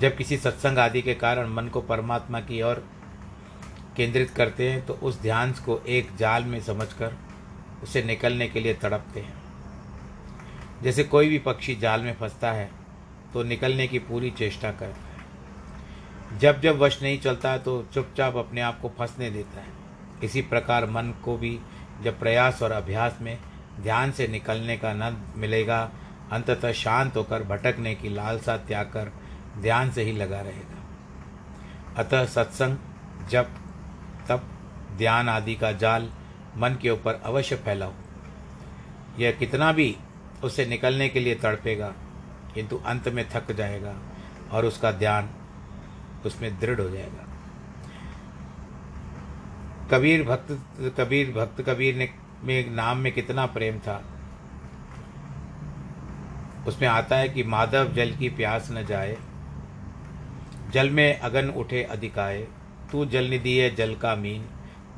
जब 0.00 0.16
किसी 0.16 0.36
सत्संग 0.36 0.78
आदि 0.78 1.02
के 1.02 1.14
कारण 1.14 1.48
मन 1.48 1.68
को 1.68 1.80
परमात्मा 1.82 2.40
की 2.40 2.62
ओर 2.62 2.84
केंद्रित 3.96 4.30
करते 4.30 4.70
हैं 4.70 4.84
तो 4.86 4.94
उस 5.02 5.20
ध्यान 5.22 5.52
को 5.64 5.80
एक 5.88 6.14
जाल 6.16 6.44
में 6.44 6.60
समझकर 6.60 7.16
उसे 7.82 8.02
निकलने 8.02 8.48
के 8.48 8.60
लिए 8.60 8.74
तड़पते 8.74 9.20
हैं। 9.20 9.42
जैसे 10.82 11.04
कोई 11.04 11.28
भी 11.28 11.38
पक्षी 11.38 11.74
जाल 11.76 12.00
में 12.00 12.14
फंसता 12.14 12.52
है 12.52 12.70
तो 13.34 13.42
निकलने 13.42 13.86
की 13.86 13.98
पूरी 13.98 14.30
चेष्टा 14.30 14.70
करता 14.72 15.08
है। 15.08 16.38
जब 16.38 16.60
जब 16.60 16.78
वश 16.78 17.02
नहीं 17.02 17.18
चलता 17.18 17.50
है 17.50 17.58
तो 17.58 17.82
चुपचाप 17.94 18.36
अपने 18.36 18.60
आप 18.60 18.80
को 18.80 18.88
फंसने 18.88 19.30
देता 19.30 19.60
है। 19.60 19.72
इसी 20.24 20.42
प्रकार 20.42 20.86
मन 20.86 21.12
को 21.24 21.36
भी 21.36 21.58
जब 22.02 22.18
प्रयास 22.18 22.62
और 22.62 22.72
अभ्यास 22.72 23.18
में 23.20 23.38
ध्यान 23.80 24.12
से 24.12 24.26
निकलने 24.28 24.76
का 24.76 24.92
न 24.94 25.16
मिलेगा, 25.36 25.90
अंततः 26.32 26.72
शांत 26.72 27.16
होकर 27.16 27.42
भटकने 27.42 27.94
की 27.94 28.08
लालसा 28.08 28.56
त्याग 28.58 28.86
कर 28.86 29.12
ध्यान 29.58 29.90
से 29.90 30.02
ही 30.02 30.12
लगा 30.12 30.40
रहेगा। 30.40 30.82
अतः 31.96 32.24
सत्संग 32.26 32.76
जब 33.30 33.54
ध्यान 34.96 35.28
आदि 35.28 35.54
का 35.54 35.72
जाल 35.72 36.08
मन 36.56 36.76
के 36.82 36.90
ऊपर 36.90 37.20
अवश्य 37.24 37.56
फैलाओ। 37.56 37.92
यह 39.18 39.32
कितना 39.32 39.72
भी 39.72 39.96
उससे 40.44 40.66
निकलने 40.66 41.08
के 41.08 41.20
लिए 41.20 41.34
तड़पेगा, 41.34 41.92
किंतु 42.54 42.76
अंत 42.86 43.08
में 43.08 43.28
थक 43.30 43.52
जाएगा 43.52 43.94
और 44.52 44.64
उसका 44.64 44.90
ध्यान 44.92 45.30
उसमें 46.26 46.58
दृढ़ 46.60 46.80
हो 46.80 46.88
जाएगा। 46.90 47.26
कबीर 49.90 50.22
भक्त 50.22 50.48
कबीर 50.98 51.30
भक्त, 51.32 51.60
कबीर 51.62 51.94
ने, 51.96 52.08
में, 52.44 52.70
नाम 52.70 52.98
में 52.98 53.12
कितना 53.12 53.46
प्रेम 53.46 53.78
था। 53.78 54.02
उसमें 56.66 56.88
आता 56.88 57.16
है 57.16 57.28
कि 57.28 57.42
माधव 57.44 57.92
जल 57.92 58.10
की 58.10 58.28
प्यास 58.30 58.68
न 58.72 58.84
जाए, 58.86 59.16
जल 60.72 60.90
में 60.90 61.18
अगन 61.20 61.48
उठे 61.50 61.82
अधिकाए 61.84 62.46
तू 62.92 63.04
जल 63.06 63.24
निधि 63.24 63.56
है, 63.58 63.74
जल 63.74 63.94
का 63.94 64.14
मीन। 64.16 64.44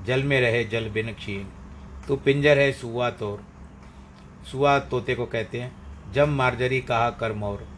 जल 0.04 0.22
में 0.22 0.40
रहे 0.40 0.64
जल 0.64 0.88
बिन 0.88 1.12
क्षीण। 1.12 1.44
तू 2.08 2.16
पिंजर 2.16 2.58
है 2.58 2.72
सुआ 2.72 3.10
तोर। 3.10 3.42
सुआ 4.52 4.78
तोते 4.78 5.14
को 5.14 5.26
कहते 5.26 5.60
हैं, 5.60 5.72
जम 6.12 6.28
मार्जरी 6.28 6.80
कहा 6.80 7.10
कर 7.10 7.32
मोर। 7.32 7.68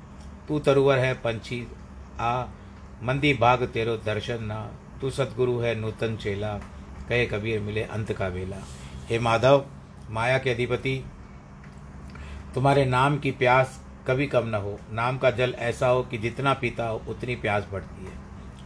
तू 0.48 0.58
तरुवर 0.58 0.98
है 0.98 1.14
पंछी, 1.14 1.68
आ, 2.20 2.44
मंदी 3.02 3.34
भाग 3.34 3.66
तेरो 3.66 3.96
दर्शन 3.96 4.42
ना। 4.42 4.72
तू 5.00 5.10
सतगुरु 5.10 5.58
है 5.58 5.74
नूतन 5.74 6.16
चेला, 6.16 6.54
कहे 7.08 7.26
कबीर 7.26 7.60
मिले 7.60 7.82
अंत 7.82 8.12
का 8.12 8.26
वेला 8.26 8.56
हे 9.06 9.18
माधव, 9.18 9.66
माया 10.10 10.38
के 10.38 10.50
अधिपति, 10.50 11.04
तुम्हारे 12.54 12.84
नाम 12.84 13.18
की 13.18 13.30
प्यास 13.30 13.84
कभी 14.06 14.26
कम 14.26 14.46
न 14.46 14.54
हो। 14.54 14.80
नाम 14.92 15.18
का 15.18 15.30
जल 15.30 15.54
ऐसा 15.58 15.88
हो 15.88 16.02
कि 16.02 16.18
जितना 16.18 16.54
पीता 16.54 16.86
हो 16.86 17.02
उतनी 17.08 17.36
प्यास 17.36 17.66
बढ़ती 17.72 18.04
है। 18.04 18.12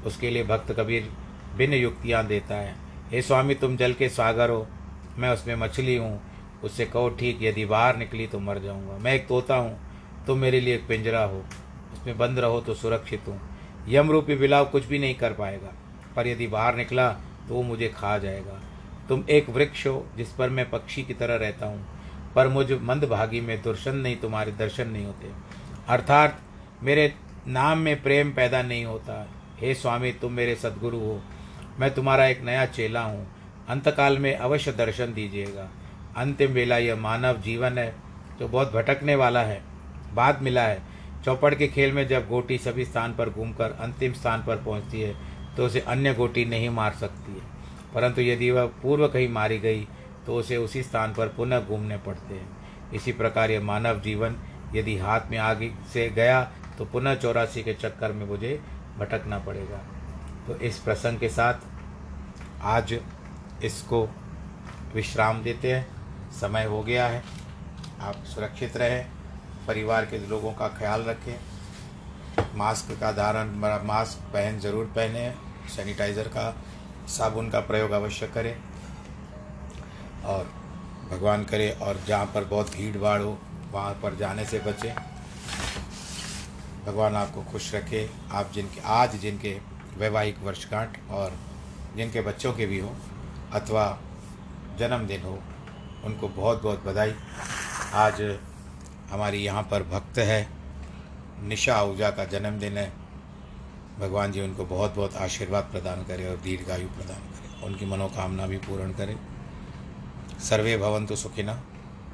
उसके 0.06 0.30
लिए 0.30 0.44
भक्त 0.44 0.72
कबीर 0.72 1.12
भिन्न 1.56 1.74
युक्तियाँ 1.74 2.26
देता 2.26 2.54
है। 2.54 2.91
हे 3.12 3.22
स्वामी, 3.22 3.54
तुम 3.54 3.76
जल 3.76 3.92
के 3.92 4.08
सागर 4.08 4.50
हो, 4.50 4.66
मैं 5.18 5.30
उसमें 5.30 5.54
मछली 5.54 5.96
हूँ। 5.96 6.22
उससे 6.64 6.86
कहो, 6.86 7.08
ठीक, 7.08 7.38
यदि 7.42 7.64
बाहर 7.64 7.96
निकली 7.96 8.26
तो 8.26 8.40
मर 8.40 8.58
जाऊँगा। 8.58 8.98
मैं 8.98 9.14
एक 9.14 9.28
तोता 9.28 9.56
हूँ, 9.56 9.80
तुम 10.26 10.38
मेरे 10.38 10.60
लिए 10.60 10.74
एक 10.74 10.86
पिंजरा 10.86 11.24
हो। 11.24 11.44
उसमें 11.92 12.18
बंद 12.18 12.38
रहो 12.38 12.60
तो 12.60 12.74
सुरक्षित 12.74 13.20
हूँ। 13.28 13.40
यम 13.88 14.10
रूपी 14.10 14.36
बिलाव 14.36 14.64
कुछ 14.64 14.86
भी 14.86 14.98
नहीं 14.98 15.14
कर 15.14 15.32
पाएगा। 15.32 15.72
पर 16.16 16.26
यदि 16.26 16.46
बाहर 16.46 16.76
निकला 16.76 17.12
तो 17.48 17.54
वो 17.54 17.62
मुझे 17.62 17.88
खा 17.88 18.18
जाएगा। 18.18 18.60
तुम 19.08 19.24
एक 19.30 19.50
वृक्ष 19.50 19.86
हो, 19.86 20.06
जिस 20.16 20.32
पर 20.32 20.50
मैं 20.50 20.70
पक्षी 20.70 21.02
की 21.02 21.14
तरह 21.14 21.36
रहता 21.36 21.66
हूँ। 21.66 21.86
पर 22.34 22.48
मुझ 22.48 22.72
मंदभागी 22.72 23.40
में 23.40 23.62
दर्शन 23.62 23.96
नहीं, 23.96 24.16
तुम्हारे 24.16 24.52
दर्शन 24.52 24.88
नहीं 24.88 25.06
होते। 25.06 25.30
अर्थात, 25.88 26.40
मेरे 26.82 27.14
नाम 27.48 27.78
में 27.78 28.02
प्रेम 28.02 28.32
पैदा 28.32 28.62
नहीं 28.62 28.84
होता। 28.84 29.28
हे 29.60 29.74
स्वामी, 29.74 30.12
तुम 30.12 30.32
मेरे 30.32 30.56
सदगुरु 30.56 30.98
हो। 30.98 31.22
मैं 31.82 31.90
तुम्हारा 31.94 32.26
एक 32.26 32.42
नया 32.42 32.64
चेला 32.66 33.00
हूँ। 33.02 33.26
अंतकाल 33.68 34.18
में 34.18 34.34
अवश्य 34.36 34.72
दर्शन 34.72 35.12
दीजिएगा। 35.14 35.68
अंतिम 36.16 36.50
वेला 36.50 36.76
यह 36.78 36.96
मानव 36.96 37.40
जीवन 37.40 37.78
है, 37.78 37.94
जो 38.38 38.48
बहुत 38.48 38.72
भटकने 38.72 39.14
वाला 39.14 39.40
है। 39.42 39.60
बाद 40.14 40.42
मिला 40.42 40.62
है, 40.62 40.80
चौपड़ 41.24 41.54
के 41.54 41.68
खेल 41.68 41.92
में 41.92 42.06
जब 42.08 42.28
गोटी 42.28 42.58
सभी 42.58 42.84
स्थान 42.84 43.14
पर 43.14 43.30
घूमकर 43.30 43.72
अंतिम 43.80 44.12
स्थान 44.12 44.42
पर 44.42 44.56
पहुँचती 44.58 45.00
है 45.00 45.14
तो 45.56 45.66
उसे 45.66 45.80
अन्य 45.80 46.12
गोटी 46.14 46.44
नहीं 46.44 46.68
मार 46.70 46.92
सकती 46.92 47.32
है। 47.32 47.40
परंतु 47.94 48.20
यदि 48.20 48.50
वह 48.50 48.66
पूर्व 48.82 49.06
कहीं 49.08 49.28
मारी 49.30 49.58
गई 49.58 49.86
तो 50.26 50.34
उसे 50.34 50.56
उसी 50.56 50.82
स्थान 50.82 51.14
पर 51.14 51.28
पुनः 51.28 51.60
घूमने 51.60 51.96
पड़ते 51.98 52.34
हैं। 52.34 52.92
इसी 52.94 53.12
प्रकार 53.12 53.50
यह 53.50 53.60
मानव 53.62 54.00
जीवन 54.00 54.36
यदि 54.74 54.96
हाथ 54.98 55.30
में 55.30 55.38
आगे 55.40 55.72
से 55.92 56.08
गया 56.10 56.42
तो 56.78 56.84
पुनः 56.84 57.14
चौरासी 57.14 57.62
के 57.62 57.74
चक्कर 57.74 58.12
में 58.12 58.26
मुझे 58.26 58.58
भटकना 58.98 59.38
पड़ेगा। 59.38 59.80
तो 60.46 60.54
इस 60.58 60.78
प्रसंग 60.78 61.18
के 61.18 61.28
साथ 61.28 61.70
आज 62.64 62.92
इसको 63.64 64.08
विश्राम 64.94 65.42
देते 65.42 65.72
हैं। 65.72 65.86
समय 66.32 66.64
हो 66.64 66.82
गया 66.82 67.06
है। 67.06 67.22
आप 68.00 68.24
सुरक्षित 68.24 68.76
रहें। 68.76 69.06
परिवार 69.66 70.04
के 70.06 70.18
लोगों 70.28 70.52
का 70.52 70.68
ख्याल 70.68 71.02
रखें। 71.02 72.56
मास्क 72.56 72.92
का 73.00 73.12
धारण, 73.12 73.50
मास्क 73.86 74.30
पहन, 74.32 74.60
ज़रूर 74.60 74.84
पहने। 74.86 75.34
सैनिटाइज़र 75.76 76.28
का, 76.28 76.62
साबुन 77.08 77.50
का 77.50 77.60
प्रयोग 77.60 77.90
अवश्य 77.90 78.26
करें। 78.26 78.56
और 80.24 80.50
भगवान 81.10 81.44
करे 81.44 81.70
और 81.70 82.00
जहाँ 82.08 82.26
पर 82.26 82.44
बहुत 82.44 82.74
भीड़ 82.76 82.96
भाड़ 82.98 83.20
हो, 83.22 83.38
वहाँ 83.72 83.94
पर 83.94 84.16
जाने 84.16 84.44
से 84.44 84.58
बचें। 84.58 84.94
भगवान 86.86 87.16
आपको 87.16 87.42
खुश 87.42 87.74
रखे। 87.74 88.10
आप 88.32 88.50
जिनके, 88.54 88.80
आज 88.80 89.16
जिनके 89.16 89.60
वैवाहिक 89.98 90.42
वर्षगांठ 90.42 90.98
और 91.10 91.51
जिनके 91.96 92.20
बच्चों 92.20 92.52
के 92.52 92.66
भी 92.66 92.78
हो, 92.78 92.96
अथवा 93.52 93.98
जन्मदिन 94.78 95.22
हो, 95.22 95.42
उनको 96.04 96.28
बहुत 96.28 96.62
बहुत 96.62 96.84
बधाई। 96.84 97.14
आज 97.94 98.38
हमारी 99.10 99.38
यहाँ 99.38 99.62
पर 99.62 99.82
भक्त 99.82 100.18
है, 100.18 100.48
निशा 101.42 101.76
आहूजा 101.76 102.10
का 102.10 102.24
जन्मदिन 102.24 102.78
है। 102.78 102.92
भगवान 103.98 104.32
जी 104.32 104.40
उनको 104.40 104.64
बहुत 104.64 104.94
बहुत 104.94 105.16
आशीर्वाद 105.16 105.64
प्रदान 105.64 106.04
करें 106.04 106.28
और 106.28 106.36
दीर्घायु 106.36 106.88
प्रदान 106.88 107.16
करें। 107.16 107.62
उनकी 107.62 107.86
मनोकामना 107.86 108.46
भी 108.46 108.56
पूर्ण 108.56 108.92
करें। 108.92 109.16
सर्वे 110.40 110.76
भवंतु 110.76 111.16
सुखिना 111.16 111.62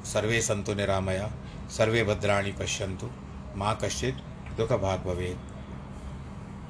सर्वे 0.05 0.41
संतु 0.41 0.73
निरामया, 0.73 1.31
सर्वे 1.69 2.03
भद्राणी 2.03 2.51
पश्यंतु 2.51 3.09
माँ 3.55 3.79
कश्चित 3.83 4.17
दुख 4.57 4.71
भाग 4.71 4.99
भवेत्। 4.99 5.37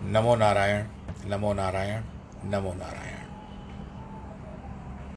नमो 0.03 0.35
नारायण 0.35 0.85
नमो 1.25 1.53
नारायण। 1.53 2.03
नमो 2.43 2.73
नारायण। 2.73 3.28